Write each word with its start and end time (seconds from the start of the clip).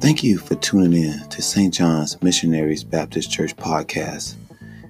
Thank 0.00 0.22
you 0.22 0.38
for 0.38 0.54
tuning 0.54 1.02
in 1.02 1.28
to 1.28 1.42
St. 1.42 1.74
John's 1.74 2.22
Missionaries 2.22 2.84
Baptist 2.84 3.32
Church 3.32 3.56
podcast. 3.56 4.36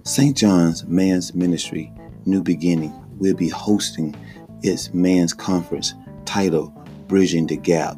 St. 0.04 0.36
John's 0.36 0.84
Man's 0.84 1.34
Ministry 1.34 1.90
New 2.26 2.42
Beginning 2.42 2.92
will 3.18 3.34
be 3.34 3.48
hosting 3.48 4.14
its 4.62 4.92
Man's 4.92 5.32
Conference 5.32 5.94
titled 6.26 6.74
Bridging 7.08 7.46
the 7.46 7.56
Gap 7.56 7.96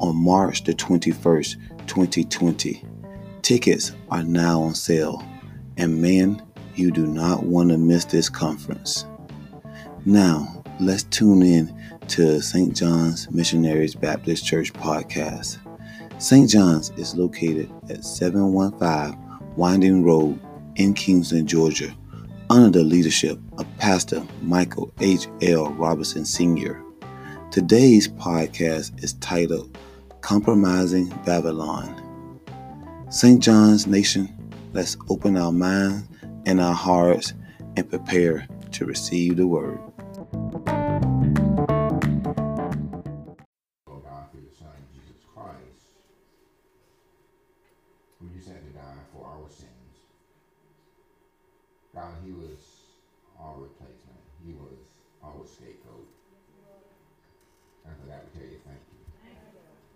on 0.00 0.14
March 0.16 0.64
the 0.64 0.74
21st, 0.74 1.86
2020. 1.86 2.84
Tickets 3.40 3.92
are 4.10 4.22
now 4.22 4.60
on 4.60 4.74
sale, 4.74 5.24
and 5.78 6.02
man, 6.02 6.42
you 6.74 6.90
do 6.90 7.06
not 7.06 7.42
want 7.42 7.70
to 7.70 7.78
miss 7.78 8.04
this 8.04 8.28
conference. 8.28 9.06
Now, 10.04 10.62
let's 10.78 11.04
tune 11.04 11.42
in 11.42 11.74
to 12.08 12.42
St. 12.42 12.76
John's 12.76 13.30
Missionaries 13.30 13.94
Baptist 13.94 14.44
Church 14.44 14.74
podcast. 14.74 15.58
St. 16.20 16.50
John's 16.50 16.90
is 16.98 17.16
located 17.16 17.72
at 17.88 18.04
715 18.04 19.18
Winding 19.56 20.04
Road 20.04 20.38
in 20.76 20.92
Kingston, 20.92 21.46
Georgia, 21.46 21.96
under 22.50 22.78
the 22.78 22.84
leadership 22.84 23.38
of 23.56 23.66
Pastor 23.78 24.22
Michael 24.42 24.92
H. 25.00 25.28
L. 25.40 25.70
Robinson 25.72 26.26
Sr. 26.26 26.84
Today's 27.50 28.06
podcast 28.06 29.02
is 29.02 29.14
titled 29.14 29.78
Compromising 30.20 31.08
Babylon. 31.24 31.88
St. 33.08 33.42
John's 33.42 33.86
Nation, 33.86 34.28
let's 34.74 34.98
open 35.08 35.38
our 35.38 35.52
minds 35.52 36.06
and 36.44 36.60
our 36.60 36.74
hearts 36.74 37.32
and 37.78 37.88
prepare 37.88 38.46
to 38.72 38.84
receive 38.84 39.38
the 39.38 39.46
word. 39.46 39.80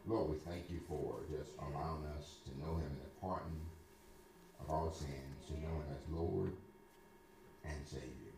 Lord, 0.06 0.30
we 0.30 0.36
thank 0.36 0.68
you 0.68 0.80
for 0.88 1.20
just 1.32 1.52
allowing 1.60 2.04
us 2.16 2.40
to 2.44 2.52
know 2.60 2.76
him 2.76 2.92
in 2.92 3.00
the 3.00 3.12
pardon 3.20 3.60
of 4.60 4.68
our 4.68 4.92
sins, 4.92 5.48
to 5.48 5.54
know 5.60 5.72
him 5.80 5.88
as 5.96 6.04
Lord 6.12 6.52
and 7.64 7.80
Savior. 7.84 8.36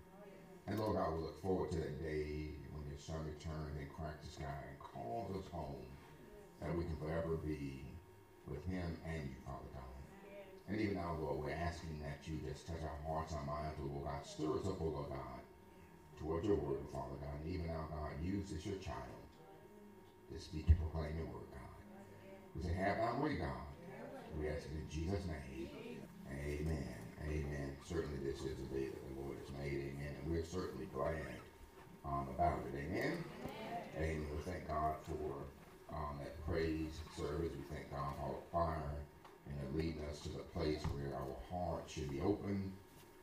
And 0.67 0.79
Lord 0.79 0.97
God, 0.97 1.15
we 1.15 1.23
look 1.23 1.43
forward 1.43 1.71
to 1.75 1.79
that 1.79 2.03
day 2.03 2.55
when 2.75 2.87
your 2.87 2.99
son 2.99 3.23
returns 3.27 3.79
and 3.79 3.91
cracks 3.91 4.27
the 4.27 4.43
sky 4.43 4.61
and 4.71 4.79
calls 4.79 5.31
us 5.35 5.51
home, 5.51 5.87
that 6.63 6.75
we 6.75 6.85
can 6.85 6.97
forever 6.99 7.39
be 7.39 7.83
with 8.47 8.63
him 8.67 8.99
and 9.07 9.23
you, 9.31 9.39
Father 9.47 9.71
God. 9.75 9.95
And 10.69 10.81
even 10.81 10.99
now, 10.99 11.15
Lord, 11.23 11.39
we're 11.39 11.55
asking 11.55 12.03
that 12.03 12.27
you 12.27 12.43
just 12.43 12.67
touch 12.67 12.83
our 12.83 12.99
hearts, 13.07 13.35
our 13.35 13.47
minds, 13.47 13.79
Lord 13.79 14.07
God. 14.07 14.27
Stir 14.27 14.59
us 14.59 14.67
up, 14.67 14.81
Lord 14.81 15.07
God, 15.11 15.46
towards 16.19 16.47
your 16.47 16.57
word, 16.57 16.81
Father 16.93 17.17
God. 17.21 17.37
And 17.45 17.55
even 17.55 17.67
now, 17.67 17.89
God, 17.91 18.13
use 18.23 18.53
your 18.65 18.77
child 18.77 19.23
to 20.33 20.41
speak 20.41 20.69
and 20.69 20.79
proclaim 20.79 21.17
your 21.17 21.27
word. 21.27 21.49
God. 21.53 21.77
We 22.55 22.63
say, 22.63 22.75
have 22.75 22.99
our 22.99 23.21
way, 23.23 23.37
God. 23.37 23.67
We 24.39 24.49
ask 24.49 24.67
in 24.67 24.89
Jesus' 24.91 25.25
name. 25.27 25.69
Amen. 26.31 26.95
Amen. 27.25 27.77
Certainly 27.85 28.19
this 28.25 28.41
is 28.41 28.57
the 28.57 28.69
day 28.75 28.89
that 28.89 29.03
the 29.09 29.21
Lord 29.21 29.37
has 29.39 29.51
made. 29.57 29.93
Amen. 29.95 30.13
And 30.23 30.31
we're 30.31 30.45
certainly 30.45 30.87
glad 30.93 31.17
um, 32.05 32.29
about 32.35 32.59
it. 32.67 32.77
Amen. 32.77 33.25
Amen. 33.97 34.27
We 34.31 34.43
thank 34.51 34.69
God 34.69 34.95
for 35.07 35.95
um, 35.95 36.19
that 36.21 36.45
praise 36.47 37.01
service. 37.17 37.53
We 37.57 37.65
thank 37.75 37.91
God 37.91 38.13
for 38.21 38.37
the 38.37 38.51
fire 38.53 38.97
and 39.47 39.77
leading 39.77 40.03
us 40.11 40.21
to 40.21 40.29
the 40.31 40.45
place 40.55 40.83
where 40.93 41.15
our 41.15 41.37
heart 41.51 41.85
should 41.89 42.11
be 42.11 42.21
open 42.21 42.73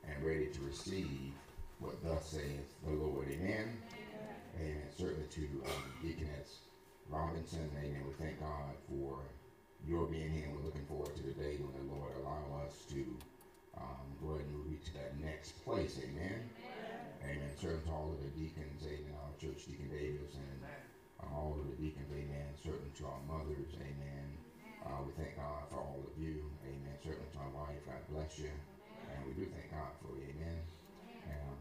and 0.08 0.26
ready 0.26 0.48
to 0.48 0.62
receive 0.62 1.34
what 1.84 2.00
thus 2.04 2.32
saith 2.32 2.72
the 2.88 2.96
Lord. 2.96 3.28
Amen. 3.28 3.76
Amen. 4.56 4.88
Certainly 4.96 5.28
to 5.36 5.44
um, 5.68 5.84
Deaconess 6.02 6.64
Robinson. 7.10 7.70
Amen. 7.84 8.04
We 8.08 8.14
thank 8.16 8.40
God 8.40 8.72
for 8.88 9.20
your 9.86 10.08
being 10.08 10.32
here. 10.32 10.48
We're 10.56 10.64
looking 10.64 10.86
forward 10.88 11.16
to 11.16 11.24
the 11.24 11.36
day 11.36 11.60
when 11.60 11.76
the 11.76 11.92
Lord 11.92 12.16
allow 12.24 12.64
us 12.64 12.88
to 12.96 13.04
um, 13.76 14.08
go 14.24 14.40
ahead 14.40 14.48
and 14.48 14.64
to 14.84 14.94
that 15.00 15.20
next 15.20 15.60
place. 15.64 16.00
Amen. 16.00 16.40
Amen. 17.24 17.40
amen. 17.40 17.52
Certain 17.60 17.84
to 17.84 17.92
all 17.92 18.16
of 18.16 18.20
the 18.24 18.32
deacons, 18.36 18.84
amen. 18.84 19.16
Our 19.16 19.36
church, 19.40 19.68
Deacon 19.68 19.88
Davis, 19.88 20.36
and 20.36 20.60
uh, 20.64 21.36
all 21.36 21.56
of 21.60 21.68
the 21.72 21.78
deacons, 21.80 22.12
amen. 22.12 22.52
Certain 22.60 22.92
to 23.00 23.04
our 23.08 23.22
mothers, 23.28 23.76
amen. 23.80 24.28
Uh, 24.84 25.00
we 25.08 25.16
thank 25.16 25.40
God 25.40 25.64
for 25.72 25.80
all 25.80 26.04
of 26.04 26.16
you, 26.20 26.44
amen. 26.68 26.96
Certainly 27.00 27.32
to 27.32 27.40
our 27.40 27.54
wife, 27.56 27.80
God 27.88 28.04
bless 28.12 28.40
you. 28.40 28.52
And 29.08 29.24
we 29.24 29.32
do 29.40 29.48
thank 29.48 29.72
God 29.72 29.96
for 30.04 30.12
you, 30.20 30.28
amen. 30.36 30.60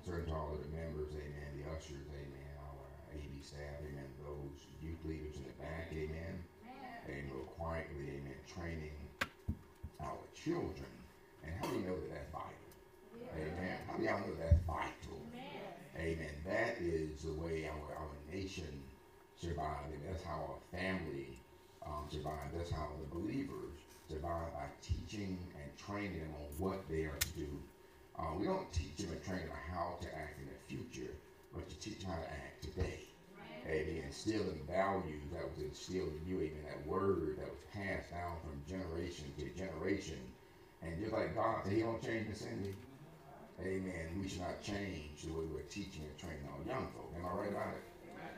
Certain 0.05 0.27
to 0.27 0.35
all 0.35 0.51
of 0.51 0.59
the 0.59 0.71
members, 0.75 1.15
amen. 1.15 1.51
The 1.55 1.71
ushers, 1.71 2.11
amen. 2.11 2.51
Our 2.59 3.15
AV 3.15 3.39
staff, 3.43 3.79
amen. 3.87 4.11
Those 4.19 4.67
youth 4.83 4.99
leaders 5.07 5.37
in 5.37 5.45
the 5.47 5.57
back, 5.63 5.95
amen. 5.95 6.43
Amen. 7.07 7.31
Quietly, 7.59 8.19
amen. 8.19 8.35
Training 8.51 8.99
our 10.01 10.19
children. 10.35 10.91
And 11.45 11.55
how 11.55 11.67
do 11.71 11.79
you 11.79 11.87
know 11.87 11.95
that 11.95 12.11
that's 12.11 12.31
vital? 12.31 12.51
Amen. 13.39 13.79
How 13.87 13.97
do 13.97 14.03
y'all 14.03 14.21
know 14.21 14.35
that's 14.39 14.59
vital? 14.67 15.23
Amen. 15.97 16.35
That 16.47 16.77
is 16.81 17.23
the 17.23 17.33
way 17.35 17.69
our, 17.71 17.97
our 17.97 18.11
nation 18.33 18.83
survived. 19.37 19.93
And 19.95 20.03
that's 20.09 20.25
how 20.25 20.57
our 20.57 20.79
family 20.79 21.39
um, 21.87 22.07
survived. 22.11 22.59
That's 22.59 22.71
how 22.71 22.89
the 22.99 23.15
believers 23.15 23.79
survive 24.09 24.53
by 24.55 24.67
teaching 24.83 25.39
and 25.55 25.77
training 25.77 26.19
them 26.19 26.35
on 26.35 26.47
what 26.59 26.89
they 26.89 27.03
are 27.03 27.19
to 27.19 27.29
do. 27.39 27.49
Uh, 28.22 28.38
we 28.38 28.47
don't 28.47 28.72
teach 28.72 28.99
them 28.99 29.10
and 29.10 29.22
train 29.25 29.41
them 29.41 29.50
how 29.75 29.99
to 30.00 30.06
act 30.15 30.38
in 30.38 30.47
the 30.47 30.59
future, 30.71 31.10
but 31.53 31.69
to 31.69 31.77
teach 31.78 32.05
how 32.05 32.15
to 32.15 32.31
act 32.31 32.62
today 32.62 33.12
amen, 33.66 34.03
instilling 34.06 34.60
values 34.69 35.22
that 35.33 35.49
was 35.49 35.59
instilled 35.59 36.12
in 36.21 36.27
you, 36.27 36.37
amen, 36.41 36.65
that 36.66 36.87
word 36.87 37.37
that 37.38 37.49
was 37.49 37.62
passed 37.72 38.11
down 38.11 38.37
from 38.43 38.62
generation 38.69 39.32
to 39.38 39.49
generation. 39.50 40.19
And 40.82 40.99
just 40.99 41.12
like 41.12 41.34
God 41.34 41.62
said, 41.65 41.72
He 41.72 41.81
don't 41.81 42.03
change 42.03 42.28
the 42.28 42.34
sin. 42.34 42.75
Amen. 43.61 44.19
We 44.21 44.28
should 44.28 44.41
not 44.41 44.61
change 44.62 45.22
the 45.22 45.32
way 45.32 45.44
we're 45.53 45.61
teaching 45.62 46.03
and 46.03 46.19
training 46.19 46.49
our 46.50 46.66
young 46.66 46.88
folk. 46.88 47.12
Am 47.16 47.25
I 47.25 47.43
right 47.43 47.50
about 47.50 47.75
it? 47.75 47.84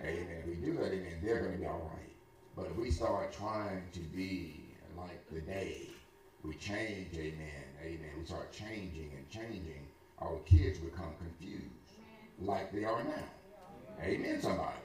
Amen. 0.07 0.43
If 0.43 0.47
we 0.47 0.55
do 0.55 0.75
that, 0.75 0.93
amen, 0.93 1.21
they're 1.23 1.41
going 1.41 1.53
to 1.53 1.59
be 1.59 1.67
all 1.67 1.91
right. 1.95 2.13
But 2.55 2.67
if 2.67 2.77
we 2.77 2.91
start 2.91 3.33
trying 3.33 3.85
to 3.93 4.01
be 4.01 4.75
like 4.97 5.27
the 5.31 5.41
day, 5.41 5.89
we 6.45 6.55
change, 6.57 7.15
amen, 7.17 7.64
amen. 7.85 8.11
We 8.19 8.27
start 8.27 8.53
changing 8.53 9.11
and 9.17 9.29
changing, 9.31 9.87
our 10.19 10.39
kids 10.47 10.79
become 10.79 11.15
confused 11.19 11.65
like 12.41 12.73
they 12.73 12.85
are 12.85 13.03
now. 13.05 13.25
Amen, 14.03 14.41
somebody. 14.41 14.85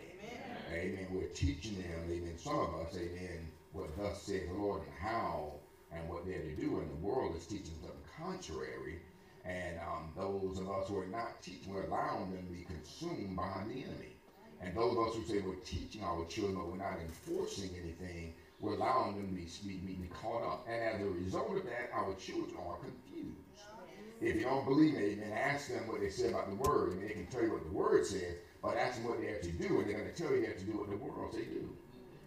Amen. 0.71 1.07
We're 1.11 1.27
teaching 1.33 1.75
them, 1.75 2.03
amen, 2.05 2.37
some 2.37 2.59
of 2.59 2.75
us, 2.75 2.95
amen, 2.95 3.49
what 3.73 3.95
thus 3.97 4.21
says 4.21 4.47
the 4.47 4.53
Lord 4.53 4.81
and 4.81 4.93
how 4.99 5.53
and 5.91 6.07
what 6.07 6.25
they're 6.25 6.41
to 6.41 6.55
do. 6.55 6.79
And 6.79 6.91
the 6.91 7.07
world 7.07 7.35
is 7.35 7.45
teaching 7.45 7.73
something 7.81 7.97
contrary. 8.17 8.99
And 9.45 9.79
um, 9.79 10.11
those 10.15 10.59
of 10.59 10.69
us 10.69 10.87
who 10.87 10.99
are 10.99 11.07
not 11.07 11.41
teaching, 11.41 11.73
we're 11.73 11.85
allowing 11.85 12.31
them 12.31 12.45
to 12.45 12.53
be 12.53 12.65
consumed 12.65 13.35
by 13.35 13.63
the 13.67 13.83
enemy. 13.83 14.17
And 14.61 14.75
those 14.75 14.91
of 14.91 15.07
us 15.07 15.15
who 15.15 15.23
say 15.23 15.41
we're 15.41 15.55
teaching 15.65 16.03
our 16.03 16.25
children, 16.25 16.55
but 16.55 16.67
we're 16.67 16.77
not 16.77 16.99
enforcing 17.01 17.69
anything, 17.81 18.33
we're 18.59 18.73
allowing 18.73 19.15
them 19.15 19.27
to 19.29 19.33
be, 19.33 19.75
be, 19.77 19.93
be 19.93 20.07
caught 20.07 20.43
up. 20.43 20.67
And 20.69 20.81
as 20.83 21.01
a 21.01 21.05
result 21.05 21.57
of 21.57 21.63
that, 21.63 21.89
our 21.93 22.13
children 22.15 22.55
are 22.67 22.77
confused. 22.77 23.37
If 24.21 24.35
you 24.35 24.41
don't 24.41 24.65
believe 24.65 24.95
me, 24.95 25.15
then 25.15 25.31
ask 25.31 25.69
them 25.69 25.87
what 25.87 26.01
they 26.01 26.09
say 26.09 26.29
about 26.29 26.49
the 26.49 26.55
word, 26.55 26.91
and 26.91 27.03
they 27.03 27.13
can 27.13 27.25
tell 27.27 27.41
you 27.41 27.53
what 27.53 27.63
the 27.63 27.71
word 27.71 28.05
says 28.05 28.35
but 28.61 28.75
ask 28.75 28.97
them 28.97 29.09
what 29.09 29.21
they 29.21 29.27
have 29.27 29.41
to 29.41 29.51
do, 29.51 29.79
and 29.79 29.87
they're 29.87 29.97
going 29.97 30.13
to 30.13 30.21
tell 30.21 30.31
you 30.31 30.41
they 30.41 30.47
have 30.47 30.57
to 30.57 30.65
do 30.65 30.77
what 30.77 30.89
the 30.89 30.97
world 30.97 31.33
they 31.33 31.45
do. 31.45 31.69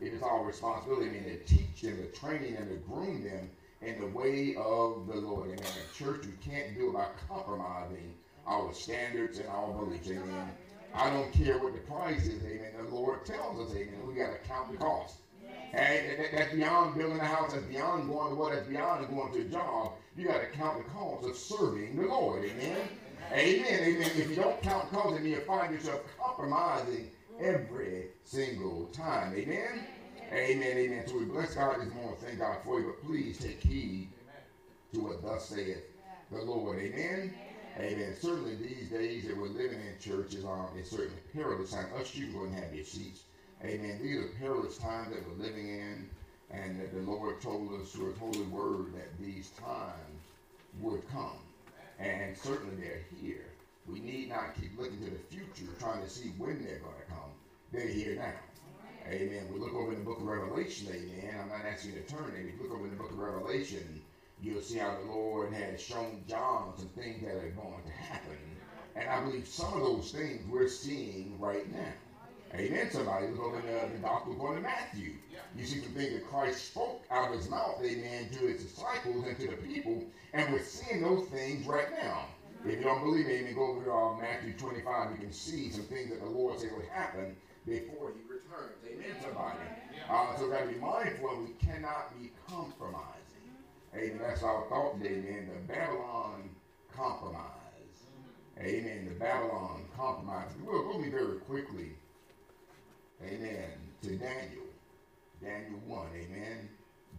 It 0.00 0.14
is 0.14 0.23
our 0.23 0.44
responsibility, 0.44 1.11
I 1.11 1.12
mean, 1.12 1.25
to 1.25 1.38
teach 1.44 1.82
them, 1.82 1.96
to 1.99 2.06
train 2.19 2.55
them, 2.55 2.69
to 2.69 2.76
groom 2.76 3.23
them 3.23 3.50
in 3.82 4.00
the 4.00 4.06
way 4.06 4.55
of 4.56 5.06
the 5.06 5.20
Lord. 5.20 5.50
Amen. 5.50 5.58
In 5.58 5.94
church, 5.94 6.25
we 6.26 6.50
can't 6.50 6.75
do 6.75 6.90
it 6.90 6.94
by 6.94 7.06
compromising 7.28 8.14
our 8.46 8.73
standards 8.73 9.38
and 9.38 9.49
our 9.49 9.73
beliefs. 9.73 10.08
Amen. 10.11 10.50
I 10.94 11.11
don't 11.11 11.32
care 11.32 11.58
what 11.58 11.75
the 11.75 11.81
price 11.81 12.26
is. 12.26 12.43
Amen. 12.44 12.73
The 12.78 12.94
Lord 12.94 13.25
tells 13.25 13.61
us, 13.61 13.76
amen, 13.76 14.06
we 14.06 14.14
got 14.14 14.32
to 14.32 14.49
count 14.49 14.73
the 14.73 14.78
cost. 14.78 15.19
And 15.73 16.27
that's 16.33 16.55
beyond 16.55 16.97
building 16.97 17.19
a 17.19 17.25
house. 17.25 17.53
That's 17.53 17.65
beyond 17.65 18.09
going 18.09 18.31
to 18.31 18.35
what? 18.35 18.53
That's 18.53 18.67
beyond 18.67 19.09
going 19.09 19.33
to 19.33 19.41
a 19.41 19.45
job. 19.45 19.93
You 20.17 20.27
got 20.27 20.41
to 20.41 20.47
count 20.49 20.85
the 20.85 20.91
cost 20.91 21.27
of 21.27 21.37
serving 21.37 21.97
the 21.97 22.07
Lord. 22.07 22.45
Amen. 22.45 22.89
Amen. 23.33 23.81
Amen. 23.81 24.11
If 24.15 24.29
you 24.29 24.37
don't 24.37 24.61
count 24.63 24.91
the 24.91 24.97
cost, 24.97 25.17
then 25.17 25.25
you 25.25 25.41
find 25.41 25.73
yourself 25.73 26.03
compromising 26.21 27.11
every 27.41 28.09
single 28.25 28.87
time. 28.93 29.35
Amen. 29.35 29.87
Amen. 30.31 30.77
Amen. 30.77 31.05
So 31.07 31.19
we 31.19 31.25
bless 31.25 31.55
God 31.55 31.81
this 31.81 31.93
morning. 31.95 32.17
Thank 32.21 32.39
God 32.39 32.59
for 32.65 32.81
you. 32.81 32.87
But 32.87 33.07
please 33.07 33.39
take 33.39 33.63
heed 33.63 34.09
to 34.93 35.01
what 35.01 35.23
thus 35.23 35.49
saith 35.49 35.85
the 36.31 36.43
Lord. 36.43 36.79
Amen. 36.79 37.33
Amen. 37.79 38.15
Certainly 38.21 38.57
these 38.57 38.91
days 38.91 39.27
that 39.27 39.37
we're 39.37 39.49
living 39.49 39.81
in 39.81 39.99
churches 39.99 40.45
are 40.45 40.69
um, 40.69 40.79
it's 40.79 40.91
certainly 40.91 41.21
perilous 41.33 41.71
time. 41.71 41.87
Us 41.99 42.15
you 42.15 42.27
go 42.27 42.45
and 42.45 42.55
have 42.55 42.75
your 42.75 42.85
seats. 42.85 43.23
Amen. 43.64 43.99
These 44.03 44.19
are 44.19 44.29
perilous 44.41 44.79
times 44.79 45.14
that 45.14 45.25
we're 45.26 45.44
living 45.44 45.69
in. 45.69 46.09
And 46.50 46.79
that 46.81 46.93
the 46.93 47.00
Lord 47.00 47.41
told 47.41 47.73
us 47.81 47.93
through 47.93 48.11
His 48.11 48.19
holy 48.19 48.43
word 48.43 48.94
that 48.94 49.19
these 49.19 49.50
times 49.50 50.20
would 50.81 51.09
come. 51.11 51.38
And 51.99 52.37
certainly 52.37 52.76
they're 52.76 53.00
here. 53.20 53.47
We 53.87 54.00
need 54.00 54.29
not 54.29 54.55
keep 54.61 54.79
looking 54.79 54.99
to 54.99 55.11
the 55.11 55.19
future, 55.31 55.73
trying 55.81 56.03
to 56.03 56.11
see 56.11 56.31
when 56.38 56.62
they're 56.64 56.79
going 56.79 56.94
to 56.97 57.09
come. 57.09 57.31
They're 57.73 57.88
here 57.88 58.17
now. 58.17 58.35
Amen. 59.11 59.49
We 59.53 59.59
look 59.59 59.75
over 59.75 59.93
in 59.93 59.99
the 59.99 60.05
book 60.05 60.19
of 60.19 60.26
Revelation, 60.26 60.88
amen. 60.88 61.35
I'm 61.43 61.49
not 61.49 61.64
asking 61.67 61.94
you 61.94 62.00
to 62.00 62.06
turn 62.06 62.32
it. 62.37 62.44
You 62.44 62.62
look 62.62 62.73
over 62.73 62.85
in 62.85 62.91
the 62.91 62.97
book 62.97 63.11
of 63.11 63.19
Revelation, 63.19 64.00
you'll 64.41 64.62
see 64.62 64.79
how 64.79 64.97
the 64.97 65.11
Lord 65.11 65.53
has 65.53 65.81
shown 65.81 66.23
John 66.29 66.75
some 66.76 66.88
things 66.91 67.23
that 67.25 67.35
are 67.35 67.50
going 67.50 67.82
to 67.85 67.93
happen. 67.93 68.37
And 68.94 69.09
I 69.09 69.25
believe 69.25 69.49
some 69.49 69.73
of 69.73 69.81
those 69.81 70.12
things 70.12 70.43
we're 70.49 70.69
seeing 70.69 71.37
right 71.41 71.70
now. 71.73 71.93
Amen. 72.54 72.90
Somebody 72.90 73.28
look 73.28 73.40
over 73.40 73.60
in 73.60 73.66
the, 73.66 73.96
the 73.96 73.99
gospel 74.02 74.34
going 74.34 74.56
to 74.56 74.62
Matthew. 74.62 75.12
You 75.56 75.64
see 75.64 75.81
some 75.81 75.93
things 75.93 76.12
that 76.12 76.26
Christ 76.28 76.66
spoke 76.69 77.04
out 77.10 77.31
of 77.31 77.38
his 77.38 77.49
mouth, 77.49 77.81
amen, 77.82 78.28
to 78.32 78.38
his 78.46 78.62
disciples 78.64 79.25
and 79.26 79.38
to 79.38 79.49
the 79.49 79.56
people. 79.56 80.02
And 80.32 80.52
we're 80.52 80.62
seeing 80.62 81.02
those 81.02 81.28
things 81.28 81.66
right 81.66 81.90
now. 82.02 82.26
If 82.64 82.78
you 82.78 82.84
don't 82.84 83.02
believe 83.02 83.26
me, 83.26 83.34
amen, 83.34 83.54
go 83.54 83.72
over 83.72 83.84
to 83.84 83.93
uh, 83.93 84.16
Matthew 84.19 84.52
25. 84.54 85.10
You 85.12 85.16
can 85.19 85.32
see 85.32 85.70
some 85.70 85.84
things 85.84 86.10
that 86.10 86.20
the 86.20 86.31
Lord 86.31 86.58
said 86.58 86.70
would 86.76 86.87
happen 86.87 87.37
before 87.66 88.12
he 88.12 88.22
returns. 88.22 88.78
Amen, 88.87 89.16
somebody. 89.22 89.58
Uh, 90.08 90.37
so 90.37 90.44
we 90.44 90.50
got 90.52 90.60
to 90.60 90.69
be 90.69 90.81
mindful 90.81 91.31
and 91.31 91.49
we 91.49 91.54
cannot 91.54 92.19
be 92.20 92.31
compromising. 92.49 93.12
Amen. 93.94 94.20
That's 94.22 94.43
our 94.43 94.66
thought 94.69 95.02
today, 95.02 95.16
man. 95.16 95.49
The 95.49 95.72
Babylon 95.72 96.50
compromise. 96.94 97.49
Amen. 98.58 99.08
The 99.08 99.19
Babylon 99.19 99.84
compromise. 99.96 100.49
We'll 100.64 100.84
go 100.84 100.99
me 100.99 101.10
very 101.10 101.38
quickly. 101.40 101.93
Amen. 103.25 103.71
To 104.03 104.17
Daniel. 104.17 104.65
Daniel 105.43 105.81
1. 105.87 106.07
Amen. 106.15 106.69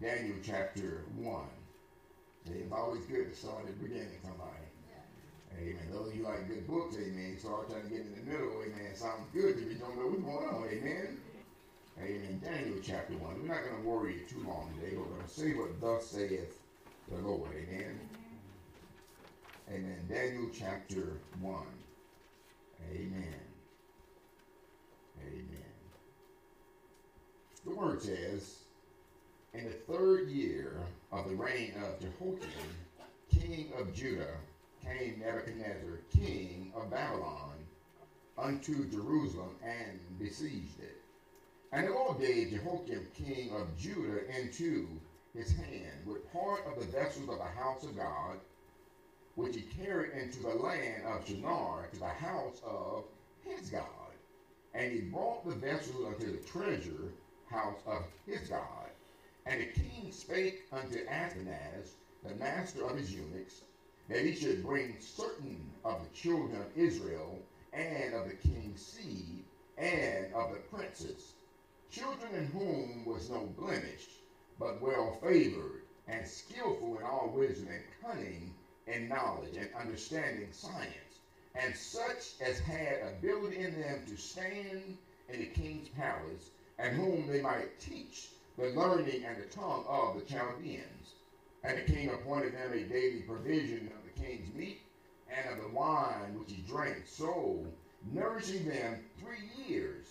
Daniel 0.02 0.36
chapter 0.44 1.06
1. 1.16 1.42
It's 2.46 2.72
always 2.74 3.06
good 3.06 3.32
to 3.32 3.36
start 3.36 3.62
at 3.62 3.68
the 3.68 3.88
beginning, 3.88 4.20
somebody. 4.22 4.50
Amen. 5.60 5.88
Those 5.92 6.10
of 6.10 6.16
you 6.16 6.24
like 6.24 6.48
good 6.48 6.68
books, 6.68 6.96
amen. 6.98 7.38
Start 7.40 7.70
trying 7.70 7.84
to 7.84 7.90
get 7.90 8.00
in 8.00 8.16
the 8.16 8.32
middle, 8.32 8.62
amen. 8.64 8.96
Sounds 8.96 9.28
good 9.34 9.58
if 9.58 9.72
you 9.72 9.76
don't 9.76 9.98
know 9.98 10.08
what's 10.08 10.24
going 10.24 10.48
on, 10.48 10.68
amen. 10.70 11.20
Amen. 12.02 12.42
Daniel 12.44 12.80
chapter 12.84 13.14
1. 13.14 13.42
We're 13.42 13.48
not 13.48 13.64
going 13.64 13.82
to 13.82 13.88
worry 13.88 14.22
too 14.28 14.44
long 14.48 14.74
today. 14.76 14.98
We're 14.98 15.06
going 15.06 15.22
to 15.22 15.30
say 15.30 15.54
what 15.54 15.80
thus 15.80 16.08
saith 16.08 16.60
the 17.10 17.18
Lord, 17.18 17.50
amen. 17.52 18.00
Amen. 19.70 20.00
Daniel 20.10 20.50
chapter 20.52 21.20
1. 21.40 21.56
Amen. 22.92 23.14
Amen. 23.14 23.53
The 27.66 27.76
word 27.76 28.02
says, 28.02 28.58
In 29.54 29.64
the 29.64 29.72
third 29.72 30.28
year 30.28 30.74
of 31.14 31.30
the 31.30 31.36
reign 31.36 31.74
of 31.82 32.00
Jehoiakim, 32.02 32.50
king 33.30 33.72
of 33.80 33.94
Judah, 33.94 34.36
came 34.84 35.20
Nebuchadnezzar, 35.20 36.00
king 36.14 36.74
of 36.76 36.90
Babylon, 36.92 37.54
unto 38.38 38.90
Jerusalem 38.90 39.56
and 39.64 39.98
besieged 40.20 40.82
it. 40.82 40.98
And 41.72 41.88
the 41.88 41.92
Lord 41.92 42.20
gave 42.20 42.50
Jehoiakim, 42.50 43.08
king 43.14 43.52
of 43.56 43.78
Judah, 43.78 44.30
into 44.42 44.88
his 45.34 45.52
hand 45.54 46.06
with 46.06 46.32
part 46.34 46.66
of 46.68 46.80
the 46.80 46.92
vessels 46.92 47.30
of 47.30 47.38
the 47.38 47.62
house 47.62 47.84
of 47.84 47.96
God, 47.96 48.40
which 49.36 49.56
he 49.56 49.62
carried 49.62 50.12
into 50.12 50.44
the 50.44 50.50
land 50.50 51.04
of 51.08 51.26
Shinar 51.26 51.88
to 51.94 52.00
the 52.00 52.08
house 52.08 52.62
of 52.66 53.06
his 53.46 53.70
God. 53.70 53.88
And 54.74 54.92
he 54.92 55.00
brought 55.00 55.48
the 55.48 55.56
vessels 55.56 56.06
unto 56.06 56.32
the 56.32 56.46
treasure 56.46 57.14
house 57.54 57.80
of 57.86 58.04
his 58.26 58.50
God. 58.50 58.90
And 59.46 59.62
the 59.62 59.66
king 59.68 60.12
spake 60.12 60.64
unto 60.72 61.06
Ashpenaz, 61.06 61.94
the 62.24 62.36
master 62.36 62.86
of 62.86 62.98
his 62.98 63.14
eunuchs, 63.14 63.62
that 64.10 64.26
he 64.26 64.34
should 64.36 64.64
bring 64.66 64.96
certain 65.00 65.72
of 65.86 66.02
the 66.04 66.10
children 66.16 66.60
of 66.60 66.78
Israel 66.78 67.40
and 67.72 68.14
of 68.16 68.28
the 68.28 68.36
king's 68.36 68.84
seed 68.84 69.44
and 69.78 70.34
of 70.34 70.52
the 70.52 70.60
princes, 70.76 71.34
children 71.92 72.34
in 72.36 72.48
whom 72.48 73.06
was 73.06 73.30
no 73.30 73.50
blemish, 73.58 74.08
but 74.60 74.82
well 74.82 75.18
favored 75.22 75.84
and 76.08 76.28
skillful 76.28 76.98
in 76.98 77.04
all 77.04 77.32
wisdom 77.36 77.70
and 77.70 77.84
cunning 78.02 78.54
and 78.88 79.10
knowledge 79.10 79.58
and 79.58 79.70
understanding 79.80 80.48
science, 80.52 81.20
and 81.56 81.76
such 81.76 82.34
as 82.42 82.60
had 82.60 83.00
ability 83.18 83.58
in 83.58 83.80
them 83.80 84.04
to 84.08 84.18
stand 84.18 84.98
in 85.30 85.40
the 85.40 85.46
king's 85.46 85.90
palace, 85.90 86.50
and 86.80 86.96
whom 86.96 87.28
they 87.28 87.42
might 87.42 87.80
teach 87.80 88.30
the 88.58 88.70
learning 88.70 89.24
and 89.26 89.38
the 89.38 89.54
tongue 89.54 89.86
of 89.88 90.16
the 90.16 90.26
Chaldeans. 90.26 91.14
And 91.64 91.78
the 91.78 91.94
king 91.94 92.10
appointed 92.10 92.54
them 92.54 92.74
a 92.74 92.84
daily 92.84 93.22
provision 93.22 93.88
of 93.88 94.04
the 94.04 94.22
king's 94.22 94.54
meat 94.54 94.82
and 95.30 95.58
of 95.58 95.64
the 95.64 95.76
wine 95.76 96.38
which 96.38 96.52
he 96.52 96.62
drank, 96.68 97.04
so 97.06 97.66
nourishing 98.12 98.68
them 98.68 99.00
three 99.20 99.50
years, 99.66 100.08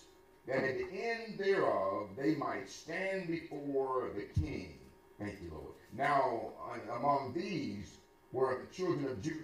that 0.47 0.63
at 0.63 0.77
the 0.77 0.87
end 0.91 1.37
thereof 1.37 2.09
they 2.17 2.35
might 2.35 2.69
stand 2.69 3.27
before 3.27 4.09
the 4.15 4.41
king. 4.41 4.73
Thank 5.19 5.41
you, 5.41 5.51
Lord. 5.51 5.73
Now, 5.95 6.53
among 6.97 7.33
these 7.33 7.97
were 8.31 8.65
the 8.65 8.75
children 8.75 9.05
of 9.05 9.21
Judah, 9.21 9.37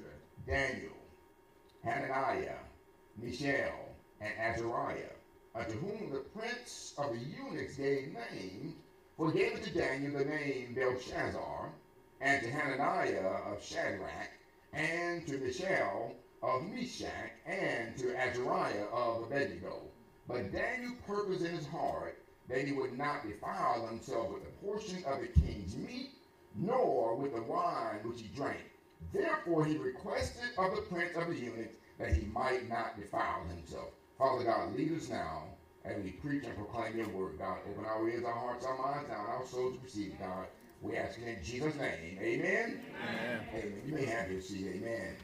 Daniel, 0.48 0.98
Hananiah, 1.84 2.58
Mishael, 3.18 3.96
and 4.20 4.32
Azariah, 4.40 5.14
unto 5.56 5.78
whom 5.80 6.12
the 6.12 6.20
prince 6.20 6.94
of 6.98 7.12
the 7.12 7.20
eunuchs 7.20 7.76
gave 7.76 8.14
name, 8.14 8.76
for 9.18 9.32
he 9.32 9.40
gave 9.40 9.62
to 9.64 9.74
Daniel 9.74 10.18
the 10.18 10.26
name 10.26 10.74
Belshazzar, 10.76 11.72
and 12.22 12.44
to 12.44 12.52
Hananiah 12.52 13.26
of 13.52 13.64
Shadrach, 13.64 14.30
and 14.74 15.26
to 15.28 15.38
Mishael 15.40 16.16
of 16.44 16.64
Meshach, 16.64 17.32
and 17.46 17.98
to 17.98 18.16
Azariah 18.16 18.86
of 18.92 19.24
Abednego. 19.24 19.82
But 20.28 20.52
Daniel 20.52 20.94
purposed 21.08 21.44
in 21.44 21.56
his 21.56 21.68
heart 21.68 22.18
that 22.48 22.66
he 22.66 22.74
would 22.74 22.98
not 22.98 23.28
defile 23.28 23.88
himself 23.88 24.30
with 24.30 24.44
a 24.44 24.66
portion 24.66 25.04
of 25.06 25.22
the 25.22 25.28
king's 25.28 25.76
meat, 25.76 26.12
nor 26.56 27.16
with 27.16 27.34
the 27.34 27.42
wine 27.42 28.00
which 28.04 28.22
he 28.22 28.28
drank. 28.28 28.62
Therefore 29.12 29.66
he 29.66 29.78
requested 29.78 30.50
of 30.58 30.76
the 30.76 30.82
prince 30.84 31.16
of 31.16 31.28
the 31.28 31.36
eunuchs 31.36 31.76
that 31.98 32.14
he 32.14 32.26
might 32.28 32.70
not 32.70 33.00
defile 33.00 33.44
himself. 33.48 33.90
Father 34.20 34.46
God, 34.46 34.76
lead 34.78 34.94
us 34.94 35.10
now 35.10 35.46
as 35.86 35.98
we 36.00 36.12
preach 36.12 36.46
and 36.46 36.56
proclaim 36.56 36.98
your 36.98 37.10
word, 37.10 37.40
God. 37.40 37.60
Open 37.72 37.86
our 37.86 38.08
ears, 38.10 38.26
our 38.26 38.36
hearts, 38.36 38.66
our 38.66 38.78
minds, 38.78 39.10
and 39.10 39.20
our 39.20 39.46
souls 39.46 39.74
to 39.78 39.80
receive, 39.84 40.20
God. 40.20 40.48
We 40.82 40.98
ask 40.98 41.20
in 41.20 41.42
Jesus' 41.44 41.78
name. 41.78 42.20
Amen. 42.22 42.80
Amen. 43.10 43.48
Amen. 43.56 43.82
You 43.86 43.94
may 43.94 44.06
have 44.06 44.30
your 44.30 44.42
seat. 44.42 44.68
Amen. 44.68 45.16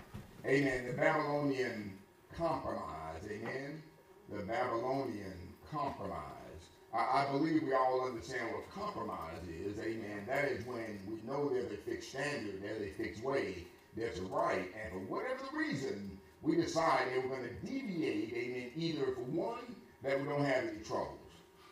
Amen. 0.47 0.85
The 0.85 0.93
Babylonian 0.93 1.93
compromise. 2.33 3.27
Amen. 3.29 3.83
The 4.29 4.43
Babylonian 4.43 5.53
compromise. 5.71 6.71
I, 6.93 7.21
I, 7.21 7.25
believe 7.25 7.63
we 7.63 7.73
all 7.73 8.01
understand 8.01 8.51
what 8.51 8.67
compromise 8.69 9.43
is. 9.49 9.79
Amen. 9.79 10.25
That 10.27 10.45
is 10.45 10.65
when 10.65 11.01
we 11.07 11.21
know 11.21 11.49
there's 11.49 11.71
a 11.71 11.77
fixed 11.77 12.09
standard, 12.09 12.61
there's 12.61 12.81
a 12.81 12.89
fixed 12.89 13.23
way, 13.23 13.65
there's 13.95 14.19
a 14.19 14.23
right, 14.23 14.69
and 14.73 14.91
for 14.91 14.99
whatever 14.99 15.41
the 15.43 15.57
reason, 15.57 16.17
we 16.41 16.55
decide 16.55 17.07
that 17.07 17.23
we're 17.23 17.35
going 17.35 17.49
to 17.49 17.65
deviate. 17.65 18.33
Amen. 18.33 18.71
Either 18.75 19.05
for 19.13 19.21
one, 19.21 19.75
that 20.03 20.19
we 20.19 20.27
don't 20.27 20.45
have 20.45 20.63
any 20.63 20.83
troubles. 20.83 21.19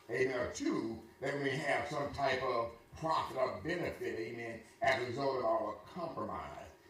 Amen. 0.10 0.36
Or 0.38 0.52
two, 0.54 0.98
that 1.22 1.34
we 1.42 1.50
have 1.52 1.88
some 1.90 2.12
type 2.14 2.42
of 2.44 2.72
profit 3.00 3.38
or 3.38 3.60
benefit, 3.64 4.20
amen, 4.20 4.60
as 4.82 5.02
a 5.02 5.06
result 5.06 5.40
of 5.40 5.46
our 5.46 5.76
compromise. 5.94 6.40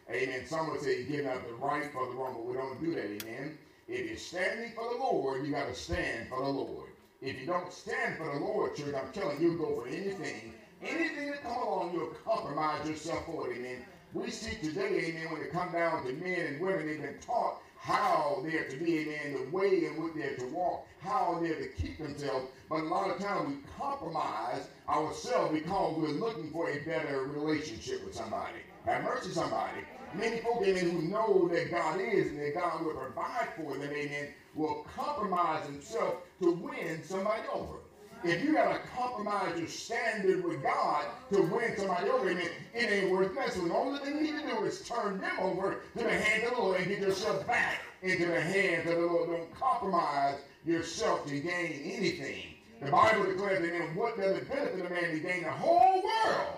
Amen. 0.10 0.46
Some 0.46 0.70
would 0.72 0.82
say 0.82 1.06
giving 1.06 1.28
up 1.28 1.48
the 1.48 1.54
right 1.56 1.92
for 1.92 2.08
the 2.08 2.14
wrong, 2.14 2.34
but 2.34 2.46
we 2.46 2.54
don't 2.54 2.80
do 2.84 2.94
that, 2.96 3.06
amen. 3.06 3.58
If 3.88 4.08
you're 4.08 4.18
standing 4.18 4.72
for 4.74 4.90
the 4.94 5.00
Lord, 5.00 5.46
you 5.46 5.52
got 5.52 5.68
to 5.68 5.76
stand 5.76 6.30
for 6.30 6.44
the 6.44 6.50
Lord. 6.50 6.90
If 7.22 7.40
you 7.40 7.46
don't 7.46 7.72
stand 7.72 8.18
for 8.18 8.26
the 8.26 8.40
Lord, 8.40 8.76
church, 8.76 8.94
I'm 8.94 9.12
telling 9.14 9.42
you, 9.42 9.58
go 9.58 9.82
for 9.82 9.88
anything. 9.88 10.54
Anything 10.82 11.32
that 11.32 11.44
come 11.44 11.54
along, 11.54 11.94
you'll 11.94 12.14
compromise 12.26 12.88
yourself 12.88 13.26
for 13.26 13.50
it, 13.50 13.58
amen. 13.58 13.86
We 14.14 14.30
see 14.30 14.56
today, 14.58 15.06
amen, 15.06 15.32
when 15.32 15.42
it 15.42 15.52
come 15.52 15.72
down 15.72 16.06
to 16.06 16.14
men 16.14 16.40
and 16.40 16.62
women, 16.62 16.86
they've 16.86 17.02
been 17.02 17.18
taught 17.20 17.64
how 17.78 18.44
they're 18.46 18.70
to 18.70 18.78
be, 18.78 19.00
amen, 19.00 19.34
the 19.34 19.50
way 19.50 19.86
in 19.86 20.02
which 20.02 20.14
they're 20.14 20.36
to 20.36 20.46
walk, 20.54 20.88
how 21.00 21.40
they're 21.42 21.56
to 21.56 21.68
keep 21.70 21.98
themselves. 21.98 22.46
But 22.70 22.82
a 22.82 22.84
lot 22.84 23.10
of 23.10 23.20
times 23.20 23.50
we 23.50 23.56
compromise 23.78 24.68
ourselves 24.88 25.54
because 25.54 25.98
we're 25.98 26.10
looking 26.10 26.52
for 26.52 26.70
a 26.70 26.80
better 26.86 27.24
relationship 27.24 28.06
with 28.06 28.14
somebody. 28.14 28.60
Have 28.86 29.04
mercy, 29.04 29.32
somebody. 29.32 29.80
Many 30.14 30.42
folk, 30.42 30.62
amen, 30.62 30.92
who 30.92 31.02
know 31.02 31.50
that 31.52 31.72
God 31.72 32.00
is 32.00 32.28
and 32.28 32.40
that 32.40 32.54
God 32.54 32.86
will 32.86 32.94
provide 32.94 33.50
for 33.58 33.76
them, 33.78 33.92
amen, 33.92 34.28
will 34.54 34.86
compromise 34.96 35.66
themselves 35.66 36.18
to 36.40 36.52
win 36.52 37.04
somebody 37.04 37.42
over. 37.52 37.78
If 38.26 38.42
you 38.42 38.54
got 38.54 38.72
to 38.72 38.80
compromise 38.96 39.60
your 39.60 39.68
standard 39.68 40.46
with 40.46 40.64
God 40.64 41.06
to 41.32 41.42
win 41.42 41.76
somebody 41.78 42.10
over, 42.10 42.30
it, 42.30 42.52
it 42.74 42.90
ain't 42.90 43.12
worth 43.12 43.36
messing. 43.36 43.68
The 43.68 43.76
only 43.76 44.00
thing 44.00 44.16
you 44.16 44.34
need 44.34 44.42
to 44.44 44.48
do 44.48 44.64
is 44.64 44.82
turn 44.88 45.20
them 45.20 45.40
over 45.42 45.82
to 45.98 46.04
the 46.04 46.10
hand 46.10 46.44
of 46.46 46.56
the 46.56 46.62
Lord 46.62 46.80
and 46.80 46.88
get 46.88 47.00
yourself 47.00 47.46
back 47.46 47.82
into 48.02 48.28
the 48.28 48.40
hands 48.40 48.90
of 48.90 48.96
the 48.96 49.02
Lord. 49.02 49.30
Don't 49.30 49.54
compromise 49.60 50.38
yourself 50.66 51.26
to 51.28 51.38
gain 51.38 51.82
anything. 51.84 52.46
The 52.82 52.92
Bible 52.92 53.26
declares, 53.26 53.62
that 53.62 53.76
amen, 53.76 53.96
what 53.96 54.18
does 54.18 54.38
it 54.38 54.50
benefit 54.50 54.86
a 54.86 54.90
man 54.90 55.12
to 55.12 55.20
gain 55.20 55.44
the 55.44 55.52
whole 55.52 56.02
world 56.02 56.58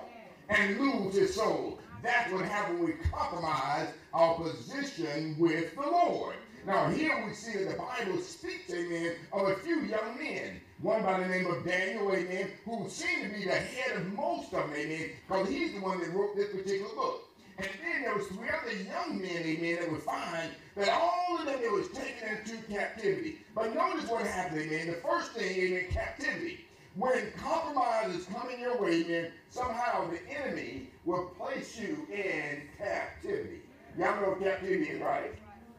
and 0.49 0.79
lose 0.79 1.15
his 1.15 1.33
soul? 1.33 1.79
That's 2.03 2.31
what 2.31 2.45
happens 2.45 2.79
when 2.79 2.89
we 2.89 2.93
compromise 3.11 3.87
our 4.13 4.35
position 4.35 5.35
with 5.39 5.75
the 5.75 5.81
Lord. 5.81 6.35
Now, 6.67 6.89
here 6.89 7.25
we 7.27 7.33
see 7.33 7.57
that 7.63 7.71
the 7.71 7.77
Bible 7.77 8.19
speaks, 8.21 8.71
amen, 8.71 9.13
of 9.33 9.47
a 9.49 9.55
few 9.55 9.81
young 9.81 10.17
men. 10.19 10.61
One 10.81 11.03
by 11.03 11.19
the 11.19 11.27
name 11.27 11.47
of 11.47 11.63
Daniel, 11.63 12.11
amen, 12.13 12.49
who 12.65 12.89
seemed 12.89 13.23
to 13.23 13.29
be 13.29 13.45
the 13.45 13.51
head 13.51 13.95
of 13.95 14.13
most 14.13 14.53
of 14.53 14.69
them, 14.69 14.73
amen, 14.75 15.11
because 15.27 15.47
he's 15.47 15.73
the 15.73 15.79
one 15.79 16.01
that 16.01 16.13
wrote 16.13 16.35
this 16.35 16.49
particular 16.49 16.93
book. 16.93 17.21
And 17.57 17.67
then 17.81 18.01
there 18.03 18.13
was 18.13 18.27
three 18.27 18.49
other 18.49 18.75
young 18.83 19.21
men, 19.21 19.41
amen, 19.45 19.77
that 19.79 19.91
would 19.91 20.01
find 20.01 20.51
that 20.75 20.89
all 20.89 21.37
of 21.39 21.45
them 21.45 21.61
that 21.61 21.71
was 21.71 21.87
taken 21.89 22.27
into 22.37 22.61
captivity. 22.67 23.37
But 23.55 23.73
notice 23.73 24.09
what 24.09 24.27
happened, 24.27 24.59
amen. 24.59 24.87
The 24.87 24.93
first 24.95 25.31
thing, 25.31 25.57
amen, 25.57 25.85
captivity. 25.91 26.65
When 26.97 27.31
compromise 27.37 28.13
is 28.13 28.25
coming 28.25 28.59
your 28.59 28.81
way, 28.81 29.05
amen, 29.05 29.31
somehow 29.49 30.09
the 30.09 30.19
enemy 30.29 30.89
will 31.05 31.25
place 31.37 31.79
you 31.79 32.05
in 32.13 32.63
captivity. 32.77 33.61
Y'all 33.97 34.19
know 34.21 34.35
captivity 34.35 34.89
is, 34.89 35.01
right? 35.01 35.31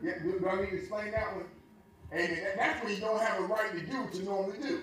Yeah, 0.03 0.15
do 0.23 0.49
I 0.49 0.63
need 0.63 0.71
to 0.71 0.79
explain 0.79 1.11
that 1.13 1.37
one? 1.37 1.45
Amen. 2.13 2.39
That's 2.57 2.85
when 2.85 2.95
you 2.95 3.01
don't 3.01 3.21
have 3.21 3.41
a 3.41 3.43
right 3.45 3.73
to 3.73 3.81
do 3.81 4.03
what 4.03 4.15
you 4.15 4.23
normally 4.25 4.59
do. 4.63 4.83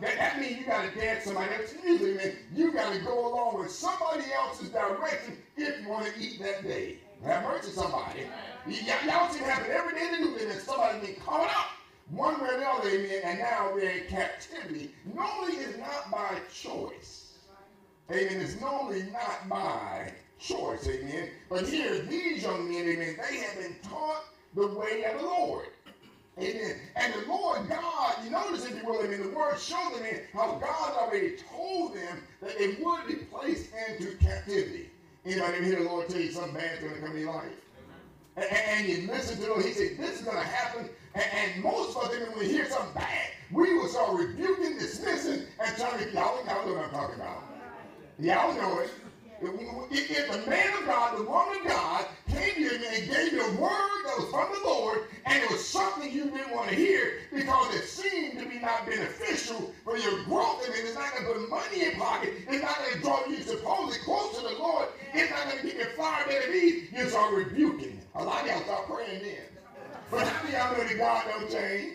That, 0.00 0.16
that 0.16 0.40
means 0.40 0.58
you 0.58 0.66
got 0.66 0.90
to 0.90 0.98
dance 0.98 1.24
somebody 1.24 1.54
else's 1.54 1.76
music, 1.84 2.16
man. 2.16 2.36
You 2.54 2.72
got 2.72 2.92
to 2.92 3.00
go 3.00 3.32
along 3.32 3.58
with 3.58 3.70
somebody 3.70 4.24
else's 4.34 4.70
direction 4.70 5.36
if 5.56 5.82
you 5.82 5.88
want 5.88 6.06
to 6.06 6.20
eat 6.20 6.40
that 6.40 6.62
day. 6.62 6.98
Have 7.24 7.42
mercy, 7.44 7.70
somebody. 7.70 8.20
Y'all 8.66 9.28
see 9.30 9.40
it 9.40 9.44
happen 9.44 9.70
every 9.70 9.94
day 9.94 10.06
in 10.06 10.12
the 10.12 10.30
news, 10.30 10.42
and 10.42 10.62
somebody 10.62 11.06
been 11.06 11.16
caught 11.16 11.50
up 11.50 11.66
one 12.10 12.40
way 12.40 12.48
or 12.48 12.58
the 12.58 12.66
other, 12.66 12.88
amen, 12.88 13.20
and 13.24 13.38
now 13.40 13.72
they're 13.76 13.98
in 13.98 14.06
captivity. 14.08 14.90
Normally 15.14 15.56
it's 15.58 15.78
not 15.78 16.10
by 16.10 16.38
choice. 16.52 17.34
Amen. 18.10 18.40
It's 18.40 18.60
normally 18.60 19.04
not 19.12 19.48
by 19.48 20.12
choice, 20.38 20.88
amen. 20.88 21.28
But 21.48 21.68
here, 21.68 22.00
these 22.00 22.42
young 22.42 22.68
men, 22.68 22.88
amen, 22.88 23.16
they 23.28 23.36
have 23.38 23.56
been 23.56 23.76
taught 23.82 24.24
the 24.54 24.66
way 24.66 25.04
of 25.04 25.20
the 25.20 25.26
Lord. 25.26 25.66
Amen. 26.40 26.76
And 26.96 27.12
the 27.12 27.28
Lord 27.28 27.68
God, 27.68 28.14
you 28.24 28.30
notice 28.30 28.64
if 28.64 28.80
you 28.80 28.88
will, 28.88 29.02
I 29.02 29.06
mean, 29.08 29.22
the 29.22 29.36
word 29.36 29.58
shows 29.58 29.98
them 29.98 30.20
how 30.32 30.54
God 30.54 30.96
already 30.96 31.36
told 31.50 31.94
them 31.94 32.22
that 32.40 32.58
they 32.58 32.78
would 32.82 33.06
be 33.06 33.14
placed 33.16 33.70
into 33.88 34.16
captivity. 34.16 34.90
Anybody 35.26 35.56
ever 35.56 35.64
hear 35.64 35.82
the 35.82 35.88
Lord 35.88 36.08
tell 36.08 36.20
you 36.20 36.30
something 36.30 36.54
bad's 36.54 36.80
going 36.80 36.94
to 36.94 37.00
come 37.00 37.12
in 37.12 37.20
your 37.20 37.34
life? 37.34 37.52
And, 38.36 38.46
and, 38.50 38.88
you 38.88 39.06
listen 39.08 39.38
to 39.42 39.54
him, 39.54 39.62
he 39.62 39.72
said, 39.72 39.98
this 39.98 40.20
is 40.20 40.22
going 40.22 40.38
to 40.38 40.44
happen. 40.44 40.88
And, 41.14 41.24
and, 41.34 41.62
most 41.62 41.94
of 41.96 42.04
us, 42.04 42.10
when 42.10 42.38
we 42.38 42.46
hear 42.46 42.66
something 42.70 42.94
bad, 42.94 43.32
we 43.52 43.74
will 43.74 43.88
start 43.88 44.18
rebuking, 44.18 44.78
dismissing, 44.78 45.42
and 45.62 45.76
trying 45.76 45.98
to, 45.98 46.10
y'all, 46.12 46.42
y'all 46.46 46.66
know 46.66 46.74
what 46.74 46.84
I'm 46.84 46.90
talking 46.90 47.16
about. 47.16 47.42
Y'all 48.18 48.54
know 48.54 48.78
it. 48.78 48.90
If, 49.42 50.30
the 50.30 50.50
man 50.50 50.78
of 50.78 50.86
God, 50.86 51.18
the 51.18 51.24
woman 51.24 51.60
of 51.60 51.66
God, 51.66 52.04
came 52.28 52.54
to 52.54 52.60
you 52.60 52.70
and 52.72 53.10
gave 53.10 53.32
you 53.32 53.40
a 53.40 53.52
word 53.60 54.00
that 54.04 54.18
was 54.18 54.30
from 54.30 54.52
the 54.52 54.68
Lord, 54.68 55.04
and 55.24 55.42
it 55.42 55.50
was 55.50 55.66
something 55.66 56.12
you 56.12 56.24
didn't 56.24 56.54
want 56.54 56.68
to 56.68 56.74
hear 56.74 57.20
because 57.32 57.74
it 57.74 57.84
seemed 57.84 58.38
to 58.38 58.46
be 58.46 58.58
not 58.58 58.84
beneficial 58.86 59.72
for 59.82 59.96
your 59.96 60.24
growth, 60.24 60.62
I 60.68 60.72
mean, 60.72 60.84
it's 60.84 60.94
not 60.94 61.12
going 61.14 61.24
to 61.24 61.32
put 61.32 61.50
money 61.50 61.84
in 61.86 61.92
pocket, 61.98 62.34
it's 62.48 62.62
not 62.62 62.76
going 62.78 62.94
to 62.94 63.00
draw 63.00 63.26
you 63.26 63.42
supposedly 63.42 63.98
close 64.04 64.36
to 64.36 64.42
the 64.42 64.58
Lord, 64.58 64.88
it's 65.14 65.30
not 65.30 65.44
going 65.44 65.56
to 65.56 65.62
keep 65.62 65.78
you 65.78 65.86
fired 65.96 66.30
at 66.30 66.54
ease, 66.54 66.88
you 66.92 67.08
start 67.08 67.32
rebuking. 67.34 68.00
A 68.16 68.24
lot 68.24 68.42
of 68.42 68.46
y'all 68.46 68.62
start 68.62 68.86
praying 68.88 69.22
then. 69.22 69.44
But 70.10 70.26
how 70.26 70.42
many 70.44 70.56
y'all 70.56 70.76
know 70.76 70.84
that 70.84 70.98
God 70.98 71.24
don't 71.28 71.50
change? 71.50 71.94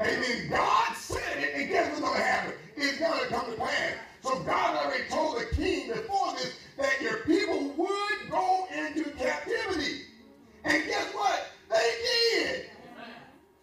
Amen. 0.00 0.50
God 0.50 0.94
said 0.96 1.38
it, 1.38 1.54
and 1.54 1.68
guess 1.68 1.88
what's 1.88 2.00
going 2.00 2.16
to 2.16 2.22
happen? 2.22 2.52
It's 2.76 2.98
going 2.98 3.20
to 3.20 3.26
come 3.28 3.50
to 3.50 3.56
pass. 3.56 3.94
So 4.28 4.38
God 4.40 4.84
already 4.84 5.04
told 5.08 5.40
the 5.40 5.46
king 5.56 5.88
before 5.88 6.34
this 6.34 6.52
that 6.76 7.00
your 7.00 7.20
people 7.20 7.72
would 7.78 8.30
go 8.30 8.66
into 8.70 9.04
captivity. 9.12 10.02
And 10.64 10.84
guess 10.84 11.14
what? 11.14 11.48
They 11.70 11.94
did. 12.34 12.66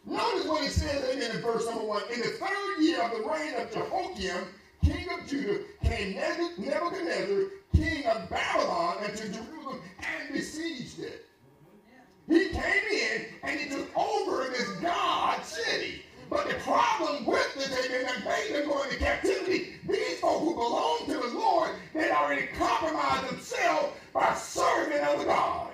Notice 0.07 0.48
what 0.48 0.63
he 0.63 0.69
says 0.69 1.03
in 1.13 1.41
verse 1.41 1.67
number 1.67 1.86
one. 1.86 2.01
In 2.12 2.19
the 2.19 2.29
third 2.29 2.79
year 2.79 3.00
of 3.00 3.12
the 3.12 3.29
reign 3.29 3.53
of 3.60 3.72
Jehoiakim, 3.72 4.48
king 4.84 5.07
of 5.12 5.27
Judah, 5.27 5.60
came 5.84 6.15
Nebuchadnezzar, 6.15 7.43
king 7.75 8.05
of 8.07 8.27
Babylon, 8.27 9.03
into 9.03 9.29
Jerusalem 9.29 9.81
and 10.00 10.34
besieged 10.34 11.00
it. 11.00 11.27
He 12.27 12.50
came 12.50 12.84
in 12.91 13.25
and 13.43 13.60
he 13.60 13.69
took 13.69 13.95
over 13.95 14.50
this 14.50 14.67
God 14.81 15.45
city. 15.45 16.01
But 16.27 16.48
the 16.48 16.55
problem 16.55 17.27
with 17.27 17.53
this, 17.53 17.67
they 17.88 18.57
are 18.57 18.65
going 18.65 18.89
to 18.89 18.98
captivity. 18.98 19.75
These 19.88 20.20
folk 20.20 20.42
who 20.42 20.54
belong 20.54 21.06
to 21.08 21.13
the 21.13 21.38
Lord, 21.38 21.72
they 21.94 22.10
already 22.12 22.48
compromised 22.58 23.30
themselves 23.30 23.94
by 24.13 24.34
serving 24.34 25.00
other 25.00 25.25
gods. 25.25 25.72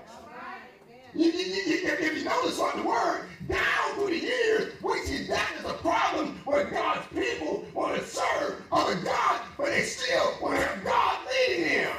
You, 1.14 1.26
you, 1.26 1.46
you, 1.46 1.88
if 1.88 2.18
you 2.18 2.24
notice 2.24 2.60
on 2.60 2.82
the 2.82 2.88
word, 2.88 3.28
down 3.48 3.96
through 3.96 4.08
the 4.08 4.20
years, 4.20 4.74
we 4.82 5.00
see 5.00 5.28
that 5.28 5.52
is 5.60 5.66
a 5.66 5.74
problem 5.76 6.40
where 6.46 6.66
God's 6.66 7.06
people 7.08 7.66
want 7.74 7.98
to 7.98 8.06
serve 8.06 8.62
other 8.72 8.96
gods, 8.96 9.44
but 9.58 9.68
they 9.68 9.82
still 9.82 10.38
want 10.42 10.56
to 10.56 10.66
have 10.66 10.84
God 10.84 11.20
leading 11.48 11.84
them. 11.84 11.96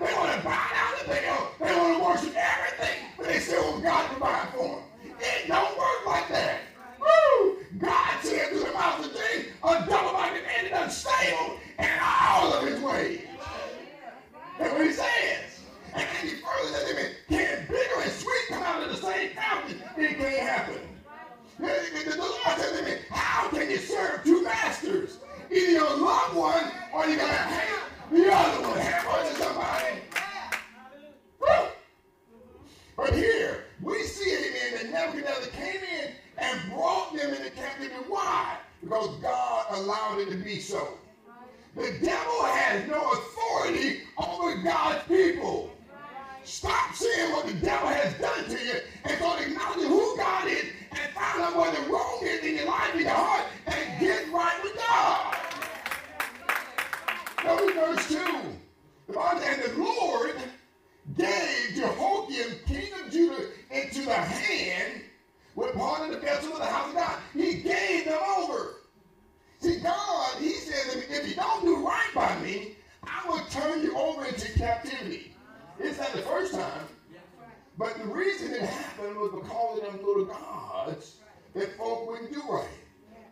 They 0.00 0.12
want 0.14 0.36
to 0.36 0.44
bow 0.44 0.68
down 0.72 0.98
to 1.00 1.06
Baal. 1.06 1.50
They 1.60 1.78
want 1.78 1.98
to 1.98 2.04
worship 2.04 2.34
everything, 2.36 2.98
but 3.16 3.26
they 3.26 3.38
still 3.40 3.72
want 3.72 3.84
God 3.84 4.02
to 4.02 4.08
provide 4.10 4.48
for 4.54 4.68
them. 4.68 5.14
It 5.20 5.48
don't 5.48 5.78
work 5.78 6.06
like 6.06 6.28
that. 6.28 6.60
A 9.64 9.86
double-minded 9.88 10.44
is 10.62 10.70
unstable 10.72 11.58
in 11.78 11.90
all 12.02 12.52
of 12.52 12.68
his 12.68 12.80
ways. 12.80 13.22
That's 14.58 14.72
what 14.72 14.86
he 14.86 14.92
says. 14.92 15.60
And 15.94 16.02
then 16.02 16.28
he 16.28 16.36
further 16.36 16.68
says, 16.68 16.90
amen, 16.90 17.10
can 17.28 17.66
bitter 17.68 18.00
and 18.02 18.12
sweet 18.12 18.48
come 18.48 18.62
out 18.62 18.82
of 18.82 18.90
the 18.90 18.96
same 18.96 19.30
fountain? 19.30 19.82
It 19.96 20.18
can't 20.18 20.48
happen. 20.48 20.80
The 21.58 22.16
Lord 22.18 22.58
says, 22.58 22.80
amen, 22.80 22.98
how 23.10 23.48
can 23.48 23.70
you 23.70 23.78
serve 23.78 24.22
two 24.24 24.42
masters? 24.42 25.18
Either 25.50 25.70
you 25.70 25.80
love 25.80 26.34
one 26.36 26.70
or 26.92 27.06
you're 27.06 27.16
going 27.16 27.30
to 27.30 27.36
hate 27.36 27.78
the 28.10 28.32
other 28.32 28.68
one. 28.68 28.78
Have 28.78 29.04
mercy, 29.04 29.42
somebody. 29.42 30.00
Woo! 31.40 31.68
But 32.96 33.14
here, 33.14 33.64
we 33.80 34.02
see, 34.02 34.34
amen, 34.36 34.74
that 34.74 34.86
Nebuchadnezzar 34.92 35.50
came 35.52 35.80
in 35.80 36.10
and 36.38 36.72
brought 36.72 37.14
them 37.16 37.30
into 37.34 37.50
captivity. 37.50 37.94
Why? 38.08 38.56
Because 38.82 39.16
God 39.22 39.53
allowed 39.70 40.18
it 40.20 40.30
to 40.30 40.36
be 40.36 40.60
so. 40.60 40.98
The 41.76 41.98
devil 42.02 42.44
has 42.44 42.88
no 42.88 43.10
authority 43.12 44.02
over 44.16 44.62
God's 44.62 45.06
people. 45.08 45.70
Stop 46.44 46.94
seeing 46.94 47.32
what 47.32 47.46
the 47.46 47.54
devil 47.54 47.88
has 47.88 48.14
done 48.18 48.44
to 48.44 48.64
you 48.64 48.80
and 49.04 49.16
start 49.16 49.40
acknowledging 49.40 49.88
who 49.88 50.16
God 50.16 50.46
is 50.46 50.64
and 50.90 51.12
find 51.14 51.42
out 51.42 51.56
what 51.56 51.74
the 51.74 51.90
wrong 51.90 52.20
is 52.22 52.44
in 52.44 52.56
your 52.56 52.66
life, 52.66 52.94
in 52.94 53.00
your 53.00 53.10
heart, 53.10 53.44
and 53.66 54.00
get 54.00 54.30
right 54.32 54.60
with 54.62 54.76
God. 54.76 55.36
Notice 57.44 57.74
verse 57.74 58.08
2. 58.08 59.12
The 59.12 59.40
says, 59.40 59.72
the 59.72 59.82
Lord 59.82 60.34
gave 61.16 61.74
Jehoiakim, 61.74 62.58
king 62.66 62.88
of 63.04 63.12
Judah, 63.12 63.46
into 63.70 64.02
the 64.02 64.14
hand 64.14 65.02
with 65.54 65.74
part 65.74 66.02
of 66.02 66.10
the 66.10 66.20
vessel 66.20 66.52
of 66.52 66.58
the 66.58 66.64
house 66.64 66.88
of 66.88 66.94
God. 66.94 67.18
He 67.34 67.54
gave 67.54 68.06
them 68.06 68.18
over. 68.38 68.73
God, 69.84 70.38
he 70.40 70.52
says, 70.52 70.96
if, 70.96 71.10
if 71.10 71.28
you 71.28 71.34
don't 71.34 71.62
do 71.62 71.86
right 71.86 72.08
by 72.14 72.36
me, 72.40 72.76
I 73.02 73.28
will 73.28 73.44
turn 73.50 73.82
you 73.82 73.96
over 73.96 74.24
into 74.24 74.50
captivity. 74.58 75.36
It's 75.78 75.98
not 75.98 76.12
the 76.12 76.22
first 76.22 76.54
time. 76.54 76.86
But 77.76 77.98
the 77.98 78.06
reason 78.06 78.54
it 78.54 78.62
happened 78.62 79.16
was 79.16 79.32
because 79.32 79.78
of 79.78 79.84
them 79.84 80.06
little 80.06 80.24
gods 80.24 81.16
that 81.54 81.76
folk 81.76 82.08
wouldn't 82.08 82.32
do 82.32 82.42
right. 82.48 82.66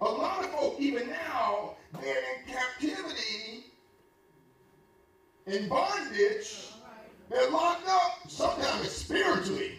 A 0.03 0.05
lot 0.05 0.45
of 0.45 0.51
folk, 0.51 0.77
even 0.79 1.09
now, 1.09 1.77
they're 2.01 2.17
in 2.17 2.53
captivity, 2.53 3.71
in 5.47 5.69
bondage. 5.69 6.69
They're 7.31 7.51
locked 7.51 7.89
up, 7.89 8.29
sometimes 8.29 8.91
spiritually. 8.91 9.79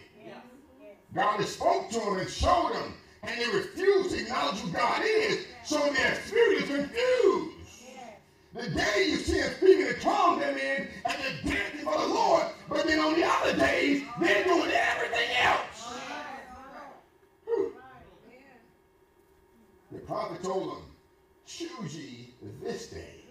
God 1.13 1.39
has 1.39 1.53
spoke 1.53 1.91
to 1.91 1.99
them 1.99 2.17
and 2.17 2.29
showed 2.29 2.71
them, 2.73 2.93
and 3.21 3.39
they 3.39 3.57
refuse 3.57 4.11
to 4.11 4.21
acknowledge 4.21 4.57
who 4.59 4.71
God 4.71 5.03
is, 5.05 5.45
so 5.63 5.79
their 5.93 6.15
spirit 6.25 6.63
is 6.63 6.69
confused. 6.69 7.49
The 8.53 8.69
day 8.69 9.07
you 9.07 9.17
see 9.17 9.41
them 9.41 9.51
speaking 9.57 9.87
in 9.87 9.99
tongues, 9.99 10.43
I 10.43 10.53
mean, 10.53 10.87
and 11.05 11.15
they're 11.43 11.53
dancing 11.55 11.85
for 11.85 11.97
the 11.97 12.07
Lord, 12.07 12.43
but 12.69 12.85
then 12.85 12.99
on 12.99 13.19
the 13.19 13.25
other 13.25 13.57
days, 13.57 14.03
they're 14.19 14.43
doing 14.43 14.69
everything 14.71 15.29
else. 15.41 15.97
The 19.91 19.99
prophet 19.99 20.43
told 20.43 20.69
them, 20.69 20.83
choose 21.47 21.95
ye 21.95 22.33
this 22.61 22.87
day. 22.87 23.21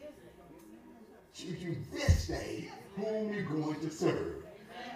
Choose 1.34 1.62
you 1.62 1.76
this 1.92 2.26
day 2.26 2.70
whom 2.96 3.32
you're 3.32 3.42
going 3.42 3.80
to 3.80 3.90
serve. 3.90 4.44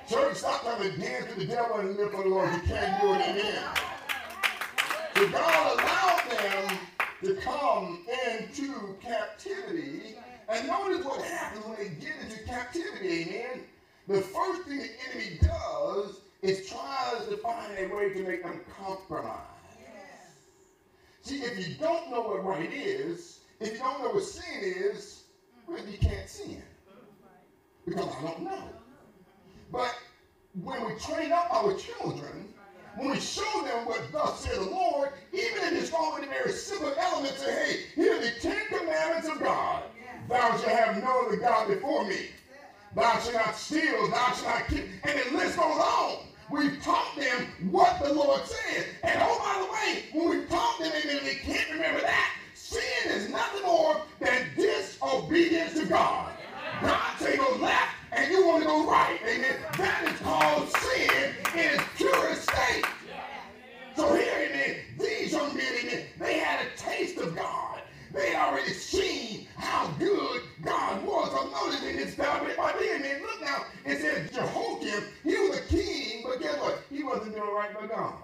Church, 0.09 0.37
stop 0.37 0.63
trying 0.63 0.91
to 0.91 0.99
dance 0.99 1.33
to 1.33 1.41
the 1.41 1.47
devil 1.47 1.77
and 1.79 1.97
live 1.97 2.11
for 2.11 2.23
the 2.23 2.29
Lord. 2.29 2.53
You 2.53 2.61
can't 2.61 3.01
do 3.01 3.15
it 3.15 3.21
again. 3.31 3.63
So 5.17 5.29
God 5.29 5.79
allowed 5.79 6.23
them 6.31 6.79
to 7.25 7.35
come 7.35 8.01
into 8.31 8.95
captivity. 9.01 10.17
And 10.49 10.69
notice 10.69 11.05
what 11.05 11.23
happens 11.23 11.65
when 11.67 11.79
they 11.79 11.89
get 11.89 12.15
into 12.23 12.39
captivity, 12.45 13.23
amen. 13.23 13.65
The 14.09 14.23
first 14.23 14.63
thing 14.63 14.79
the 14.79 14.91
enemy 15.11 15.39
does 15.41 16.21
is 16.43 16.69
tries 16.69 17.27
to 17.27 17.37
find 17.39 17.73
a 17.79 17.95
way 17.95 18.11
to 18.11 18.23
make 18.25 18.43
them 18.45 18.61
compromise. 18.69 19.41
See, 21.23 21.37
if 21.43 21.59
you 21.59 21.75
don't 21.81 22.11
know 22.11 22.23
what 22.23 22.45
right 22.45 22.73
is, 22.73 23.41
if 23.61 23.73
you 23.73 23.79
don't 23.81 24.01
know 24.01 24.11
what 24.11 24.23
sin 24.23 24.63
is, 24.63 25.25
well, 25.67 25.81
you 25.85 25.99
can't 25.99 26.29
sin. 26.29 26.63
Because 27.87 28.09
I 28.19 28.23
don't 28.23 28.45
know. 28.45 28.71
But 29.73 29.97
when 30.63 30.87
we 30.87 30.95
train 30.95 31.33
up 31.33 31.49
our 31.51 31.73
children, 31.73 32.56
when 32.97 33.11
we 33.11 33.21
show 33.21 33.63
them 33.63 33.85
what 33.85 34.11
thus 34.11 34.41
said 34.41 34.57
the 34.57 34.71
Lord, 34.71 35.11
even 35.33 35.63
if 35.65 35.83
it's 35.83 35.93
only 35.93 36.27
very 36.27 36.53
simple 36.53 36.93
elements, 36.99 37.43
of, 37.43 37.49
hey, 37.49 37.81
here 37.95 38.17
are 38.17 38.21
the 38.21 38.31
Ten 38.41 38.57
Commandments 38.69 39.29
of 39.29 39.39
God. 39.39 39.83
Thou 40.29 40.57
shalt 40.57 40.63
have 40.63 41.03
no 41.03 41.27
other 41.27 41.37
God 41.37 41.69
before 41.69 42.05
me. 42.07 42.31
Thou 42.95 43.19
shalt 43.19 43.35
not 43.35 43.55
steal, 43.55 44.09
thou 44.09 44.33
shalt 44.33 44.45
not 44.45 44.67
kill. 44.69 44.85
And 45.05 45.21
the 45.21 45.37
list 45.37 45.57
goes 45.57 45.79
on. 45.79 46.17
We've 46.49 46.83
taught 46.83 47.17
them 47.17 47.49
what 47.71 47.99
the 48.03 48.13
Lord 48.13 48.41
said. 48.45 48.87
And 49.03 49.19
oh, 49.21 49.39
by 49.39 49.61
the 49.61 49.73
way, 49.73 50.05
when 50.13 50.39
we 50.41 50.47
taught 50.47 50.79
them, 50.79 50.93
amen, 51.05 51.21
they 51.25 51.35
can't 51.35 51.71
remember 51.73 52.01
that. 52.01 52.35
Sin 52.55 52.81
is 53.11 53.29
nothing 53.29 53.63
more 53.65 54.01
than 54.21 54.47
disobedience 54.57 55.75
to 55.75 55.87
God. 55.87 56.33
God 56.81 57.19
say 57.19 57.37
go 57.37 57.57
left 57.61 57.96
and 58.13 58.31
you 58.31 58.47
want 58.47 58.63
to 58.63 58.69
go 58.69 58.87
right. 58.91 59.19
Amen. 59.27 59.57
That 59.79 60.05
is 60.13 60.21
called 60.21 60.69
sin 60.69 61.35
in 61.55 61.75
its 61.75 61.85
purest 61.97 62.43
state. 62.43 62.85
So 63.97 64.15
here, 64.15 64.51
amen, 64.51 64.77
these 64.99 65.33
young 65.33 65.57
men, 65.57 65.73
amen, 65.83 66.05
they 66.19 66.39
had 66.39 66.67
a 66.67 66.77
taste 66.77 67.17
of 67.19 67.35
God. 67.35 67.81
They 68.13 68.33
had 68.33 68.49
already 68.49 68.73
seen 68.73 69.47
how 69.57 69.89
good 69.99 70.43
God 70.63 71.05
was. 71.05 71.31
So 71.31 71.49
notice 71.51 71.83
in 71.83 71.97
this 71.97 72.15
Bible, 72.15 72.47
amen, 72.49 73.23
look 73.23 73.41
now, 73.43 73.65
it 73.87 73.99
says 74.01 74.31
Jehoiakim, 74.31 75.05
he 75.25 75.37
was 75.39 75.59
a 75.59 75.63
king, 75.63 76.25
but 76.27 76.41
guess 76.41 76.59
what? 76.61 76.83
He 76.91 77.03
wasn't 77.03 77.35
doing 77.35 77.55
right 77.55 77.75
by 77.75 77.87
God. 77.87 78.15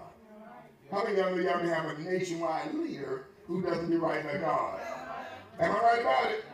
How 0.91 1.03
many 1.03 1.19
of 1.19 1.37
y'all 1.39 1.57
have 1.59 1.97
a 1.97 2.01
nationwide 2.01 2.73
leader 2.75 3.25
who 3.47 3.63
doesn't 3.63 3.89
do 3.89 3.99
right 3.99 4.23
by 4.23 4.37
God? 4.37 4.79
Am 5.59 5.71
I 5.71 5.79
right 5.79 6.01
about 6.01 6.31
it? 6.31 6.45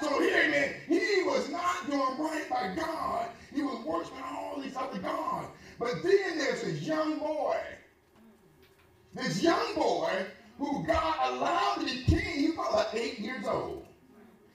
So 0.00 0.20
here, 0.20 0.50
man, 0.50 0.74
he 0.88 1.22
was 1.24 1.50
not 1.50 1.86
doing 1.86 2.18
right 2.18 2.46
by 2.48 2.74
God. 2.74 3.28
He 3.54 3.62
was 3.62 3.84
worshiping 3.84 4.22
all 4.24 4.60
these 4.60 4.76
other 4.76 4.98
gods. 4.98 5.48
But 5.78 6.02
then 6.02 6.38
there's 6.38 6.62
this 6.62 6.82
young 6.82 7.18
boy. 7.18 7.56
This 9.14 9.42
young 9.42 9.74
boy 9.74 10.26
who 10.58 10.84
God 10.86 11.32
allowed 11.32 11.76
to 11.80 11.84
be 11.84 12.04
king. 12.04 12.38
He 12.38 12.50
was 12.50 12.68
about 12.70 12.94
eight 12.94 13.18
years 13.18 13.46
old. 13.46 13.86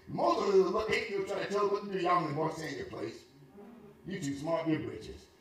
Most 0.07 0.47
of 0.47 0.53
the 0.53 0.59
little 0.59 0.85
eight 0.89 1.09
years 1.09 1.29
try 1.29 1.43
to 1.43 1.51
tell 1.51 1.67
what 1.67 1.85
to 1.85 1.91
do. 1.91 1.99
Y'all 1.99 2.31
boy 2.33 2.49
stay 2.55 2.69
in 2.69 2.77
your 2.77 2.85
place. 2.87 3.15
You 4.07 4.19
too 4.19 4.35
smart, 4.35 4.67
you're. 4.67 4.81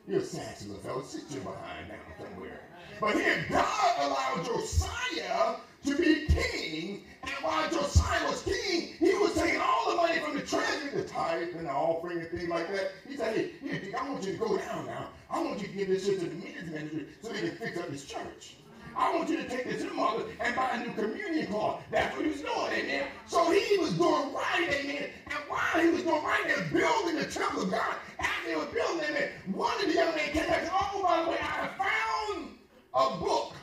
You're 0.07 0.21
a 0.21 0.25
sassy 0.25 0.67
little 0.69 0.83
fellow. 0.83 1.03
Sit 1.03 1.31
your 1.31 1.45
behind 1.45 1.89
down 1.89 1.99
somewhere. 2.19 2.61
But 3.01 3.15
here, 3.15 3.47
God 3.51 3.95
allowed 4.01 4.45
Josiah 4.45 5.57
to 5.85 5.97
be 5.97 6.27
king. 6.27 7.05
And 7.23 7.33
while 7.43 7.71
Josiah 7.71 8.27
was 8.29 8.43
king, 8.43 8.95
he 8.99 9.15
was 9.15 9.35
taking 9.35 9.61
all 9.61 9.91
the 9.91 9.97
money 9.97 10.19
from 10.19 10.35
the 10.35 10.43
treasury, 10.43 10.91
the 10.95 11.05
tithe 11.05 11.55
and 11.57 11.67
the 11.67 11.71
offering 11.71 12.21
and 12.21 12.29
things 12.31 12.49
like 12.49 12.71
that. 12.73 12.93
He 13.09 13.17
said, 13.17 13.37
hey, 13.37 13.53
here, 13.63 13.95
I 13.99 14.09
want 14.09 14.25
you 14.25 14.33
to 14.33 14.39
go 14.39 14.57
down 14.59 14.87
now. 14.87 15.09
I 15.31 15.43
want 15.43 15.61
you 15.61 15.69
to 15.69 15.73
give 15.73 15.89
this 15.89 16.07
shit 16.07 16.21
to 16.21 16.27
the 16.27 16.35
men's 16.35 16.71
ministry 16.71 17.07
so 17.23 17.29
they 17.29 17.41
can 17.41 17.57
fix 17.57 17.79
up 17.79 17.89
this 17.91 18.05
church. 18.05 18.57
I 18.97 19.13
want 19.15 19.29
you 19.29 19.39
to 19.39 19.49
take 19.49 19.65
this 19.65 19.83
to 19.83 19.89
the 19.89 19.95
mother 19.95 20.25
and 20.39 20.55
buy 20.55 20.71
a 20.73 20.85
new 20.87 20.93
communion 20.93 21.49
cloth. 21.49 21.83
That's 21.91 22.15
what 22.15 22.25
he 22.25 22.31
was 22.31 22.43
doing, 22.43 22.73
amen. 22.73 23.09
So 23.27 23.51
he 23.51 23.79
was 23.79 23.93
doing 23.95 24.33
right, 24.33 24.69
amen. 24.71 25.11
And 25.27 25.39
while 25.49 25.83
he 25.83 25.89
was 25.91 26.03
doing 26.03 26.23
right, 26.23 26.45
they 26.47 26.79
building 26.79 27.17
the 27.17 27.25
temple 27.25 27.63
of 27.63 27.71
God. 27.71 27.97
After 28.21 28.49
they 28.49 28.55
were 28.55 28.67
building, 28.67 29.07
amen, 29.11 29.31
one 29.53 29.75
of 29.81 29.87
the 29.87 29.95
young 29.95 30.15
men 30.15 30.31
came 30.31 30.47
back 30.47 30.61
and 30.61 30.69
said, 30.69 30.79
oh, 30.81 31.03
by 31.03 31.25
the 31.25 31.31
way, 31.31 31.39
I 31.41 31.69
found 31.77 32.55
a 32.95 33.19
book. 33.19 33.55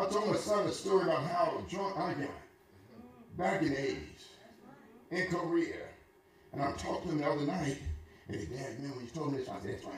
I 0.00 0.06
told 0.06 0.28
my 0.28 0.36
son 0.36 0.66
a 0.66 0.72
story 0.72 1.02
about 1.02 1.24
how 1.24 1.62
drunk 1.68 1.98
I 1.98 2.14
got 2.14 2.30
back 3.36 3.60
in 3.60 3.68
the 3.68 3.76
80s 3.76 4.28
in 5.10 5.26
Korea. 5.26 5.76
And 6.54 6.62
I'm 6.62 6.74
talking 6.76 7.10
to 7.10 7.16
him 7.16 7.18
the 7.18 7.26
other 7.26 7.44
night, 7.44 7.76
and 8.26 8.34
his 8.34 8.46
dad, 8.46 8.80
man, 8.80 8.92
when 8.92 9.04
you 9.04 9.10
told 9.10 9.32
me 9.32 9.38
this, 9.38 9.48
I 9.50 9.60
said, 9.60 9.74
that's 9.74 9.84
right. 9.84 9.94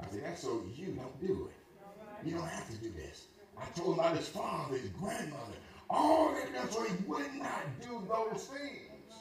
I 0.00 0.10
said, 0.10 0.24
that's 0.24 0.40
so 0.40 0.62
you 0.74 0.92
don't 0.92 1.20
do 1.20 1.50
it. 1.50 2.26
You 2.26 2.36
don't 2.36 2.48
have 2.48 2.66
to 2.70 2.76
do 2.76 2.90
this. 2.90 3.26
I 3.58 3.66
told 3.78 3.94
him 3.94 4.00
about 4.00 4.16
his 4.16 4.28
father, 4.28 4.78
his 4.78 4.88
grandmother, 4.88 5.58
all 5.90 6.32
that 6.32 6.50
done 6.54 6.70
so 6.70 6.82
he 6.82 6.94
would 7.06 7.34
not 7.34 7.64
do 7.82 8.02
those 8.08 8.46
things. 8.46 9.12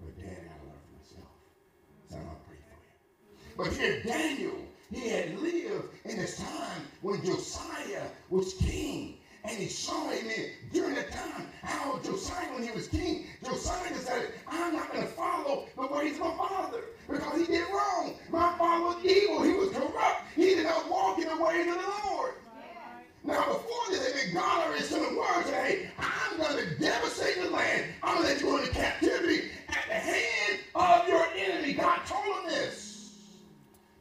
But 0.00 0.16
Dad, 0.16 0.48
I 0.48 0.56
for 0.56 0.96
myself. 0.96 1.28
So 2.08 2.16
I'm 2.16 2.24
pray 2.48 2.56
for 2.64 2.78
you. 2.80 3.54
But 3.58 3.72
here, 3.74 4.02
Daniel, 4.02 4.56
he 4.94 5.08
had 5.08 5.38
lived 5.40 5.88
in 6.04 6.16
this 6.16 6.36
time 6.36 6.82
when 7.02 7.24
Josiah 7.24 8.06
was 8.30 8.54
king. 8.54 9.18
And 9.44 9.58
he 9.58 9.68
saw 9.68 10.10
in 10.10 10.24
during 10.72 10.94
the 10.94 11.02
time 11.02 11.46
how 11.62 11.98
Josiah, 11.98 12.50
when 12.54 12.62
he 12.62 12.70
was 12.70 12.88
king, 12.88 13.26
Josiah 13.44 13.92
decided, 13.92 14.30
I'm 14.48 14.72
not 14.74 14.90
going 14.90 15.04
to 15.04 15.12
follow 15.12 15.66
the 15.76 15.86
ways 15.86 16.14
of 16.14 16.20
my 16.20 16.36
father 16.48 16.80
because 17.10 17.40
he 17.40 17.46
did 17.46 17.66
wrong. 17.68 18.14
My 18.30 18.56
father 18.56 18.84
was 18.84 19.04
evil. 19.04 19.42
He 19.42 19.52
was 19.52 19.68
corrupt. 19.70 20.22
He 20.34 20.54
did 20.54 20.64
not 20.64 20.90
walk 20.90 21.18
in 21.18 21.28
the 21.28 21.36
ways 21.36 21.66
of 21.68 21.74
the 21.74 22.08
Lord. 22.10 22.34
Now, 23.22 23.44
before 23.46 23.88
this, 23.90 24.12
they 24.12 24.26
been 24.26 24.34
God 24.34 24.66
already 24.66 24.82
sent 24.82 25.12
a 25.12 25.16
word 25.16 25.44
hey, 25.46 25.90
I'm 25.98 26.38
going 26.38 26.56
to 26.56 26.78
devastate 26.78 27.42
the 27.42 27.50
land. 27.50 27.84
I'm 28.02 28.22
going 28.22 28.28
to 28.28 28.34
let 28.34 28.42
you 28.42 28.58
into 28.58 28.70
captivity 28.70 29.50
at 29.68 29.84
the 29.88 29.94
hand 29.94 30.58
of 30.74 31.08
your 31.08 31.26
enemy. 31.36 31.72
God. 31.74 32.03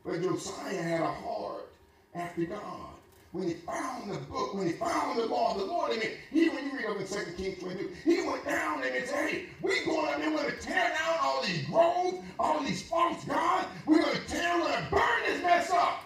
But 0.05 0.21
Josiah 0.21 0.81
had 0.81 1.01
a 1.01 1.11
heart 1.11 1.69
after 2.15 2.45
God 2.45 2.93
when 3.33 3.47
he 3.47 3.55
found 3.55 4.11
the 4.11 4.17
book, 4.17 4.53
when 4.53 4.67
he 4.67 4.73
found 4.73 5.19
the 5.19 5.25
law 5.25 5.53
of 5.53 5.59
the 5.59 5.65
Lord, 5.65 5.91
I 5.91 5.95
mean, 5.97 6.11
he, 6.29 6.49
when 6.49 6.65
you 6.65 6.77
read 6.77 6.85
up 6.85 6.97
in 6.97 7.07
2 7.07 7.31
Kings 7.35 7.59
22, 7.59 7.89
he 8.05 8.21
went 8.21 8.45
down 8.45 8.83
and 8.83 9.07
said, 9.07 9.29
hey, 9.29 9.45
we're 9.59 9.83
going 9.85 10.13
up 10.13 10.19
there, 10.19 10.29
we're 10.29 10.43
going 10.43 10.51
to 10.51 10.59
tear 10.59 10.89
down 10.89 11.17
all 11.19 11.41
these 11.41 11.65
groves, 11.65 12.17
all 12.39 12.59
these 12.61 12.83
false 12.83 13.25
gods. 13.25 13.67
We're 13.87 14.03
going 14.03 14.15
to 14.15 14.27
tear, 14.27 14.55
we're 14.59 14.67
going 14.67 14.83
to 14.83 14.91
burn 14.91 15.23
this 15.25 15.41
mess 15.41 15.71
up. 15.71 16.03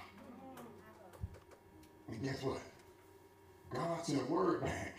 And 2.07 2.23
guess 2.23 2.41
what? 2.43 2.61
God 3.73 4.05
sent 4.05 4.21
a 4.21 4.25
word 4.25 4.63
back. 4.63 4.95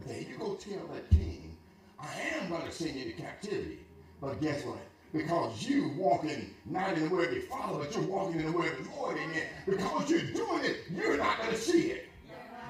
Okay, 0.00 0.26
you 0.30 0.38
go 0.38 0.54
tell 0.54 0.86
that 0.94 1.10
king, 1.10 1.54
I 2.00 2.08
am 2.34 2.48
going 2.48 2.64
to 2.64 2.72
send 2.72 2.96
you 2.96 3.04
to 3.04 3.12
captivity. 3.12 3.80
But 4.22 4.40
guess 4.40 4.64
what? 4.64 4.78
Because 5.12 5.66
you 5.66 5.90
walking 5.96 6.54
not 6.66 6.96
in 6.96 7.08
the 7.08 7.14
way 7.14 7.26
of 7.26 7.32
your 7.32 7.42
father, 7.42 7.78
but 7.78 7.94
you're 7.94 8.04
walking 8.04 8.40
in 8.40 8.52
the 8.52 8.58
way 8.58 8.68
of 8.68 8.84
the 8.84 8.90
Lord. 8.96 9.16
Amen. 9.16 9.42
Because 9.66 10.10
you're 10.10 10.20
doing 10.20 10.64
it, 10.64 10.80
you're 10.94 11.16
not 11.16 11.38
going 11.38 11.50
to 11.50 11.56
see 11.56 11.90
it. 11.92 12.08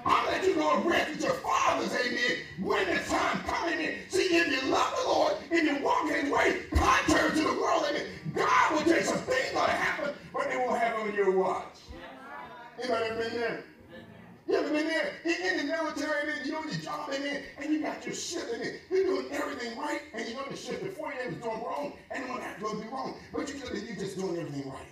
I'll 0.04 0.26
let 0.26 0.46
you 0.46 0.56
know 0.56 0.80
rest 0.84 1.10
with 1.10 1.22
your 1.24 1.34
fathers, 1.34 1.92
amen. 1.92 2.38
When 2.62 2.86
the 2.86 3.02
time 3.02 3.40
coming 3.44 3.80
in, 3.80 3.94
See, 4.08 4.36
if 4.36 4.62
you 4.62 4.70
love 4.70 4.94
the 5.02 5.08
Lord 5.08 5.34
and 5.50 5.66
you 5.66 5.84
walk 5.84 6.08
his 6.08 6.30
way, 6.30 6.62
contrary 6.74 7.30
to 7.30 7.42
the 7.42 7.60
world, 7.60 7.84
amen, 7.90 8.06
God 8.34 8.72
will 8.72 8.84
take 8.90 9.04
some 9.04 9.18
things 9.18 9.52
that 9.52 9.68
happen, 9.68 10.14
but 10.32 10.48
they 10.48 10.56
won't 10.56 10.78
happen 10.78 11.08
on 11.08 11.14
your 11.14 11.32
watch. 11.32 11.64
Anybody 12.78 13.08
been 13.08 13.40
there? 13.40 13.64
in 14.74 14.86
there. 14.86 15.12
In 15.24 15.58
the 15.58 15.64
military, 15.64 16.26
man, 16.26 16.40
you're 16.44 16.58
on 16.58 16.68
your 16.68 16.80
job 16.80 17.12
in 17.12 17.22
there, 17.22 17.42
and 17.60 17.72
you 17.72 17.80
got 17.80 18.04
your 18.04 18.14
shit 18.14 18.48
in 18.54 18.60
there. 18.60 18.76
You're 18.90 19.04
doing 19.04 19.26
everything 19.32 19.78
right, 19.78 20.00
and 20.14 20.28
you 20.28 20.34
know 20.34 20.44
the 20.50 20.56
shit 20.56 20.82
before 20.82 21.12
you 21.12 21.30
was 21.30 21.36
doing 21.36 21.62
wrong, 21.62 21.92
and 22.10 22.28
when 22.28 22.40
that 22.40 22.60
don't 22.60 22.80
be 22.80 22.88
wrong. 22.88 23.14
But 23.32 23.48
you 23.48 23.56
you're 23.56 23.96
just 23.96 24.18
doing 24.18 24.38
everything 24.38 24.70
right. 24.70 24.86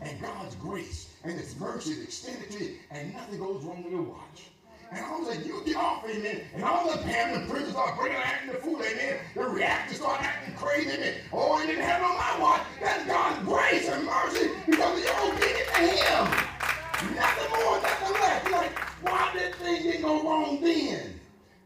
And 0.00 0.20
God's 0.20 0.54
grace 0.56 1.10
and 1.24 1.32
His 1.32 1.58
mercy 1.58 1.92
is 1.92 2.02
extended 2.02 2.50
to 2.50 2.64
you, 2.64 2.74
and 2.90 3.12
nothing 3.12 3.38
goes 3.38 3.62
wrong 3.64 3.82
with 3.84 3.92
your 3.92 4.02
watch. 4.02 4.50
And 4.90 5.04
all 5.06 5.22
of 5.22 5.28
a 5.28 5.34
sudden, 5.34 5.48
you 5.48 5.62
get 5.64 5.76
off, 5.76 6.04
amen. 6.06 6.42
And 6.54 6.64
all 6.64 6.90
of 6.90 7.00
a 7.00 7.02
sudden, 7.02 7.40
the 7.40 7.50
prisoners 7.50 7.72
start 7.72 7.98
bringing 7.98 8.18
out 8.18 8.34
the 8.46 8.58
food, 8.58 8.82
amen. 8.82 9.20
The 9.34 9.44
reactors 9.44 9.96
start 9.96 10.22
acting 10.22 10.54
crazy, 10.54 10.90
amen. 10.90 11.14
Oh, 11.32 11.52
I 11.52 11.66
didn't 11.66 11.84
have 11.84 12.02
on 12.02 12.16
my 12.16 12.38
watch. 12.38 12.60
That's 12.80 13.06
God's 13.06 13.46
grace 13.46 13.88
and 13.88 14.04
mercy 14.04 14.50
because 14.66 14.98
of 14.98 15.04
your 15.04 15.32
obedience 15.32 15.70
to 15.72 15.80
Him. 15.80 17.16
Nothing 17.16 17.50
more, 17.50 17.80
nothing 17.80 18.12
less. 18.20 18.52
Like, 18.52 18.81
why 19.02 19.30
did 19.34 19.54
things 19.56 20.02
go 20.02 20.22
wrong 20.22 20.60
then? 20.60 21.20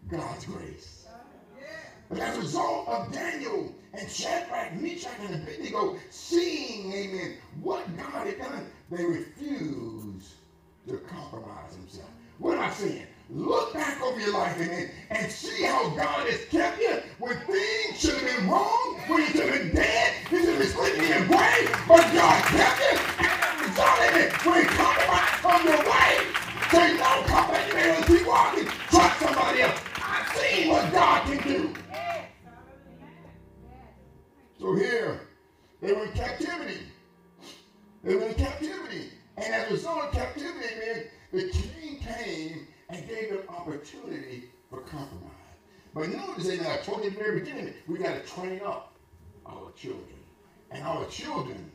God's 0.08 0.44
grace. 0.46 1.06
But 2.08 2.20
as 2.20 2.36
a 2.36 2.40
result 2.40 2.88
of 2.88 3.12
Daniel 3.12 3.74
and 3.92 4.08
Shadrach, 4.08 4.74
Meshach, 4.74 5.18
and 5.20 5.42
Abednego 5.42 5.96
seeing, 6.10 6.92
amen, 6.92 7.36
what 7.60 7.84
God 7.96 8.26
had 8.26 8.38
done, 8.38 8.66
they 8.90 9.04
refused 9.04 10.34
to 10.88 10.98
compromise 10.98 11.74
themselves. 11.76 12.10
What 12.38 12.58
am 12.58 12.64
I 12.64 12.70
saying? 12.70 13.06
Look 13.28 13.74
back 13.74 14.00
over 14.02 14.20
your 14.20 14.34
life, 14.34 14.56
amen, 14.60 14.90
and 15.10 15.32
see 15.32 15.64
how 15.64 15.88
God 15.90 16.28
has 16.28 16.44
kept 16.44 16.80
you 16.80 17.00
when 17.18 17.36
things 17.40 17.98
should 17.98 18.14
have 18.14 18.36
been 18.36 18.48
wrong, 18.48 19.00
when 19.08 19.22
you 19.22 19.26
should 19.26 19.48
have 19.48 19.62
been 19.62 19.74
dead, 19.74 20.14
you 20.30 20.38
should 20.38 20.48
have 20.50 20.58
been 20.58 20.68
sleeping 20.68 21.02
in 21.02 21.08
your 21.08 21.26
grave, 21.26 21.82
but 21.88 22.02
God 22.14 22.44
kept 22.44 22.80
you. 22.80 22.98
And 23.18 23.26
as 23.26 23.60
a 23.60 23.64
result, 23.66 23.98
amen, 24.06 24.30
when 24.44 24.62
you 24.62 24.68
compromise 24.68 25.34
from 25.42 25.66
your 25.66 25.82
way, 25.90 26.05
say, 26.76 26.92
no, 26.98 27.22
compromise, 27.26 27.68
you 27.68 27.74
may 27.74 28.02
keep 28.06 28.26
walking, 28.26 28.66
trust 28.90 29.20
somebody 29.20 29.62
else. 29.62 29.80
I've 29.96 30.36
seen 30.36 30.68
what 30.68 30.92
God 30.92 31.26
can 31.26 31.48
do. 31.48 31.74
So 34.60 34.74
here, 34.74 35.20
they 35.80 35.92
were 35.92 36.04
in 36.04 36.12
captivity. 36.12 36.80
They 38.04 38.14
were 38.14 38.26
in 38.26 38.34
captivity. 38.34 39.10
And 39.38 39.54
as 39.54 39.70
a 39.70 39.72
result 39.72 40.04
of 40.04 40.12
captivity, 40.12 40.74
man, 40.78 41.04
the 41.32 41.48
king 41.50 41.98
came 41.98 42.66
and 42.90 43.08
gave 43.08 43.30
them 43.30 43.40
opportunity 43.48 44.50
for 44.68 44.80
compromise. 44.82 45.32
But 45.94 46.10
notice 46.10 46.46
that 46.46 46.66
I 46.66 46.82
told 46.82 47.04
you 47.04 47.10
the 47.10 47.16
very 47.16 47.40
beginning, 47.40 47.72
we 47.86 47.98
got 47.98 48.22
to 48.22 48.30
train 48.30 48.60
up 48.64 48.92
our 49.46 49.72
children. 49.72 50.04
And 50.70 50.84
our 50.84 51.06
children 51.06 51.70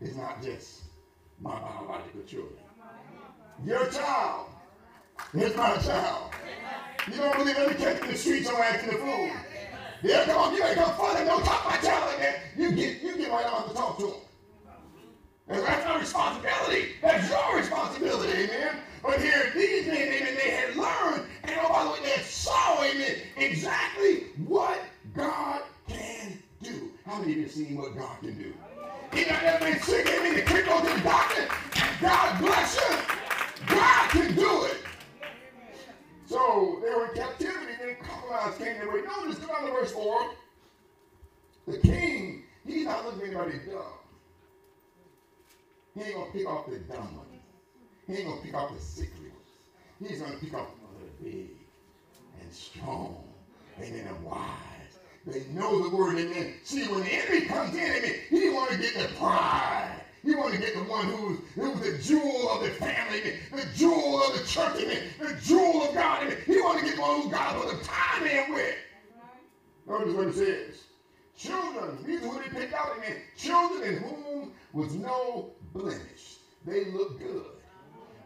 is 0.00 0.16
not 0.16 0.42
just 0.42 0.84
my 1.40 1.58
biological 1.58 2.22
children. 2.22 2.65
Your 3.64 3.86
child 3.88 4.46
is 5.34 5.56
my 5.56 5.76
child. 5.78 6.32
You 7.08 7.16
don't 7.16 7.36
believe 7.38 7.56
every 7.56 7.74
kid 7.76 8.02
in 8.02 8.08
the 8.08 8.16
streets 8.16 8.48
are 8.48 8.60
acting 8.60 8.90
the 8.90 8.98
fool. 8.98 9.30
Yeah, 10.02 10.24
come 10.24 10.36
on, 10.36 10.54
you 10.54 10.62
ain't 10.62 10.76
come 10.76 10.94
fun 10.94 11.16
and 11.16 11.26
don't 11.26 11.44
talk 11.44 11.64
my 11.64 11.76
child 11.78 12.14
like. 12.18 12.40
You 12.56 12.72
get 12.72 13.02
you 13.02 13.16
get 13.16 13.30
right 13.30 13.46
on 13.46 13.68
to 13.68 13.74
talk 13.74 13.98
to 13.98 14.06
him. 14.08 14.14
And 15.48 15.62
that's 15.62 15.84
my 15.86 16.00
responsibility. 16.00 16.88
That's 17.00 17.30
your 17.30 17.56
responsibility, 17.56 18.32
amen. 18.32 18.78
But 19.02 19.20
here, 19.20 19.52
these 19.54 19.86
men, 19.86 19.96
amen, 19.96 20.34
they 20.34 20.50
had 20.50 20.76
learned, 20.76 21.26
and 21.44 21.52
oh, 21.62 21.68
by 21.68 21.84
the 21.84 21.90
way, 21.90 22.16
they 22.16 22.22
saw, 22.22 22.82
amen, 22.82 23.16
exactly 23.36 24.24
what 24.46 24.80
God 25.14 25.62
can 25.88 26.42
do. 26.60 26.90
How 27.06 27.20
many 27.20 27.32
of 27.32 27.38
you 27.38 27.48
seen 27.48 27.76
what 27.76 27.96
God 27.96 28.18
can 28.20 28.36
do? 28.36 28.52
He 29.12 29.24
not 29.30 29.42
ever 29.44 29.64
been 29.64 29.80
sick, 29.80 30.08
amen, 30.08 30.34
to 30.34 30.42
kick 30.42 30.68
over 30.68 30.88
to 30.88 30.96
the 30.96 31.02
doctor. 31.02 31.48
God 32.00 32.40
bless 32.40 32.76
you. 32.76 32.96
God 33.68 34.10
can 34.10 34.34
do 34.34 34.64
it. 34.64 34.78
So 36.26 36.80
they 36.82 36.90
were 36.90 37.06
in 37.06 37.14
captivity, 37.14 37.72
then 37.80 37.96
compromise 38.02 38.58
came 38.58 38.78
their 38.78 38.92
way. 38.92 39.02
Notice, 39.02 39.38
go 39.38 39.46
down 39.46 39.66
to 39.66 39.70
verse 39.70 39.92
4. 39.92 40.30
The 41.68 41.78
king, 41.78 42.42
he's 42.66 42.86
not 42.86 43.04
looking 43.04 43.22
at 43.22 43.26
anybody 43.28 43.58
dumb. 43.70 43.82
He 45.94 46.02
ain't 46.02 46.14
gonna 46.14 46.25
pick 46.36 46.46
up 46.46 46.66
the 46.70 46.78
dumb 46.80 47.16
ones. 47.16 47.26
He 48.06 48.14
ain't 48.14 48.28
gonna 48.28 48.40
pick 48.42 48.54
up 48.54 48.72
the 48.72 48.80
sickly 48.80 49.28
ones. 49.28 50.10
He's 50.10 50.20
pick 50.20 50.50
the 50.50 50.58
ones 50.58 50.68
that 50.98 51.06
are 51.06 51.24
big 51.24 51.50
and 52.40 52.52
strong, 52.52 53.24
amen, 53.80 54.06
and 54.06 54.24
wise. 54.24 54.98
They 55.26 55.44
know 55.54 55.88
the 55.88 55.96
word, 55.96 56.18
amen. 56.18 56.54
See, 56.62 56.84
when 56.84 57.00
the 57.00 57.12
enemy 57.12 57.46
comes 57.46 57.74
in, 57.74 57.80
amen, 57.80 58.14
he 58.30 58.50
want 58.50 58.70
to 58.70 58.78
get 58.78 58.94
the 58.94 59.14
pride. 59.16 60.02
He 60.22 60.34
want 60.34 60.54
to 60.54 60.60
get 60.60 60.74
the 60.74 60.80
one 60.80 61.06
who's, 61.06 61.38
who's 61.54 61.80
the 61.80 62.02
jewel 62.02 62.50
of 62.50 62.62
the 62.62 62.70
family, 62.70 63.20
amen, 63.20 63.38
the 63.52 63.66
jewel 63.74 64.22
of 64.22 64.38
the 64.38 64.44
church, 64.44 64.82
amen, 64.82 65.02
the 65.18 65.40
jewel 65.40 65.88
of 65.88 65.94
God. 65.94 66.22
Amen. 66.22 66.36
He 66.46 66.60
want 66.60 66.80
to 66.80 66.84
get 66.84 66.96
the 66.96 67.02
one 67.02 67.22
who 67.22 67.30
God 67.30 67.62
put 67.62 67.78
the 67.78 67.84
time 67.84 68.26
in 68.26 68.52
with. 68.52 68.74
Notice 69.88 70.14
what 70.14 70.28
it 70.28 70.34
says. 70.34 70.84
Children, 71.36 71.98
these 72.06 72.22
are 72.22 72.28
who 72.28 72.42
they 72.42 72.60
picked 72.60 72.74
out, 72.74 72.92
amen. 72.96 73.18
Children 73.36 73.94
in 73.94 74.02
whom 74.02 74.52
was 74.72 74.94
no 74.94 75.50
blemish. 75.76 76.38
They 76.64 76.86
look 76.86 77.18
good. 77.18 77.46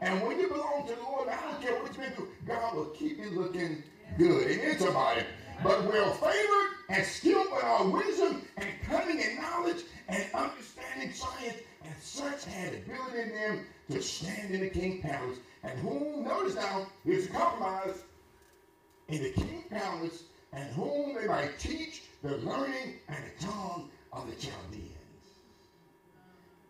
And 0.00 0.22
when 0.26 0.40
you 0.40 0.48
belong 0.48 0.86
to 0.86 0.94
the 0.94 1.02
Lord, 1.02 1.28
I 1.28 1.40
don't 1.42 1.62
care 1.62 1.74
what 1.74 1.88
you've 1.88 1.98
been 1.98 2.12
through, 2.12 2.28
God 2.46 2.74
will 2.74 2.86
keep 2.86 3.18
you 3.18 3.30
looking 3.30 3.82
good. 4.16 4.50
Amen, 4.50 4.78
somebody. 4.78 5.22
But 5.62 5.84
well 5.84 6.12
favored 6.14 6.70
and 6.88 7.04
skilled 7.04 7.48
in 7.48 7.66
all 7.66 7.90
wisdom 7.90 8.42
and 8.56 8.68
cunning 8.88 9.22
and 9.22 9.38
knowledge 9.38 9.82
and 10.08 10.24
understanding 10.34 11.12
science, 11.12 11.58
and 11.84 11.94
such 12.00 12.46
had 12.46 12.74
ability 12.74 13.20
in 13.20 13.28
them 13.28 13.66
to 13.90 14.02
stand 14.02 14.54
in 14.54 14.60
the 14.60 14.70
king's 14.70 15.02
palace. 15.02 15.38
And 15.62 15.78
whom, 15.80 16.24
notice 16.24 16.54
now, 16.54 16.86
here's 17.04 17.26
a 17.26 17.28
compromise, 17.28 17.96
in 19.08 19.22
the 19.22 19.30
king's 19.30 19.66
palace, 19.68 20.22
and 20.52 20.72
whom 20.72 21.14
they 21.14 21.26
might 21.26 21.58
teach 21.58 22.04
the 22.22 22.38
learning 22.38 22.94
and 23.08 23.18
the 23.18 23.44
tongue 23.44 23.90
of 24.12 24.26
the 24.28 24.36
Chaldeans. 24.36 24.96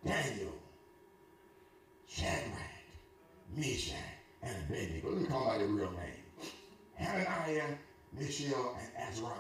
Daniel, 0.04 0.52
Meshach, 3.60 3.94
and 4.42 4.56
Abednego. 4.64 5.10
Let 5.10 5.20
me 5.20 5.26
call 5.26 5.50
out 5.50 5.58
their 5.58 5.68
real 5.68 5.90
name. 5.90 6.50
Hananiah, 6.94 7.76
Mishael, 8.18 8.76
and 8.80 9.08
Azariah. 9.08 9.36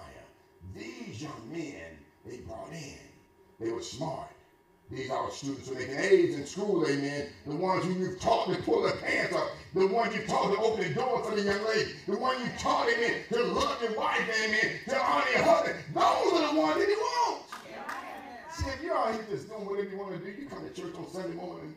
These 0.74 1.22
young 1.22 1.50
men 1.50 1.96
they 2.26 2.36
brought 2.38 2.70
in. 2.70 2.98
They 3.58 3.72
were 3.72 3.82
smart. 3.82 4.28
These 4.90 5.10
are 5.10 5.30
students 5.30 5.68
who 5.68 5.74
making 5.74 5.96
A's 5.96 6.34
in 6.34 6.44
school, 6.44 6.86
amen. 6.86 7.28
The 7.46 7.56
ones 7.56 7.84
who 7.84 7.92
you've 7.92 8.20
taught 8.20 8.48
to 8.48 8.62
pull 8.62 8.82
their 8.82 8.96
pants 8.96 9.34
up. 9.34 9.48
The 9.74 9.86
ones 9.86 10.14
you've 10.14 10.26
taught 10.26 10.52
to 10.54 10.60
open 10.60 10.86
the 10.86 10.94
door 10.94 11.24
for 11.24 11.34
the 11.34 11.42
young 11.42 11.64
lady. 11.64 11.92
The 12.06 12.18
one 12.18 12.38
you 12.40 12.50
taught, 12.58 12.88
amen, 12.88 13.22
to 13.32 13.42
love 13.44 13.80
your 13.82 13.96
wife, 13.96 14.20
amen, 14.44 14.80
to 14.88 15.00
honor 15.00 15.30
your 15.32 15.42
husband. 15.44 15.78
Those 15.94 16.32
are 16.40 16.54
the 16.54 16.60
ones 16.60 16.78
that 16.78 16.88
he 16.88 16.94
wants. 16.94 17.54
See, 18.52 18.68
if 18.68 18.82
you're 18.82 18.98
out 18.98 19.14
here 19.14 19.24
just 19.30 19.48
doing 19.48 19.64
whatever 19.64 19.88
you 19.88 19.98
want 19.98 20.12
to 20.12 20.18
do, 20.18 20.42
you 20.42 20.46
come 20.46 20.62
to 20.62 20.74
church 20.74 20.94
on 20.98 21.10
Sunday 21.10 21.36
morning 21.36 21.74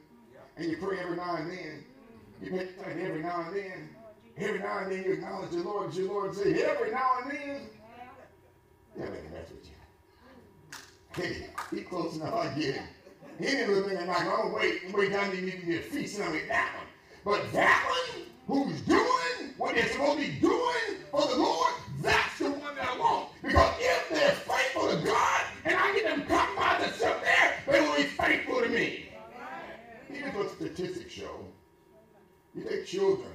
and 0.58 0.70
you 0.70 0.78
pray 0.78 1.00
every 1.00 1.16
now 1.16 1.36
and 1.36 1.50
then. 1.50 1.86
You 2.42 2.52
make 2.52 2.70
every 2.86 3.22
now 3.22 3.46
and 3.48 3.56
then. 3.56 3.90
Every 4.38 4.60
now 4.60 4.80
and 4.80 4.92
then 4.92 5.04
you 5.04 5.14
acknowledge 5.14 5.54
your 5.54 5.64
Lord 5.64 5.94
your 5.94 6.08
Lord 6.08 6.30
and 6.30 6.38
say, 6.38 6.64
every 6.64 6.92
now 6.92 7.10
and 7.22 7.32
then. 7.32 7.62
Yeah, 8.98 9.10
make 9.10 9.22
a 9.28 9.34
mess 9.34 9.50
with 9.50 9.66
you. 9.66 9.74
Hey, 11.16 11.48
he 11.76 11.84
close 11.84 12.16
enough, 12.16 12.34
I 12.34 12.48
get 12.60 12.76
him. 12.76 12.88
He 13.40 13.46
didn't 13.46 13.76
look 13.76 13.92
at 13.92 14.08
like, 14.08 14.26
oh, 14.26 14.52
wait, 14.56 14.94
wait 14.94 15.12
you 15.12 15.42
need 15.42 15.60
to 15.62 15.66
be 15.66 15.78
a 15.78 15.82
feast 15.82 16.20
on 16.22 16.32
with 16.32 16.48
that 16.48 16.74
one. 16.76 16.88
But 17.26 17.52
that 17.54 17.86
one, 17.90 18.26
who's 18.48 18.82
doing 18.82 19.54
what 19.58 19.76
they're 19.76 19.88
supposed 19.90 20.20
to 20.20 20.28
be 20.28 20.40
doing 20.40 21.02
for 21.12 21.28
the 21.28 21.36
Lord, 21.36 21.74
that's 22.02 22.38
the 22.40 22.52
one 22.52 22.76
that 22.76 22.90
I 22.90 22.98
want. 22.98 23.30
Because 23.42 23.74
if 23.80 24.10
they're 24.10 24.32
faithful 24.32 24.90
to 24.90 24.98
God 25.06 25.42
and 25.66 25.76
I 25.76 25.94
get 25.94 26.04
them 26.06 26.26
compromised 26.28 26.86
and 26.86 26.96
stuff 26.96 27.24
there, 27.24 27.54
they 27.68 27.82
will 27.82 27.96
be 27.96 28.04
faithful 28.04 28.62
to 28.62 28.70
me. 28.70 29.10
Here's 30.10 30.34
what 30.36 30.52
statistics 30.52 31.14
show. 31.14 31.46
You 32.56 32.64
take 32.64 32.86
children 32.86 33.32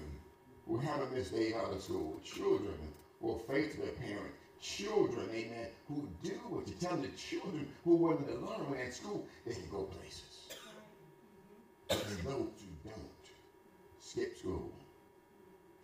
who 0.66 0.78
haven't 0.78 1.12
missed 1.12 1.35
day 1.35 1.52
out 1.54 1.72
of 1.72 1.83
school, 1.83 2.20
children 2.24 2.74
who 3.20 3.33
are 3.33 3.38
faithful 3.40 3.85
to 3.85 3.90
their 3.90 4.00
parents, 4.00 4.37
children, 4.61 5.28
amen, 5.33 5.66
who 5.88 6.09
do 6.22 6.35
what 6.48 6.68
you 6.68 6.74
tell 6.74 6.96
the 6.96 7.09
children 7.09 7.66
who 7.85 7.96
want 7.96 8.26
to 8.28 8.35
learn 8.35 8.70
when 8.70 8.81
in 8.81 8.92
school, 8.92 9.24
they 9.44 9.54
can 9.54 9.68
go 9.70 9.83
places. 9.85 10.50
But 11.88 11.98
those 12.24 12.62
who 12.62 12.90
don't, 12.90 13.24
skip 13.98 14.37
school, 14.38 14.70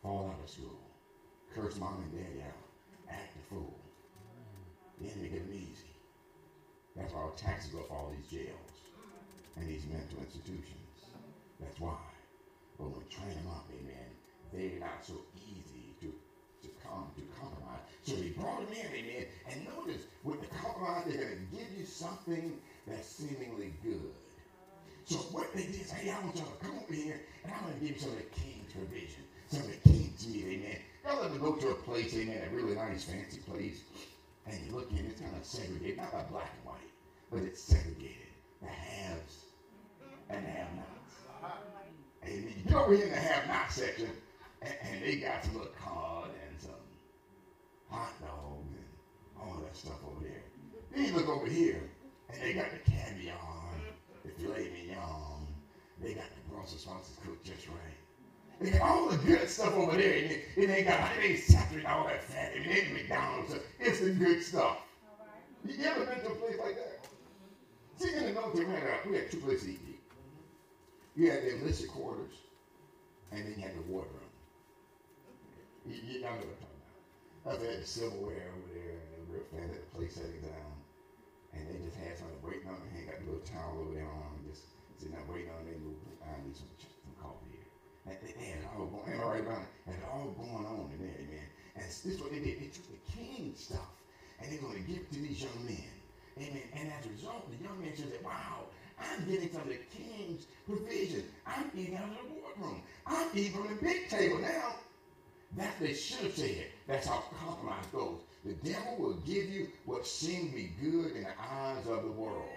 fall 0.02 0.30
out 0.30 0.44
of 0.44 0.48
school, 0.50 0.78
curse 1.54 1.76
mom 1.76 2.02
and 2.02 2.12
daddy 2.12 2.42
out, 2.46 3.10
act 3.10 3.36
a 3.36 3.54
fool, 3.54 3.74
then 5.00 5.10
they 5.20 5.28
get 5.28 5.40
them 5.40 5.52
easy. 5.52 5.90
That's 6.96 7.12
why 7.12 7.22
our 7.22 7.30
taxes 7.30 7.72
go 7.72 7.82
for 7.82 7.94
all 7.94 8.12
these 8.16 8.28
jails 8.30 8.78
and 9.56 9.68
these 9.68 9.86
mental 9.86 10.20
institutions. 10.20 11.10
That's 11.60 11.80
why. 11.80 12.13
But 12.78 12.90
when 12.90 13.04
them 13.06 13.46
up, 13.50 13.66
amen, 13.70 14.10
they're 14.52 14.80
not 14.80 15.04
so 15.04 15.14
easy 15.36 15.94
to, 16.00 16.12
to 16.62 16.68
come 16.82 17.10
to 17.16 17.22
compromise. 17.38 17.80
So 18.02 18.16
he 18.16 18.30
brought 18.30 18.60
them 18.60 18.76
in, 18.76 18.86
amen. 18.86 19.26
And 19.50 19.66
notice, 19.76 20.02
with 20.24 20.40
the 20.40 20.48
compromise, 20.54 21.04
they're 21.06 21.24
going 21.24 21.38
to 21.38 21.56
give 21.56 21.68
you 21.78 21.86
something 21.86 22.58
that's 22.86 23.08
seemingly 23.08 23.72
good. 23.82 24.12
So 25.06 25.16
what 25.32 25.52
they 25.54 25.64
did 25.64 25.80
is, 25.82 25.90
hey, 25.90 26.10
I 26.10 26.18
want 26.24 26.36
y'all 26.36 26.46
to 26.46 26.64
come 26.64 26.78
over 26.82 26.94
here, 26.94 27.20
and 27.44 27.52
I'm 27.52 27.62
going 27.64 27.74
to 27.74 27.80
give 27.80 27.96
you 27.96 28.00
some 28.00 28.10
of 28.10 28.16
the 28.16 28.30
king's 28.40 28.72
provision, 28.72 29.24
some 29.48 29.60
of 29.60 29.68
the 29.68 29.88
king's 29.88 30.26
meat, 30.26 30.44
amen. 30.48 30.78
Y'all 31.04 31.24
ever 31.24 31.38
go 31.38 31.56
to 31.56 31.68
a 31.70 31.74
place, 31.74 32.16
amen, 32.16 32.40
a 32.50 32.54
really 32.56 32.74
nice, 32.74 33.04
fancy 33.04 33.40
place, 33.40 33.82
and 34.46 34.58
you 34.64 34.72
look 34.72 34.90
in, 34.90 35.04
it's 35.04 35.20
kind 35.20 35.36
of 35.36 35.44
segregated, 35.44 35.98
not 35.98 36.12
by 36.12 36.22
black 36.32 36.50
and 36.56 36.72
white, 36.72 36.90
but 37.30 37.40
it's 37.42 37.60
segregated. 37.60 38.32
The 38.62 38.68
haves 38.68 39.44
and 40.30 40.42
the 40.42 40.50
have-nots. 40.50 41.03
Amen. 42.26 42.54
You 42.66 42.76
over 42.76 42.94
here 42.94 43.06
in 43.06 43.10
the 43.10 43.16
have-not 43.16 43.70
section, 43.70 44.10
and, 44.62 44.74
and, 44.82 45.02
they 45.02 45.16
got 45.16 45.44
some 45.44 45.54
little 45.54 45.72
cod 45.72 46.30
and 46.48 46.60
some 46.60 46.70
hot 47.90 48.12
dogs 48.20 48.72
and 48.72 49.40
all 49.40 49.60
that 49.60 49.76
stuff 49.76 49.98
over 50.06 50.24
there. 50.24 50.42
Then 50.92 51.06
you 51.06 51.12
look 51.12 51.28
over 51.28 51.46
here, 51.46 51.82
and 52.32 52.42
they 52.42 52.54
got 52.54 52.70
the 52.70 52.90
caviar, 52.90 53.36
the 54.24 54.30
filet 54.30 54.70
mignon, 54.72 55.46
they 56.02 56.14
got 56.14 56.24
the 56.34 56.54
Brussels 56.54 56.82
sprouts 56.82 57.10
cooked 57.24 57.44
just 57.44 57.68
right. 57.68 57.76
They 58.60 58.70
got 58.70 58.82
all 58.82 59.08
the 59.08 59.18
good 59.18 59.48
stuff 59.48 59.74
over 59.74 59.96
there, 59.96 60.14
and 60.14 60.30
they, 60.30 60.62
and 60.62 60.70
they 60.70 60.82
got 60.82 61.10
they 61.16 61.28
ain't 61.28 61.40
saturated 61.40 61.86
all 61.86 62.06
that 62.06 62.22
fat. 62.22 62.52
I 62.54 62.60
mean, 62.60 62.68
they 62.68 62.92
McDonald's. 62.92 63.54
It's 63.80 64.00
the 64.00 64.10
good 64.10 64.42
stuff. 64.42 64.78
You 65.66 65.84
ever 65.84 66.04
been 66.04 66.20
to 66.20 66.26
a 66.26 66.34
place 66.34 66.56
like 66.62 66.76
that? 66.76 67.06
See, 67.96 68.14
in 68.14 68.34
the 68.34 68.40
had, 68.40 69.10
we 69.10 69.16
had 69.16 69.30
two 69.30 69.38
places 69.38 69.64
to 69.64 69.70
eat. 69.72 69.93
You 71.14 71.30
had 71.30 71.46
the 71.46 71.54
enlisted 71.54 71.90
quarters, 71.94 72.34
and 73.30 73.46
then 73.46 73.54
you 73.54 73.62
had 73.62 73.78
the 73.78 73.86
wardroom. 73.86 74.26
You, 75.86 75.94
you 75.94 76.20
know 76.26 76.34
what 76.34 76.42
I'm 76.42 76.58
talking 76.58 76.82
about. 76.82 77.62
Had 77.62 77.62
the 77.62 77.86
silverware 77.86 78.50
over 78.50 78.70
there, 78.74 78.98
and 78.98 79.06
they 79.14 79.18
were 79.22 79.38
real 79.38 79.46
fancy, 79.54 79.78
the 79.78 79.90
place 79.94 80.18
setting 80.18 80.42
down. 80.42 80.74
And 81.54 81.70
they 81.70 81.78
just 81.86 81.94
had 82.02 82.18
something 82.18 82.42
waiting 82.42 82.66
on 82.66 82.82
them. 82.82 82.90
They 82.90 83.06
got 83.06 83.22
the 83.22 83.30
little 83.30 83.46
towel 83.46 83.78
over 83.78 83.94
on 83.94 84.42
them, 84.42 84.42
just 84.50 84.74
sitting 84.98 85.14
there 85.14 85.22
waiting 85.30 85.54
on 85.54 85.62
them. 85.62 85.70
They 85.70 85.78
move, 85.78 86.02
I 86.26 86.34
need 86.42 86.58
some, 86.58 86.66
some 86.82 87.14
coffee 87.22 87.62
here. 87.62 87.70
And 88.10 88.18
they, 88.18 88.34
had 88.34 88.66
it 88.66 88.68
all 88.74 88.90
going, 88.90 89.06
all 89.22 89.30
right 89.30 89.46
had 89.86 89.94
it 89.94 90.10
all 90.10 90.34
going 90.34 90.66
on 90.66 90.90
in 90.90 90.98
there, 90.98 91.14
man. 91.30 91.46
And 91.78 91.86
this 91.86 92.02
is 92.02 92.18
what 92.18 92.34
they 92.34 92.42
did. 92.42 92.58
They 92.58 92.74
took 92.74 92.90
the 92.90 93.02
king 93.06 93.54
stuff, 93.54 94.02
and 94.42 94.50
they're 94.50 94.58
going 94.58 94.82
to 94.82 94.86
give 94.90 95.06
it 95.06 95.14
to 95.14 95.22
these 95.22 95.46
young 95.46 95.62
men. 95.62 95.94
Amen. 96.42 96.66
And 96.74 96.90
as 96.90 97.06
a 97.06 97.14
result, 97.14 97.46
the 97.54 97.62
young 97.62 97.78
men 97.78 97.94
said, 97.94 98.10
wow, 98.26 98.66
I'm 98.98 99.28
getting 99.28 99.54
of 99.56 99.66
the 99.66 99.78
king's 99.96 100.46
provision. 100.66 101.24
I'm 101.46 101.70
eating 101.76 101.96
out 101.96 102.04
of 102.04 102.28
the 102.28 102.40
boardroom. 102.40 102.82
I'm 103.06 103.28
eating 103.34 103.52
from 103.52 103.68
the 103.68 103.82
big 103.82 104.08
table 104.08 104.38
now. 104.38 104.76
That 105.56 105.74
they 105.80 105.94
should 105.94 106.24
have 106.24 106.34
said. 106.34 106.66
That's 106.86 107.06
how 107.06 107.24
compromise 107.44 107.84
goes. 107.92 108.20
The 108.44 108.54
devil 108.54 108.96
will 108.98 109.14
give 109.26 109.48
you 109.48 109.68
what 109.84 110.06
seems 110.06 110.50
to 110.50 110.56
be 110.56 110.70
good 110.80 111.12
in 111.12 111.22
the 111.22 111.30
eyes 111.40 111.86
of 111.86 112.02
the 112.02 112.10
world. 112.10 112.48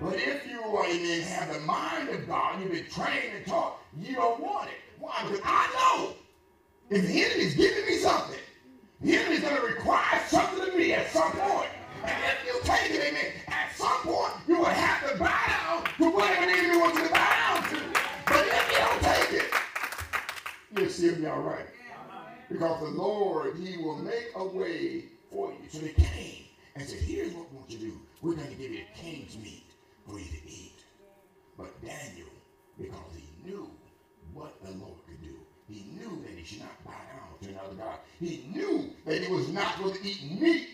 But 0.00 0.14
if 0.16 0.46
you 0.48 0.60
amen, 0.60 1.20
have 1.22 1.54
the 1.54 1.60
mind 1.60 2.08
of 2.08 2.26
God, 2.26 2.60
you've 2.60 2.72
been 2.72 2.90
trained 2.90 3.36
and 3.36 3.46
taught, 3.46 3.78
you 3.96 4.16
don't 4.16 4.40
want 4.40 4.68
it. 4.68 4.76
Why? 4.98 5.14
Because 5.22 5.40
I 5.44 5.68
know 5.74 6.14
if 6.90 7.06
the 7.06 7.24
enemy's 7.24 7.54
giving 7.54 7.86
me 7.86 7.96
something, 7.98 8.40
the 9.00 9.16
enemy's 9.16 9.40
going 9.40 9.56
to 9.56 9.62
require 9.62 10.20
something 10.26 10.68
of 10.68 10.76
me 10.76 10.92
at 10.92 11.10
some 11.10 11.30
point. 11.32 11.70
And 12.04 12.12
if 12.24 12.46
you 12.46 12.60
take 12.64 12.90
it, 12.90 13.00
amen, 13.08 13.32
at 13.48 13.74
some 13.76 14.02
point 14.02 14.32
you 14.48 14.58
will 14.58 14.64
have 14.64 15.10
to 15.12 15.18
bow 15.18 15.43
the 15.98 16.04
enemy 16.04 16.76
wants 16.78 16.98
you 16.98 17.06
to 17.06 17.12
bow 17.12 17.64
to. 17.70 17.76
But 18.26 18.46
if 18.46 18.72
you 18.72 18.78
don't 18.78 19.02
take 19.02 19.32
it, 19.42 20.98
you'll 20.98 21.16
be 21.16 21.26
all 21.26 21.40
right. 21.40 21.66
Because 22.50 22.80
the 22.80 22.88
Lord, 22.88 23.56
He 23.56 23.76
will 23.78 23.98
make 23.98 24.30
a 24.34 24.44
way 24.44 25.04
for 25.30 25.50
you. 25.50 25.68
So 25.68 25.78
they 25.78 25.90
came 25.90 26.44
and 26.74 26.86
said, 26.86 27.00
Here's 27.00 27.32
what 27.32 27.50
we 27.50 27.58
want 27.58 27.70
you 27.70 27.78
to 27.78 27.84
do. 27.84 28.00
We're 28.22 28.34
going 28.34 28.48
to 28.48 28.54
give 28.54 28.72
you 28.72 28.82
king's 28.94 29.36
meat 29.38 29.66
for 30.06 30.18
you 30.18 30.26
to 30.26 30.48
eat. 30.50 30.80
But 31.56 31.80
Daniel, 31.80 32.28
because 32.78 32.98
he 33.16 33.48
knew 33.48 33.70
what 34.32 34.54
the 34.64 34.72
Lord 34.72 34.98
could 35.06 35.22
do, 35.22 35.36
he 35.68 35.86
knew 35.96 36.22
that 36.22 36.36
he 36.36 36.44
should 36.44 36.60
not 36.60 36.84
bow 36.84 36.92
down 36.92 37.38
to 37.42 37.48
another 37.50 37.74
God. 37.74 37.98
He 38.18 38.44
knew 38.52 38.90
that 39.06 39.22
he 39.22 39.32
was 39.32 39.48
not 39.50 39.78
going 39.78 39.94
to 39.94 40.06
eat 40.06 40.40
meat 40.40 40.68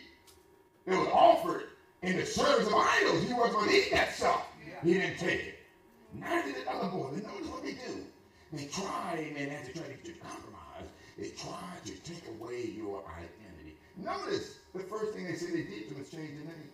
that 0.87 0.98
was 0.98 1.09
offered 1.12 1.64
in 2.02 2.16
the 2.16 2.24
service 2.24 2.66
of 2.66 2.74
idols. 2.74 3.22
He 3.24 3.35
wasn't 3.35 3.54
going 3.54 3.68
to 3.68 3.76
eat 3.76 3.90
that 3.92 4.14
stuff. 4.14 4.49
He 4.83 4.95
didn't 4.95 5.19
take 5.19 5.40
it. 5.40 5.59
Neither 6.14 6.53
did 6.53 6.66
the 6.66 6.71
other 6.71 6.88
boy. 6.88 7.11
They 7.14 7.23
notice 7.27 7.49
what 7.49 7.62
they 7.62 7.73
do. 7.73 8.05
They 8.53 8.66
try, 8.66 9.33
as 9.38 9.66
they 9.66 9.73
try 9.73 9.88
to 9.88 10.12
compromise, 10.19 10.90
they 11.16 11.29
try 11.31 11.77
to 11.85 11.93
take 11.99 12.25
away 12.29 12.73
your 12.75 13.05
identity. 13.07 13.77
Notice 13.97 14.59
the 14.75 14.81
first 14.81 15.12
thing 15.12 15.25
they 15.27 15.35
said 15.35 15.51
they 15.51 15.62
did 15.62 15.88
to 15.90 15.95
was 15.97 16.11
change 16.11 16.31
the 16.38 16.47
name. 16.47 16.71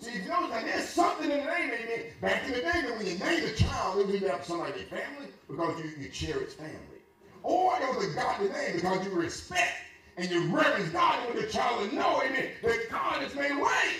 See, 0.00 0.10
if 0.10 0.24
you 0.24 0.30
notice 0.30 0.50
that 0.50 0.64
there's 0.64 0.88
something 0.88 1.30
in 1.30 1.38
the 1.38 1.44
name, 1.44 1.70
amen. 1.70 2.04
Back 2.20 2.46
in 2.46 2.52
the 2.52 2.60
day, 2.60 2.82
when 2.96 3.06
you 3.06 3.18
named 3.18 3.44
a 3.44 3.54
child, 3.54 4.00
it 4.00 4.06
was 4.06 4.14
either 4.16 4.38
somebody 4.42 4.72
in 4.72 4.78
your 4.78 4.88
family 4.88 5.28
because 5.48 5.84
you, 5.84 5.90
you 6.00 6.08
cherish 6.08 6.52
family. 6.54 7.02
Or 7.42 7.74
it 7.80 7.96
was 7.96 8.06
a 8.06 8.14
godly 8.14 8.48
name 8.48 8.76
because 8.76 9.04
you 9.06 9.12
respect 9.12 9.74
and 10.16 10.30
you 10.30 10.46
reverence 10.54 10.90
God 10.90 11.32
with 11.32 11.44
the 11.44 11.52
child 11.52 11.84
and 11.84 11.92
know, 11.94 12.22
amen, 12.24 12.50
that 12.62 12.90
God 12.90 13.22
has 13.22 13.34
made 13.34 13.56
way. 13.56 13.94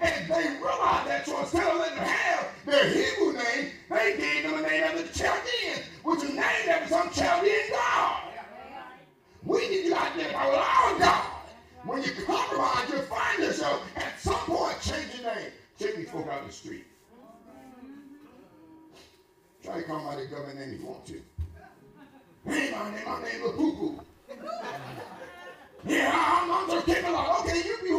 And 0.00 0.30
they 0.30 0.48
realized 0.56 1.08
that, 1.08 1.28
instead 1.28 1.68
of 1.68 1.78
letting 1.78 1.96
them 1.96 2.04
have 2.04 2.48
their 2.64 2.88
Hebrew 2.88 3.32
name, 3.34 3.72
they 3.90 4.16
gave 4.16 4.44
them 4.44 4.64
a 4.64 4.68
name 4.68 4.84
of 4.84 5.12
the 5.12 5.18
Chaldean, 5.18 5.84
which 6.04 6.22
is 6.22 6.30
named 6.30 6.68
after 6.68 6.88
some 6.88 7.10
Chaldean 7.10 7.70
God. 7.70 8.22
We 9.44 9.68
need 9.68 9.88
to 9.88 10.00
identify 10.00 10.48
with 10.48 10.58
our 10.58 10.98
God. 10.98 11.26
When 11.84 12.02
you 12.02 12.12
compromise, 12.26 12.88
you'll 12.90 13.02
find 13.02 13.42
yourself 13.42 13.82
at 13.96 14.18
some 14.20 14.34
point 14.40 14.80
changing 14.82 15.22
your 15.22 15.34
name. 15.34 15.50
Check 15.78 15.96
these 15.96 16.10
folk 16.10 16.28
out 16.28 16.46
the 16.46 16.52
street. 16.52 16.84
Try 19.64 19.76
to 19.76 19.82
call 19.82 20.02
my 20.04 20.24
government 20.24 20.58
name 20.58 20.74
if 20.74 20.80
you 20.80 20.86
want 20.86 21.06
to. 21.06 21.22
Hey, 22.46 22.70
my 22.70 22.90
name, 22.90 23.04
my 23.06 23.22
name 23.22 23.42
is 23.42 23.52
Poo. 23.52 24.00
Yeah, 25.86 26.12
I'm, 26.14 26.50
I'm 26.50 26.70
just 26.70 26.86
kicking 26.86 27.04
along. 27.06 27.40
Okay, 27.40 27.62
you 27.66 27.78
be 27.82 27.92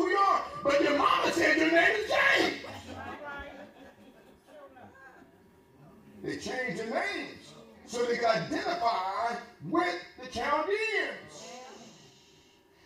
They 6.62 6.68
changed 6.68 6.84
the 6.84 6.94
names 6.94 7.54
so 7.88 8.06
they 8.06 8.18
could 8.18 8.26
identify 8.26 9.36
with 9.70 9.96
the 10.20 10.28
Chaldeans. 10.28 11.50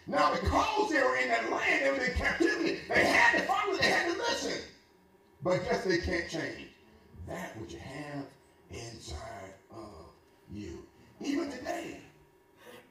Now, 0.08 0.34
because 0.34 0.92
they 0.92 1.02
were 1.02 1.18
in 1.18 1.30
that 1.30 1.52
land, 1.52 1.84
they 1.84 1.92
were 1.92 2.06
in 2.06 2.14
captivity, 2.14 2.80
they 2.88 3.06
had 3.06 3.38
to 3.38 3.44
follow, 3.44 3.76
they 3.76 3.88
had 3.88 4.12
to 4.12 4.18
listen. 4.18 4.62
But 5.44 5.64
guess 5.66 5.84
they 5.84 5.98
can't 5.98 6.30
change 6.30 6.70
that 7.28 7.60
which 7.60 7.74
you 7.74 7.80
have 7.80 8.26
inside 8.70 9.54
of 9.72 10.10
you. 10.52 10.86
Even 11.22 11.52
today, 11.52 12.00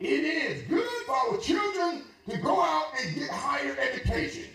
it 0.01 0.07
is 0.07 0.63
good 0.69 0.89
for 1.07 1.15
our 1.15 1.39
children 1.39 2.03
to 2.29 2.37
go 2.39 2.61
out 2.61 2.87
and 3.01 3.15
get 3.15 3.31
higher 3.31 3.77
education. 3.79 4.51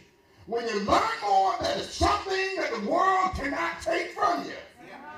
When 0.48 0.68
you 0.68 0.80
learn 0.82 1.02
more, 1.24 1.54
that 1.62 1.78
is 1.78 1.90
something 1.90 2.56
that 2.58 2.72
the 2.74 2.90
world 2.90 3.34
cannot 3.36 3.82
take 3.82 4.12
from 4.12 4.44
you. 4.46 4.54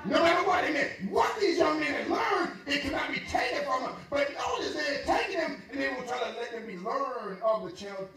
No 0.04 0.20
matter 0.20 0.46
what, 0.46 0.64
amen. 0.64 0.88
What 1.10 1.38
these 1.40 1.58
young 1.58 1.78
men 1.78 1.94
have 1.94 2.10
learned, 2.10 2.52
it 2.66 2.80
cannot 2.80 3.12
be 3.12 3.20
taken 3.20 3.64
from 3.64 3.82
them. 3.82 3.92
But 4.10 4.32
notice 4.34 4.74
they're 4.74 5.04
taking 5.04 5.38
them 5.38 5.62
and 5.70 5.80
they 5.80 5.90
will 5.90 6.02
try 6.02 6.18
to 6.18 6.38
let 6.38 6.50
them 6.50 6.66
be 6.66 6.76
learned 6.76 7.40
of 7.40 7.64
the 7.64 7.70
Chaldeans. 7.70 8.08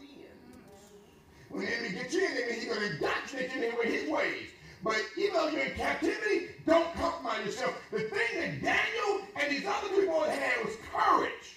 When 1.48 1.64
the 1.64 1.72
enemy 1.72 1.94
gets 1.94 2.14
in, 2.14 2.22
amen, 2.22 2.54
he's 2.54 2.64
going 2.64 2.80
to 2.80 2.92
indoctrinate 2.92 3.54
you 3.54 3.72
with 3.78 3.86
his 3.86 4.10
ways. 4.10 4.48
But 4.82 5.00
even 5.16 5.34
though 5.34 5.48
you're 5.48 5.62
in 5.62 5.74
captivity, 5.74 6.48
don't 6.66 6.92
compromise 6.94 7.46
yourself. 7.46 7.74
The 7.92 8.00
thing 8.00 8.40
that 8.40 8.62
Daniel 8.62 9.26
and 9.40 9.50
these 9.50 9.64
other 9.64 9.88
people 9.88 10.22
had 10.24 10.64
was 10.64 10.74
courage. 10.92 11.56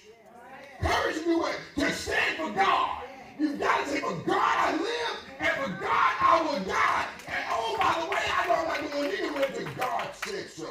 Courage 0.80 1.16
to 1.16 1.24
do 1.24 1.38
what? 1.38 1.58
To 1.78 1.92
stand 1.92 2.36
for 2.36 2.50
God. 2.50 2.99
You've 3.40 3.58
got 3.58 3.86
to 3.86 3.90
say, 3.90 4.00
for 4.00 4.12
God 4.26 4.36
I 4.36 4.72
live, 4.76 5.16
and 5.38 5.48
for 5.48 5.70
God 5.80 6.12
I 6.20 6.42
will 6.42 6.64
die. 6.66 7.06
And 7.26 7.44
oh, 7.50 7.74
by 7.78 8.02
the 8.02 8.10
way, 8.10 8.20
I'm 8.36 8.48
not 8.68 8.92
going 8.92 9.10
anywhere 9.12 9.46
until 9.48 9.74
God 9.76 10.08
said 10.14 10.50
so. 10.50 10.68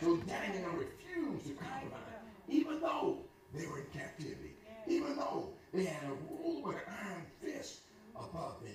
So 0.00 0.16
Daniel 0.18 0.70
refused 0.70 1.46
to 1.48 1.54
compromise, 1.54 1.98
even 2.48 2.80
though 2.80 3.18
they 3.52 3.66
were 3.66 3.78
in 3.78 3.86
captivity, 3.92 4.54
even 4.86 5.16
though 5.16 5.48
they 5.74 5.86
had 5.86 6.04
a 6.04 6.14
rule 6.32 6.62
with 6.62 6.76
an 6.76 6.82
iron 7.04 7.26
fist 7.42 7.80
above 8.14 8.62
them. 8.62 8.74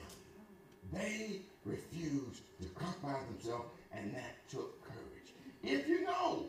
They 0.91 1.43
refused 1.63 2.41
to 2.61 2.67
compromise 2.75 3.23
themselves, 3.27 3.69
and 3.93 4.13
that 4.15 4.49
took 4.49 4.83
courage. 4.83 5.33
If 5.63 5.87
you 5.87 6.03
know 6.03 6.43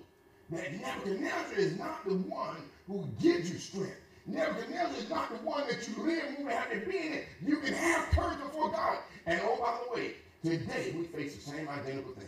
that 0.50 0.72
Nebuchadnezzar 0.72 1.56
is 1.56 1.78
not 1.78 2.04
the 2.04 2.14
one 2.14 2.56
who 2.88 3.06
gives 3.22 3.48
you 3.48 3.58
strength, 3.58 4.00
Nebuchadnezzar 4.28 4.96
is 4.98 5.08
not 5.08 5.30
the 5.30 5.36
one 5.36 5.66
that 5.68 5.88
you 5.88 6.02
live, 6.02 6.22
and 6.38 6.48
have 6.48 6.70
your 6.70 6.82
be 6.82 6.98
in. 6.98 7.20
You 7.46 7.56
can 7.56 7.72
have 7.72 8.10
courage 8.10 8.38
before 8.38 8.70
God. 8.70 8.98
And 9.26 9.40
oh, 9.42 9.56
by 9.58 9.78
the 9.84 10.00
way, 10.00 10.14
today 10.44 10.94
we 10.96 11.04
face 11.04 11.36
the 11.36 11.50
same 11.50 11.68
identical 11.68 12.12
thing. 12.12 12.26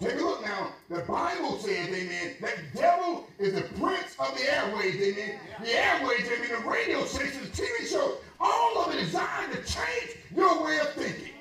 Take 0.00 0.20
a 0.20 0.24
look 0.24 0.42
now. 0.42 0.72
The 0.88 1.00
Bible 1.00 1.58
says, 1.58 1.88
amen, 1.88 2.36
that 2.40 2.54
devil 2.74 3.26
is 3.38 3.54
the 3.54 3.62
prince 3.78 4.16
of 4.18 4.36
the 4.36 4.54
airways, 4.54 4.96
amen. 4.96 5.38
The 5.62 5.70
airways, 5.72 6.26
amen, 6.26 6.62
the 6.62 6.68
radio 6.68 7.04
stations, 7.04 7.48
TV 7.50 7.86
shows, 7.88 8.18
all 8.40 8.84
of 8.84 8.94
it 8.94 8.98
designed 8.98 9.52
to 9.52 9.58
change 9.58 10.16
your 10.34 10.64
way 10.64 10.78
of 10.78 10.92
thinking. 10.94 11.34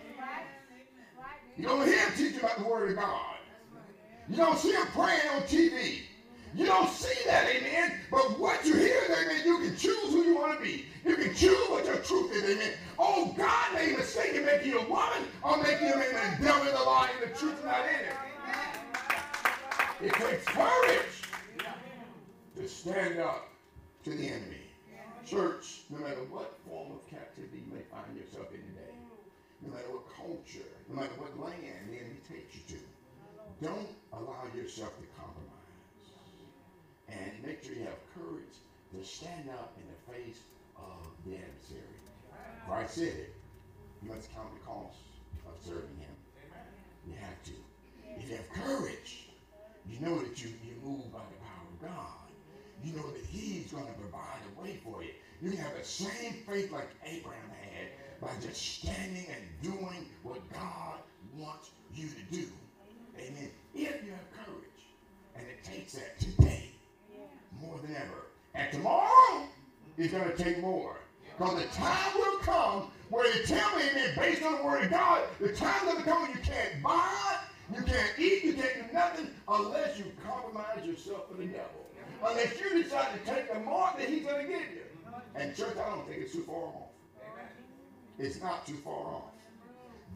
You 1.57 1.63
don't 1.63 1.85
hear 1.85 1.97
him 1.97 2.13
teach 2.17 2.37
about 2.37 2.57
the 2.57 2.65
Word 2.65 2.91
of 2.91 2.95
God. 2.97 3.35
You 4.29 4.35
don't 4.35 4.57
see 4.57 4.73
him 4.73 4.87
praying 4.87 5.29
on 5.35 5.41
TV. 5.43 6.01
You 6.55 6.67
don't 6.67 6.89
see 6.89 7.25
that, 7.25 7.47
amen. 7.49 7.99
But 8.11 8.39
what 8.39 8.63
you 8.63 8.75
hear, 8.75 9.01
amen, 9.09 9.41
you 9.43 9.57
can 9.57 9.75
choose 9.75 10.11
who 10.11 10.23
you 10.23 10.35
want 10.35 10.57
to 10.57 10.63
be. 10.63 10.85
You 11.03 11.15
can 11.15 11.33
choose 11.33 11.69
what 11.69 11.85
your 11.85 11.97
truth 11.97 12.31
is, 12.31 12.43
amen. 12.43 12.73
Oh, 12.99 13.33
God 13.35 13.73
made 13.73 13.95
a 13.95 13.97
mistake 13.97 14.35
in 14.35 14.45
making 14.45 14.71
you 14.71 14.79
a 14.79 14.87
woman 14.87 15.23
or 15.43 15.57
making 15.57 15.87
you, 15.87 15.93
amen, 15.93 16.37
the 16.39 16.45
devil 16.45 16.67
is 16.67 16.73
a 16.73 16.83
lie 16.83 17.09
and 17.19 17.31
the 17.31 17.37
truth 17.37 17.57
is 17.57 17.65
not 17.65 17.79
in 17.85 18.05
it. 18.05 18.15
It 20.01 20.13
takes 20.13 20.45
courage 20.45 21.21
to 22.55 22.67
stand 22.67 23.19
up 23.19 23.49
to 24.03 24.11
the 24.11 24.27
enemy. 24.27 24.57
Church, 25.25 25.83
no 25.89 25.99
matter 25.99 26.21
what 26.29 26.59
form 26.67 26.91
of 26.91 27.09
captivity 27.09 27.63
you 27.65 27.73
may 27.73 27.81
find 27.89 28.15
yourself 28.15 28.51
in 28.51 28.59
today, 28.59 28.93
no 29.61 29.71
matter 29.71 29.89
what 29.89 30.03
culture, 30.13 30.67
no 30.89 30.99
matter 30.99 31.13
what 31.17 31.39
land 31.39 31.89
the 31.89 31.97
enemy 31.97 32.19
takes 32.29 32.53
you 32.53 32.61
to, 32.75 33.65
don't 33.65 33.87
allow 34.11 34.43
yourself 34.53 34.91
to 34.99 35.05
compromise 35.17 35.52
and 37.09 37.31
make 37.45 37.63
sure 37.63 37.73
you 37.73 37.83
have 37.83 37.99
courage 38.13 38.55
to 38.93 39.03
stand 39.03 39.49
up 39.49 39.75
in 39.77 39.83
the 39.87 40.13
face 40.13 40.39
of 40.77 41.07
the 41.25 41.35
adversary. 41.35 41.81
Christ 42.67 42.95
said 42.95 43.07
it. 43.07 43.33
You 44.01 44.09
must 44.09 44.33
count 44.33 44.53
the 44.53 44.65
cost 44.65 44.97
of 45.45 45.53
serving 45.63 45.97
him. 45.99 46.15
You 47.07 47.13
have 47.19 47.41
to. 47.43 47.51
If 48.17 48.29
you 48.29 48.35
have 48.35 48.49
courage, 48.49 49.27
you 49.89 49.99
know 49.99 50.17
that 50.19 50.41
you, 50.43 50.49
you 50.63 50.75
move 50.83 51.11
by 51.11 51.19
the 51.19 51.39
power 51.43 51.67
of 51.71 51.81
God. 51.81 52.23
You 52.83 52.93
know 52.93 53.11
that 53.11 53.25
he's 53.25 53.71
going 53.71 53.87
to 53.87 53.93
provide 53.93 54.41
a 54.57 54.61
way 54.61 54.79
for 54.83 55.03
you. 55.03 55.11
You 55.41 55.51
can 55.51 55.59
have 55.59 55.77
the 55.77 55.85
same 55.85 56.33
faith 56.47 56.71
like 56.71 56.89
Abraham 57.05 57.49
had 57.49 58.21
by 58.21 58.29
just 58.45 58.79
standing 58.79 59.25
and 59.27 59.71
doing 59.71 60.05
what 60.21 60.39
God 60.53 60.99
wants 61.37 61.71
you 61.93 62.07
to 62.07 62.35
do. 62.35 62.47
Amen. 63.17 63.49
If 63.73 64.03
you 64.03 64.11
have 64.11 64.45
courage, 64.45 64.63
and 65.35 65.45
it 65.47 65.63
takes 65.63 65.93
that 65.93 66.19
today 66.19 66.62
more 67.65 67.79
than 67.81 67.95
ever. 67.95 68.27
And 68.55 68.71
tomorrow 68.71 69.47
is 69.97 70.11
going 70.11 70.29
to 70.29 70.43
take 70.43 70.59
more. 70.59 70.97
Because 71.37 71.61
the 71.63 71.67
time 71.69 72.13
will 72.15 72.37
come 72.39 72.91
where 73.09 73.25
you 73.35 73.45
tell 73.45 73.75
me, 73.77 73.83
amen, 73.91 74.13
based 74.17 74.43
on 74.43 74.57
the 74.57 74.63
word 74.63 74.83
of 74.83 74.91
God, 74.91 75.23
the 75.39 75.49
time 75.49 75.85
going 75.85 75.97
to 75.97 76.03
come 76.03 76.21
when 76.21 76.31
you 76.31 76.39
can't 76.39 76.81
buy, 76.83 77.37
you 77.75 77.81
can't 77.83 78.19
eat, 78.19 78.43
you 78.43 78.53
can't 78.53 78.75
do 78.75 78.93
nothing 78.93 79.27
unless 79.47 79.97
you 79.97 80.05
compromise 80.25 80.85
yourself 80.85 81.29
for 81.29 81.37
the 81.37 81.45
devil. 81.45 81.87
Unless 82.25 82.59
you 82.59 82.83
decide 82.83 83.07
to 83.13 83.31
take 83.31 83.51
the 83.51 83.59
mark 83.59 83.97
that 83.97 84.07
he's 84.07 84.23
going 84.23 84.45
to 84.45 84.51
give 84.51 84.61
you. 84.61 84.83
And 85.35 85.55
church, 85.55 85.75
I 85.75 85.89
don't 85.89 86.07
think 86.07 86.21
it's 86.21 86.33
too 86.33 86.43
far 86.43 86.55
off. 86.55 86.89
It's 88.19 88.39
not 88.41 88.65
too 88.65 88.75
far 88.75 88.93
off. 88.93 89.23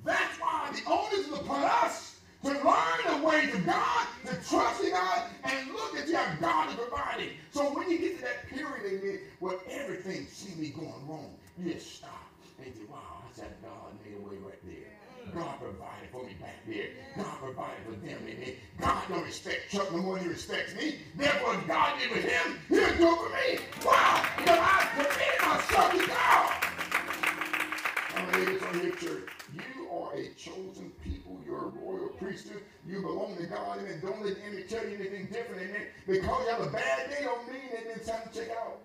That's 0.05 0.39
why 0.39 0.69
the 0.71 0.89
onus 0.89 1.27
is 1.27 1.33
upon 1.33 1.63
us 1.63 2.06
to 2.43 2.49
learn 2.49 3.19
the 3.19 3.25
ways 3.25 3.53
of 3.53 3.65
God, 3.65 4.07
to 4.25 4.33
trust 4.47 4.83
in 4.83 4.91
God, 4.91 5.23
and 5.43 5.71
look 5.71 5.97
at 5.97 6.11
how 6.11 6.35
God 6.39 6.69
is 6.69 6.75
providing. 6.75 7.29
So 7.51 7.73
when 7.73 7.89
you 7.89 7.97
get 7.97 8.17
to 8.17 8.23
that 8.23 8.47
period 8.47 9.03
in 9.03 9.19
where 9.39 9.57
everything 9.69 10.27
seems 10.27 10.53
to 10.55 10.59
be 10.61 10.69
going 10.69 11.07
wrong, 11.07 11.35
you 11.57 11.73
just 11.73 11.95
stop 11.95 12.31
and 12.63 12.73
say, 12.73 12.81
wow, 12.89 12.97
I 13.23 13.35
said 13.35 13.53
God 13.61 13.93
made 14.05 14.17
a 14.17 14.21
way 14.21 14.37
right 14.43 14.63
there. 14.65 14.97
God 15.35 15.59
provided 15.59 16.09
for 16.11 16.23
me 16.23 16.33
back 16.39 16.55
there. 16.65 16.87
God 17.17 17.39
provided 17.39 17.83
for 17.85 17.91
them. 17.91 18.19
Amen. 18.27 18.53
God 18.79 19.03
don't 19.09 19.23
respect 19.25 19.69
Chuck 19.69 19.91
no 19.91 19.97
more 19.97 20.15
than 20.15 20.25
he 20.25 20.29
respects 20.29 20.73
me. 20.75 20.99
Therefore, 21.15 21.61
God 21.67 21.99
did 21.99 22.11
with 22.11 22.23
him, 22.23 22.59
he'll 22.69 22.95
do 22.97 23.15
for 23.15 23.29
me. 23.29 23.59
Wow! 23.85 24.16
Because 36.27 36.43
you 36.43 36.51
have 36.51 36.61
a 36.67 36.69
bad 36.69 37.09
day 37.09 37.23
don't 37.23 37.47
mean 37.47 37.69
that 37.71 37.83
it's 37.95 38.05
time 38.05 38.19
to 38.29 38.37
check 38.37 38.49
out. 38.49 38.79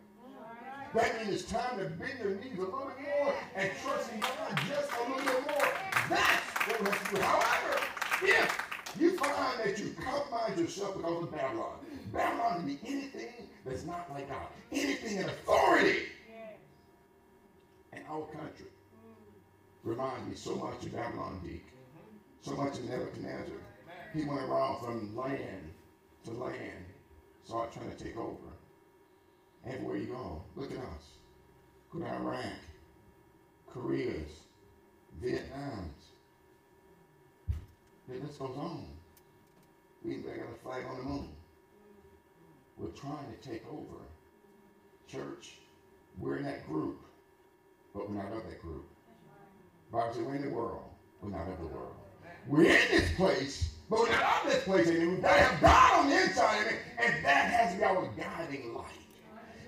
That 0.94 1.16
means 1.16 1.40
it's 1.40 1.50
time 1.50 1.76
to 1.76 1.86
bend 1.86 2.12
your 2.22 2.36
knees 2.36 2.56
a 2.56 2.60
little 2.60 2.92
bit 2.96 2.98
more 3.18 3.34
and 3.56 3.70
trust 3.82 4.12
in 4.12 4.20
God 4.20 4.60
just 4.68 4.88
a 4.92 5.10
little 5.10 5.24
bit 5.26 5.50
more. 5.50 5.68
That's 6.08 6.68
what 6.68 6.80
we 6.80 6.86
have 6.86 7.08
to 7.08 7.14
do. 7.16 7.20
However, 7.20 7.80
if 8.22 8.96
you 9.00 9.18
find 9.18 9.58
that 9.58 9.76
you 9.76 9.92
compromise 10.00 10.56
yourself 10.56 10.96
because 10.98 11.24
of 11.24 11.32
Babylon, 11.32 11.78
Babylon 12.12 12.58
can 12.58 12.66
be 12.66 12.78
anything 12.86 13.48
that's 13.66 13.84
not 13.84 14.08
like 14.12 14.28
God, 14.28 14.46
anything 14.70 15.16
in 15.16 15.24
authority 15.24 16.02
in 17.92 18.02
our 18.08 18.24
country 18.26 18.66
reminds 19.82 20.28
me 20.28 20.36
so 20.36 20.54
much 20.54 20.84
of 20.84 20.92
Babylon 20.92 21.40
Deek, 21.42 21.64
so 22.42 22.52
much 22.52 22.78
of 22.78 22.88
Nebuchadnezzar. 22.88 23.56
He 24.14 24.22
went 24.26 24.42
around 24.42 24.84
from 24.84 25.16
land 25.16 25.72
to 26.24 26.30
land, 26.30 26.84
started 27.44 27.72
trying 27.72 27.90
to 27.90 28.04
take 28.04 28.16
over. 28.16 28.36
Everywhere 29.66 29.96
you 29.96 30.06
go, 30.06 30.42
look 30.56 30.70
at 30.70 30.78
us. 30.78 31.04
Go 31.92 32.00
to 32.00 32.06
Iraq, 32.06 32.44
Korea's, 33.68 34.30
Vietnam's. 35.20 36.06
The 38.08 38.14
list 38.14 38.38
goes 38.38 38.56
on. 38.56 38.86
We 40.04 40.16
got 40.16 40.34
a 40.34 40.58
flag 40.62 40.84
on 40.90 40.96
the 40.98 41.04
moon. 41.04 41.28
We're 42.76 42.88
trying 42.88 43.26
to 43.30 43.48
take 43.48 43.62
over. 43.70 44.02
Church, 45.06 45.52
we're 46.18 46.38
in 46.38 46.44
that 46.44 46.66
group, 46.66 47.00
but 47.94 48.08
we're 48.08 48.16
not 48.16 48.32
of 48.32 48.44
that 48.48 48.60
group. 48.60 48.86
Bible 49.92 50.14
says 50.14 50.22
we're 50.22 50.36
in 50.36 50.42
the 50.42 50.50
world, 50.50 50.84
we're 51.20 51.30
not 51.30 51.48
of 51.48 51.58
the 51.60 51.66
world. 51.66 51.94
We're 52.48 52.64
in 52.64 52.88
this 52.90 53.14
place, 53.14 53.71
but 53.92 54.08
we're 54.08 54.08
not 54.08 54.46
of 54.46 54.50
this 54.50 54.64
place 54.64 54.88
anymore. 54.88 55.20
We've 55.20 55.22
got 55.22 55.36
to 55.36 55.42
have 55.42 55.60
God 55.60 56.00
on 56.00 56.08
the 56.08 56.22
inside 56.22 56.66
it, 56.66 56.80
and 56.96 57.12
that 57.26 57.52
has 57.52 57.72
to 57.74 57.78
be 57.78 57.84
our 57.84 58.08
guiding 58.16 58.72
light. 58.72 59.04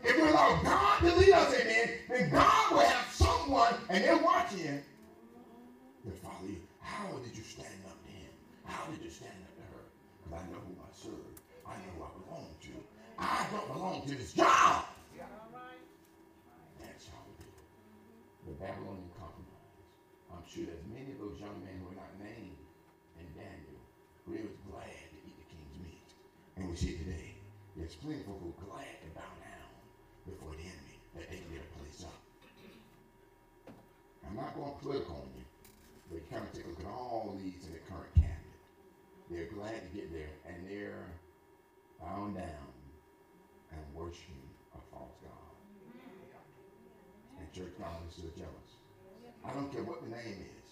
If 0.02 0.16
we 0.16 0.22
allow 0.22 0.62
God 0.64 1.00
to 1.00 1.14
lead 1.14 1.32
us, 1.32 1.52
amen, 1.52 1.90
then 2.08 2.30
God 2.30 2.72
will 2.72 2.88
have 2.88 3.12
someone, 3.12 3.74
and 3.90 4.02
they're 4.02 4.16
watching 4.16 4.80
to 4.80 6.10
follow 6.24 6.48
you. 6.48 6.56
How 6.80 7.12
did 7.20 7.36
you 7.36 7.44
stand 7.44 7.84
up 7.84 8.00
to 8.00 8.10
him? 8.16 8.32
How 8.64 8.88
did 8.88 9.04
you 9.04 9.10
stand 9.12 9.36
up 9.44 9.52
to 9.60 9.64
her? 9.76 9.84
Because 9.92 10.40
I 10.40 10.42
know 10.48 10.60
who 10.64 10.72
I 10.80 10.88
serve. 10.96 11.36
I 11.68 11.76
know 11.84 11.92
who 11.92 12.04
I 12.08 12.10
belong 12.24 12.48
to. 12.64 12.72
I 13.20 13.44
don't 13.52 13.68
belong 13.76 14.08
to 14.08 14.14
this 14.16 14.32
job. 14.32 14.88
That's 16.80 17.04
how 17.12 17.20
we 17.28 17.44
do 17.44 17.48
it. 17.52 17.68
The 18.48 18.56
Babylonian 18.56 19.12
compromise. 19.20 19.84
I'm 20.32 20.48
sure 20.48 20.64
there's 20.64 20.88
many 20.88 21.12
of 21.12 21.20
those 21.20 21.36
young 21.36 21.60
men 21.60 21.76
who 21.84 21.92
are 21.92 22.00
not 22.00 22.12
named 22.24 22.56
in 23.20 23.28
Daniel 23.36 23.74
who 24.26 24.32
they 24.32 24.42
was 24.42 24.56
glad 24.72 24.88
to 24.88 25.18
eat 25.28 25.36
the 25.36 25.48
king's 25.52 25.76
meat. 25.84 26.08
And 26.56 26.68
we 26.68 26.76
see 26.76 26.96
today, 26.96 27.36
there's 27.76 27.93
plenty 27.93 27.93
of 27.93 27.93
people 28.04 28.36
who 28.36 28.52
are 28.52 28.60
glad 28.68 29.00
to 29.00 29.08
bow 29.16 29.32
down 29.40 29.72
before 30.28 30.52
the 30.52 30.68
enemy 30.68 30.96
that 31.16 31.24
they 31.32 31.40
a 31.40 31.68
place 31.80 32.04
up. 32.04 32.20
I'm 34.28 34.36
not 34.36 34.52
going 34.52 34.76
political 34.84 35.24
on 35.24 35.28
you, 35.32 35.44
but 36.12 36.20
you 36.20 36.28
kind 36.28 36.44
of 36.44 36.52
take 36.52 36.68
a 36.68 36.68
look 36.68 36.84
at 36.84 36.92
all 36.92 37.32
these 37.40 37.64
in 37.64 37.72
the 37.72 37.80
current 37.88 38.12
cabinet. 38.12 38.60
They're 39.32 39.48
glad 39.56 39.80
to 39.80 39.90
get 39.96 40.12
there, 40.12 40.36
and 40.44 40.68
they're 40.68 41.08
bowing 41.96 42.36
down 42.36 42.68
and 43.72 43.80
worshiping 43.96 44.52
a 44.76 44.80
false 44.92 45.16
God. 45.24 45.56
And 47.40 47.48
church 47.56 47.72
is 47.72 48.12
still 48.12 48.36
jealous. 48.36 48.70
I 49.48 49.56
don't 49.56 49.72
care 49.72 49.84
what 49.84 50.04
the 50.04 50.12
name 50.12 50.44
is. 50.44 50.68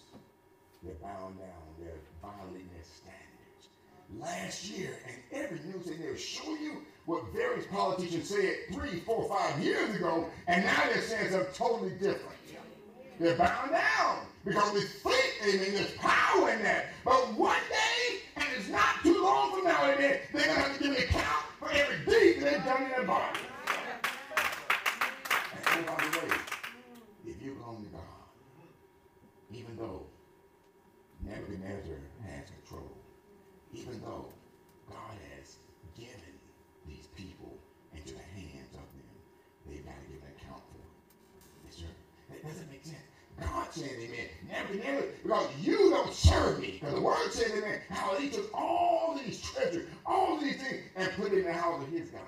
They're 0.85 1.01
bowing 1.01 1.41
down. 1.41 1.65
They're 1.81 2.05
violating 2.21 2.69
their 2.77 2.85
standards. 2.85 3.73
Last 4.21 4.69
year, 4.69 4.93
and 5.09 5.17
every 5.33 5.59
news 5.65 5.89
they'll 5.89 6.15
show 6.15 6.53
you 6.53 6.85
what 7.05 7.31
various 7.33 7.65
politicians 7.67 8.29
said 8.29 8.55
three, 8.71 8.99
four, 9.01 9.27
five 9.27 9.61
years 9.61 9.95
ago, 9.95 10.29
and 10.47 10.63
now 10.63 10.83
their 10.85 11.01
saying 11.01 11.31
something 11.31 11.53
totally 11.53 11.91
different. 11.91 12.31
They're 13.19 13.37
bowing 13.37 13.71
down 13.71 14.25
because 14.43 14.73
we 14.73 14.81
think, 14.81 15.33
amen, 15.43 15.73
there's 15.73 15.91
power 15.93 16.49
in 16.49 16.63
that. 16.63 16.87
But 17.05 17.33
one 17.33 17.59
day, 17.69 18.19
and 18.35 18.45
it's 18.57 18.69
not 18.69 19.01
too 19.03 19.21
long 19.21 19.51
from 19.51 19.65
now, 19.65 19.83
amen, 19.85 20.19
they're 20.33 20.45
going 20.45 20.55
to 20.55 20.61
have 20.61 20.77
to 20.77 20.83
give 20.83 20.97
an 20.97 21.03
account 21.03 21.45
for 21.59 21.71
every 21.71 21.97
deed 22.05 22.41
that 22.41 22.51
they've 22.51 22.65
done 22.65 22.83
in 22.83 22.89
their 22.89 23.03
body. 23.03 23.39
And 25.75 25.85
oh, 25.89 25.93
by 25.93 26.03
the 26.03 26.27
way, 26.27 26.35
if 27.27 27.41
you 27.41 27.53
belong 27.53 27.83
to 27.83 27.89
God, 27.89 28.01
even 29.53 29.77
though 29.77 30.01
Nebuchadnezzar 31.23 31.97
has 32.25 32.49
control, 32.49 32.91
even 33.73 34.01
though 34.01 34.25
God 34.89 35.17
has 35.37 35.57
given 35.97 36.33
these 36.87 37.07
people 37.15 37.57
into 37.95 38.13
the 38.13 38.25
hands 38.35 38.73
of 38.73 38.85
them, 38.91 39.07
they've 39.69 39.85
got 39.85 39.95
to 39.95 40.11
give 40.11 40.21
an 40.21 40.33
account 40.35 40.61
for 40.67 40.81
it. 40.81 40.91
Yes, 41.65 41.75
sir. 41.77 41.91
That 42.29 42.43
doesn't 42.43 42.69
make 42.69 42.83
sense. 42.83 42.97
God 43.39 43.67
said, 43.71 43.89
amen, 43.97 44.29
Nebuchadnezzar, 44.47 45.07
because 45.33 45.49
you 45.61 45.89
don't 45.89 46.13
serve 46.13 46.59
me. 46.59 46.77
Because 46.79 46.95
the 46.95 47.01
word 47.01 47.31
says, 47.31 47.51
amen, 47.57 47.79
how 47.89 48.15
he 48.15 48.29
took 48.29 48.53
all 48.53 49.19
these 49.23 49.41
treasures, 49.41 49.87
all 50.05 50.37
these 50.37 50.57
things, 50.57 50.81
and 50.95 51.09
put 51.13 51.33
it 51.33 51.39
in 51.39 51.45
the 51.45 51.53
house 51.53 51.81
of 51.81 51.89
his 51.89 52.09
God. 52.09 52.21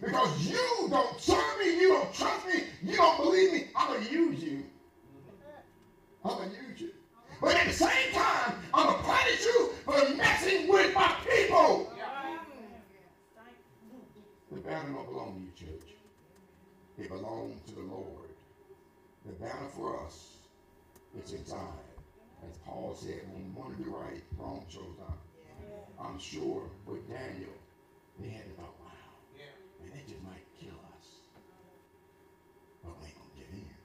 Because 0.00 0.46
you 0.46 0.88
don't 0.88 1.20
serve 1.20 1.58
me, 1.58 1.78
you 1.80 1.88
don't 1.88 2.14
trust 2.14 2.46
me, 2.46 2.64
you 2.82 2.96
don't 2.96 3.16
believe 3.18 3.52
me, 3.52 3.66
I'm 3.74 3.88
going 3.88 4.06
to 4.06 4.12
use 4.12 4.42
you. 4.42 4.64
I'm 6.24 6.36
going 6.36 6.50
to 6.50 6.56
use 6.68 6.80
you. 6.80 6.90
But 7.40 7.56
at 7.56 7.66
the 7.66 7.72
same 7.72 8.12
time, 8.12 8.54
I'm 8.72 8.86
going 8.86 8.98
to 8.98 9.04
punish 9.04 9.44
you 9.44 9.70
for 9.84 10.14
messing 10.14 10.68
with 10.68 10.94
my 10.94 11.14
people. 11.28 11.90
guts 21.30 21.52
inside. 21.52 21.58
As 22.48 22.56
Paul 22.64 22.96
said, 22.98 23.20
when 23.32 23.44
we 23.44 23.60
want 23.60 23.76
to 23.76 23.84
do 23.84 23.90
right, 23.90 24.22
wrong 24.38 24.64
shows 24.68 24.98
up. 25.06 25.18
I'm 26.00 26.18
sure 26.18 26.62
with 26.86 27.08
Daniel, 27.08 27.52
they 28.18 28.28
had 28.28 28.44
to 28.44 28.50
thought, 28.56 28.74
wow, 28.80 29.44
and 29.84 29.92
it 29.92 30.08
just 30.08 30.22
might 30.22 30.46
kill 30.58 30.76
us. 30.96 31.20
But 32.82 32.98
we 32.98 33.08
ain't 33.08 33.16
gonna 33.16 33.36
give 33.36 33.52
in. 33.52 33.76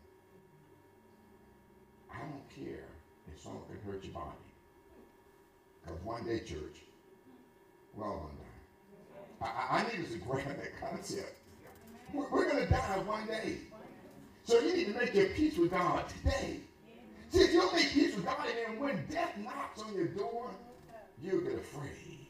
I 2.09 2.19
don't 2.19 2.47
care 2.49 2.87
if 3.27 3.41
someone 3.41 3.63
can 3.67 3.91
hurt 3.91 4.03
your 4.03 4.13
body. 4.13 4.47
Because 5.83 6.01
one 6.03 6.25
day, 6.25 6.39
church, 6.39 6.87
we're 7.93 8.07
all 8.07 8.31
gonna 8.31 8.39
die. 8.39 9.51
I, 9.69 9.79
I 9.79 9.83
need 9.83 10.04
us 10.04 10.04
to 10.19 10.25
grab 10.25 10.45
that 10.45 10.79
concept. 10.79 11.37
We're, 12.13 12.29
we're 12.29 12.49
gonna 12.49 12.67
die 12.67 12.99
one 13.05 13.27
day. 13.27 13.57
So 14.43 14.59
you 14.59 14.75
need 14.75 14.93
to 14.93 14.99
make 14.99 15.13
your 15.13 15.27
peace 15.27 15.57
with 15.57 15.71
God 15.71 16.05
today. 16.07 16.59
See, 17.29 17.39
if 17.39 17.53
you 17.53 17.61
don't 17.61 17.73
make 17.73 17.89
peace 17.89 18.15
with 18.15 18.25
God, 18.25 18.45
and 18.67 18.79
when 18.79 19.05
death 19.07 19.37
knocks 19.37 19.81
on 19.81 19.93
your 19.95 20.07
door, 20.07 20.51
you 21.21 21.41
get 21.41 21.59
afraid. 21.59 22.27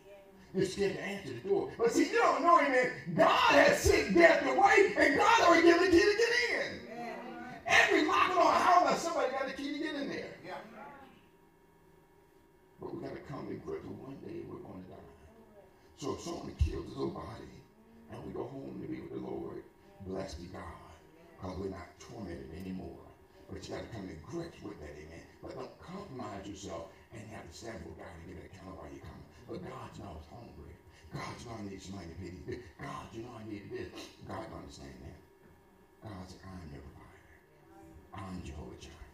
You're 0.54 0.66
scared 0.66 0.94
to 0.94 1.02
answer 1.04 1.34
the 1.34 1.50
door. 1.50 1.70
But 1.78 1.92
see, 1.92 2.10
you 2.10 2.18
don't 2.18 2.42
know, 2.42 2.60
amen. 2.60 2.92
God 3.14 3.52
has 3.52 3.80
sent 3.80 4.16
death 4.16 4.46
away, 4.46 4.94
and 4.98 5.18
God 5.18 5.42
already 5.42 5.68
given 5.68 5.84
the 5.84 5.92
key 5.92 6.04
to 6.04 6.18
get 6.18 6.30
in. 6.50 6.80
Every 7.68 8.06
lock 8.06 8.30
on 8.32 8.38
a 8.38 8.60
house, 8.60 9.02
somebody 9.02 9.32
got 9.32 9.48
the 9.48 9.54
key 9.54 9.74
to 9.74 9.80
get 9.80 9.96
in 9.96 10.08
there. 10.08 10.30
But 12.80 12.96
we 12.96 13.02
got 13.02 13.14
to 13.14 13.22
come 13.22 13.48
to 13.48 13.56
grips 13.56 13.84
with 13.84 13.98
one 13.98 14.16
day 14.26 14.42
we're 14.48 14.60
going 14.60 14.84
to 14.84 14.90
die. 14.90 14.96
So 15.98 16.14
if 16.14 16.22
someone 16.22 16.54
kills 16.60 16.86
his 16.86 16.96
little 16.96 17.14
body, 17.14 17.55
we 18.26 18.34
go 18.34 18.50
home 18.50 18.82
to 18.82 18.88
be 18.90 19.02
with 19.02 19.14
the 19.14 19.22
Lord, 19.22 19.62
blessed 20.08 20.42
be 20.42 20.50
God 20.50 20.90
because 21.38 21.58
we're 21.62 21.70
not 21.70 21.94
tormented 22.02 22.50
anymore. 22.58 23.06
But 23.46 23.62
you 23.62 23.78
got 23.78 23.86
to 23.86 23.92
come 23.94 24.10
to 24.10 24.18
grips 24.26 24.58
with 24.66 24.82
that, 24.82 24.98
amen. 24.98 25.22
But 25.42 25.54
don't 25.54 25.78
compromise 25.78 26.50
yourself 26.50 26.90
and 27.14 27.22
have 27.30 27.46
to 27.46 27.54
stand 27.54 27.86
with 27.86 28.02
God 28.02 28.10
and 28.10 28.26
give 28.26 28.42
an 28.42 28.50
account 28.50 28.74
of 28.74 28.82
why 28.82 28.90
you 28.90 29.02
come. 29.06 29.22
But 29.46 29.62
God, 29.62 29.94
you 29.94 30.02
know 30.02 30.18
hungry. 30.34 30.74
God, 31.14 31.30
you 31.38 31.46
know 31.46 31.56
I 31.56 31.64
need 31.70 31.82
some 31.82 32.02
money 32.02 32.10
to 32.10 32.18
pay. 32.18 32.34
God, 32.82 33.06
you 33.14 33.22
know 33.22 33.38
I 33.38 33.46
need 33.46 33.70
this. 33.70 33.94
God 34.26 34.42
don't 34.50 34.66
understand 34.66 34.98
that. 35.06 35.20
God 36.02 36.26
said, 36.26 36.42
I'm 36.42 36.66
your 36.74 36.82
provider. 36.82 37.30
I'm 38.18 38.42
Jehovah 38.42 38.80
Jireh. 38.82 39.06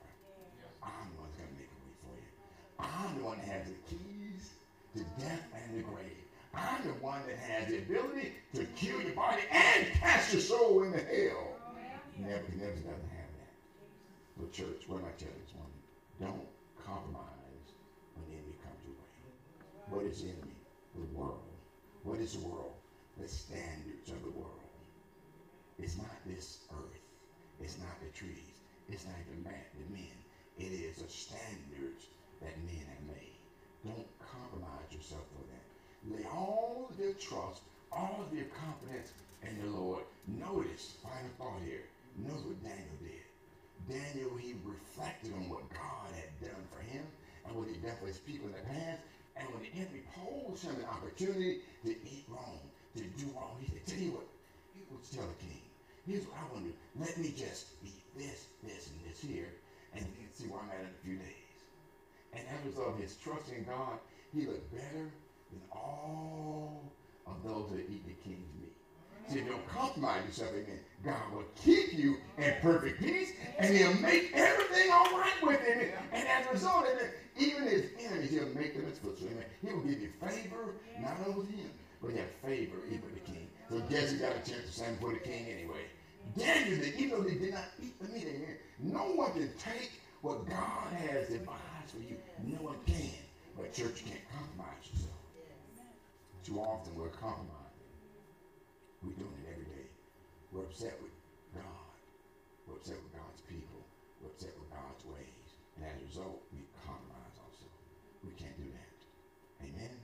I'm 0.80 1.12
the 1.12 1.20
one 1.20 1.28
that's 1.28 1.44
going 1.44 1.52
to 1.52 1.60
make 1.60 1.72
a 1.72 1.80
way 1.84 1.94
for 2.00 2.16
you. 2.16 2.32
I'm 2.80 3.12
the 3.20 3.24
one 3.28 3.38
that 3.44 3.52
has 3.52 3.68
the 3.68 3.80
keys 3.92 4.56
to 4.96 5.04
death 5.20 5.44
and 5.52 5.76
the 5.76 5.84
grave. 5.84 6.21
I'm 6.54 6.84
the 6.84 6.94
one 7.00 7.22
that 7.28 7.38
has 7.38 7.68
the 7.70 7.78
ability 7.78 8.34
to 8.56 8.66
kill 8.76 9.02
your 9.02 9.14
body 9.14 9.44
and 9.52 9.88
cast 10.00 10.34
your 10.34 10.42
soul 10.42 10.84
into 10.84 11.00
hell. 11.00 11.56
Nebuchadnezzar 12.18 12.84
doesn't 12.84 13.14
have 13.16 13.32
that. 13.40 13.54
The 14.38 14.48
church, 14.52 14.84
what 14.88 15.00
am 15.00 15.06
I 15.06 15.16
telling 15.18 15.40
this 15.46 15.56
morning? 15.56 15.82
Don't 16.20 16.48
compromise 16.86 17.68
when 18.16 18.28
the 18.30 18.36
enemy 18.36 18.56
comes 18.62 18.82
your 18.84 18.96
way. 19.00 19.12
What 19.88 20.06
is 20.06 20.22
the 20.22 20.30
enemy? 20.30 20.56
The 20.96 21.18
world. 21.18 21.40
What 22.04 22.20
is 22.20 22.34
the 22.34 22.48
world? 22.48 22.74
The 23.18 23.28
standards 23.28 24.12
of 24.12 24.22
the 24.24 24.32
world. 24.32 24.60
It's 25.80 25.98
not 25.98 26.14
this 26.26 26.60
earth. 26.72 27.02
It's 27.62 27.78
not 27.80 27.96
the 28.02 28.10
trees. 28.18 28.60
It's 28.90 29.06
not 29.06 29.16
the 29.32 29.50
man, 29.50 29.66
the 29.80 29.94
men. 29.94 30.18
It 30.58 30.74
is 30.74 30.98
the 31.02 31.10
standards 31.10 32.12
that 32.42 32.58
men 32.66 32.86
have 32.86 33.16
made. 33.16 33.40
Don't 33.86 34.08
compromise 34.20 34.92
yourself 34.92 35.24
for 35.34 35.48
that. 35.48 35.61
Lay 36.10 36.26
all 36.26 36.90
your 36.98 37.14
trust, 37.14 37.62
all 37.92 38.26
of 38.26 38.36
your 38.36 38.48
confidence 38.48 39.14
in 39.44 39.62
the 39.62 39.70
Lord. 39.70 40.04
Notice, 40.28 40.98
final 41.04 41.30
thought 41.38 41.62
here. 41.66 41.86
Notice 42.18 42.42
what 42.46 42.64
Daniel 42.64 42.98
did. 43.02 43.22
Daniel, 43.90 44.38
he 44.38 44.56
reflected 44.66 45.34
on 45.34 45.50
what 45.50 45.70
God 45.70 46.10
had 46.16 46.32
done 46.42 46.64
for 46.74 46.82
him 46.82 47.04
and 47.46 47.56
what 47.56 47.68
he 47.68 47.76
done 47.78 47.98
for 48.00 48.08
his 48.08 48.18
people 48.18 48.48
in 48.48 48.54
the 48.54 48.66
past. 48.70 49.02
And 49.38 49.48
when 49.54 49.64
the 49.64 49.74
enemy 49.78 50.02
posed 50.14 50.64
him 50.64 50.76
an 50.76 50.90
opportunity 50.90 51.62
to 51.86 51.92
eat 51.92 52.26
wrong, 52.30 52.60
to 52.98 53.04
do 53.04 53.26
wrong, 53.36 53.58
he 53.62 53.70
said, 53.72 53.86
tell 53.86 54.00
you 54.02 54.12
what, 54.12 54.28
he 54.74 54.82
would 54.90 55.06
tell 55.06 55.26
the 55.26 55.40
king, 55.40 55.62
here's 56.06 56.26
what 56.28 56.38
I 56.38 56.46
want 56.54 56.66
to 56.66 56.72
do. 56.72 56.78
Let 57.00 57.18
me 57.18 57.34
just 57.36 57.78
eat 57.86 58.04
this, 58.18 58.52
this, 58.62 58.92
and 58.92 59.00
this 59.08 59.22
here, 59.22 59.50
and 59.96 60.04
you 60.04 60.14
can 60.20 60.34
see 60.34 60.50
where 60.50 60.60
I'm 60.60 60.70
at 60.74 60.84
in 60.84 60.92
a 60.92 61.02
few 61.06 61.18
days. 61.18 61.58
And 62.34 62.44
as 62.48 62.60
a 62.66 62.70
result 62.70 62.96
of 62.96 63.00
his 63.00 63.16
trust 63.18 63.50
in 63.50 63.64
God, 63.64 63.98
he 64.34 64.46
looked 64.46 64.72
better 64.76 65.10
than 65.52 65.62
all 65.72 66.94
of 67.28 67.44
those 67.44 67.70
that 67.72 67.80
eat 67.90 68.06
the 68.06 68.14
king's 68.24 68.48
meat. 68.60 68.74
See, 69.28 69.42
don't 69.42 69.68
compromise 69.68 70.26
yourself, 70.26 70.52
amen. 70.52 70.80
God 71.04 71.34
will 71.34 71.46
keep 71.64 71.94
you 71.94 72.18
in 72.38 72.54
perfect 72.62 73.00
peace, 73.00 73.34
and 73.58 73.76
he'll 73.76 73.94
make 73.96 74.32
everything 74.34 74.92
all 74.92 75.12
right 75.12 75.42
with 75.44 75.62
him. 75.62 75.90
And 76.12 76.28
as 76.28 76.48
a 76.48 76.52
result, 76.52 76.86
amen, 76.92 77.12
even 77.38 77.64
his 77.64 77.86
enemies, 78.00 78.32
he'll 78.32 78.54
make 78.56 78.76
them 78.76 78.86
his 78.86 79.00
footstool. 79.00 79.30
Amen. 79.32 79.46
He 79.62 79.74
will 79.74 79.82
give 79.82 80.02
you 80.02 80.10
favor, 80.20 80.76
not 81.00 81.18
only 81.26 81.40
with 81.40 81.50
him, 81.50 81.70
but 82.02 82.12
he 82.12 82.18
have 82.18 82.32
favor 82.44 82.78
even 82.88 83.02
with 83.02 83.14
the 83.14 83.32
king. 83.32 83.48
So 83.70 83.80
guess 83.90 84.12
he 84.12 84.18
got 84.18 84.32
a 84.32 84.50
chance 84.50 84.66
to 84.66 84.72
stand 84.72 85.00
before 85.00 85.14
the 85.14 85.20
king 85.20 85.46
anyway. 85.50 85.86
Daniel 86.38 86.80
even 86.98 87.10
though 87.10 87.24
they 87.24 87.36
did 87.36 87.54
not 87.54 87.66
eat 87.82 88.00
the 88.02 88.08
meat, 88.10 88.28
amen, 88.28 88.58
no 88.80 89.16
one 89.16 89.32
can 89.34 89.50
take 89.58 89.92
what 90.22 90.48
God 90.48 90.94
has 90.94 91.30
devised 91.30 91.92
for 91.94 92.00
you. 92.00 92.18
No 92.44 92.58
one 92.62 92.76
can. 92.86 93.10
But 93.58 93.74
church, 93.74 94.04
can't 94.06 94.22
compromise. 94.32 94.91
Too 96.52 96.60
often 96.60 96.92
we're 97.00 97.16
compromising. 97.16 97.96
We're 99.00 99.16
doing 99.16 99.40
it 99.40 99.56
every 99.56 99.72
day. 99.72 99.88
We're 100.52 100.68
upset 100.68 101.00
with 101.00 101.16
God. 101.56 101.88
We're 102.68 102.76
upset 102.76 103.00
with 103.00 103.16
God's 103.16 103.40
people. 103.48 103.80
We're 104.20 104.36
upset 104.36 104.52
with 104.60 104.68
God's 104.68 105.00
ways. 105.08 105.48
And 105.80 105.88
as 105.88 105.96
a 105.96 106.04
result, 106.12 106.44
we 106.52 106.68
compromise 106.84 107.40
ourselves. 107.40 107.88
We 108.28 108.36
can't 108.36 108.60
do 108.60 108.68
that. 108.68 109.00
Amen? 109.64 109.96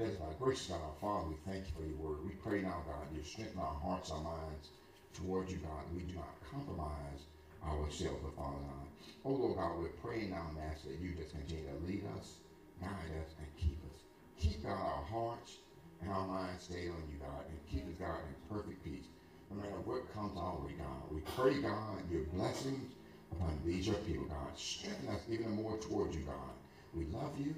Let 0.00 0.16
us, 0.16 0.16
by 0.16 0.32
gracious 0.40 0.72
God, 0.72 0.80
our 0.80 0.96
Father, 0.96 1.28
we 1.28 1.36
thank 1.44 1.68
you 1.68 1.76
for 1.76 1.84
your 1.84 2.00
word. 2.00 2.24
We 2.24 2.40
pray 2.40 2.64
now, 2.64 2.80
God, 2.88 3.12
you 3.12 3.20
strengthen 3.20 3.60
our 3.60 3.76
hearts, 3.76 4.08
our 4.08 4.24
minds 4.24 4.72
towards 5.12 5.52
you, 5.52 5.60
God. 5.60 5.84
We 5.92 6.08
do 6.08 6.16
not 6.16 6.40
compromise 6.40 7.28
ourselves, 7.60 8.24
but 8.24 8.32
Father 8.32 8.64
God. 8.64 8.88
Oh, 9.28 9.36
Lord 9.36 9.60
God, 9.60 9.76
we're 9.76 10.00
praying 10.00 10.32
now, 10.32 10.48
Master, 10.56 10.88
that 10.88 11.04
you 11.04 11.12
just 11.12 11.36
continue 11.36 11.68
to 11.68 11.84
lead 11.84 12.08
us, 12.16 12.40
guide 12.80 13.12
us, 13.20 13.36
and 13.36 13.48
keep 13.60 13.76
us. 13.92 14.00
Keep, 14.40 14.64
God, 14.64 14.80
our 14.80 15.04
hearts 15.12 15.65
and 16.02 16.10
our 16.10 16.26
minds 16.26 16.64
stayed 16.64 16.90
on 16.90 17.02
you, 17.10 17.18
God, 17.20 17.44
and 17.48 17.58
keep 17.70 17.86
us, 17.88 17.94
God, 17.98 18.18
in 18.28 18.56
perfect 18.56 18.84
peace. 18.84 19.06
No 19.50 19.56
matter 19.56 19.80
what 19.84 20.12
comes 20.12 20.36
our 20.38 20.56
way, 20.56 20.72
God, 20.78 21.10
we 21.10 21.20
pray, 21.36 21.60
God, 21.62 22.02
your 22.10 22.22
blessings 22.34 22.92
upon 23.32 23.58
these 23.64 23.86
your 23.86 23.96
people, 23.96 24.24
God. 24.24 24.56
Strengthen 24.56 25.08
us 25.08 25.20
even 25.30 25.50
more 25.50 25.76
towards 25.78 26.14
you, 26.16 26.22
God. 26.22 26.54
We 26.94 27.04
love 27.06 27.38
you, 27.38 27.54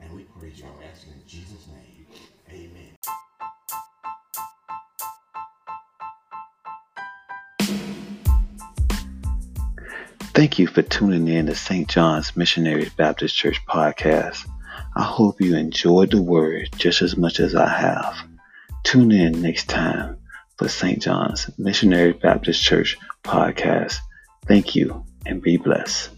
and 0.00 0.12
we 0.14 0.24
praise 0.24 0.58
you. 0.58 0.66
I'm 0.66 0.88
asking 0.90 1.12
in 1.14 1.22
Jesus' 1.26 1.66
name. 1.68 2.06
Amen. 2.50 2.92
Thank 10.34 10.58
you 10.58 10.66
for 10.66 10.82
tuning 10.82 11.28
in 11.28 11.46
to 11.46 11.54
St. 11.54 11.88
John's 11.88 12.34
Missionary 12.36 12.90
Baptist 12.96 13.36
Church 13.36 13.60
podcast. 13.66 14.48
I 14.94 15.02
hope 15.02 15.40
you 15.40 15.56
enjoyed 15.56 16.10
the 16.10 16.22
word 16.22 16.68
just 16.76 17.02
as 17.02 17.16
much 17.16 17.40
as 17.40 17.54
I 17.54 17.68
have. 17.68 18.16
Tune 18.84 19.12
in 19.12 19.40
next 19.40 19.68
time 19.68 20.18
for 20.56 20.68
St. 20.68 21.00
John's 21.00 21.50
Missionary 21.58 22.12
Baptist 22.12 22.62
Church 22.62 22.98
podcast. 23.24 23.96
Thank 24.46 24.74
you 24.74 25.04
and 25.24 25.40
be 25.40 25.56
blessed. 25.56 26.10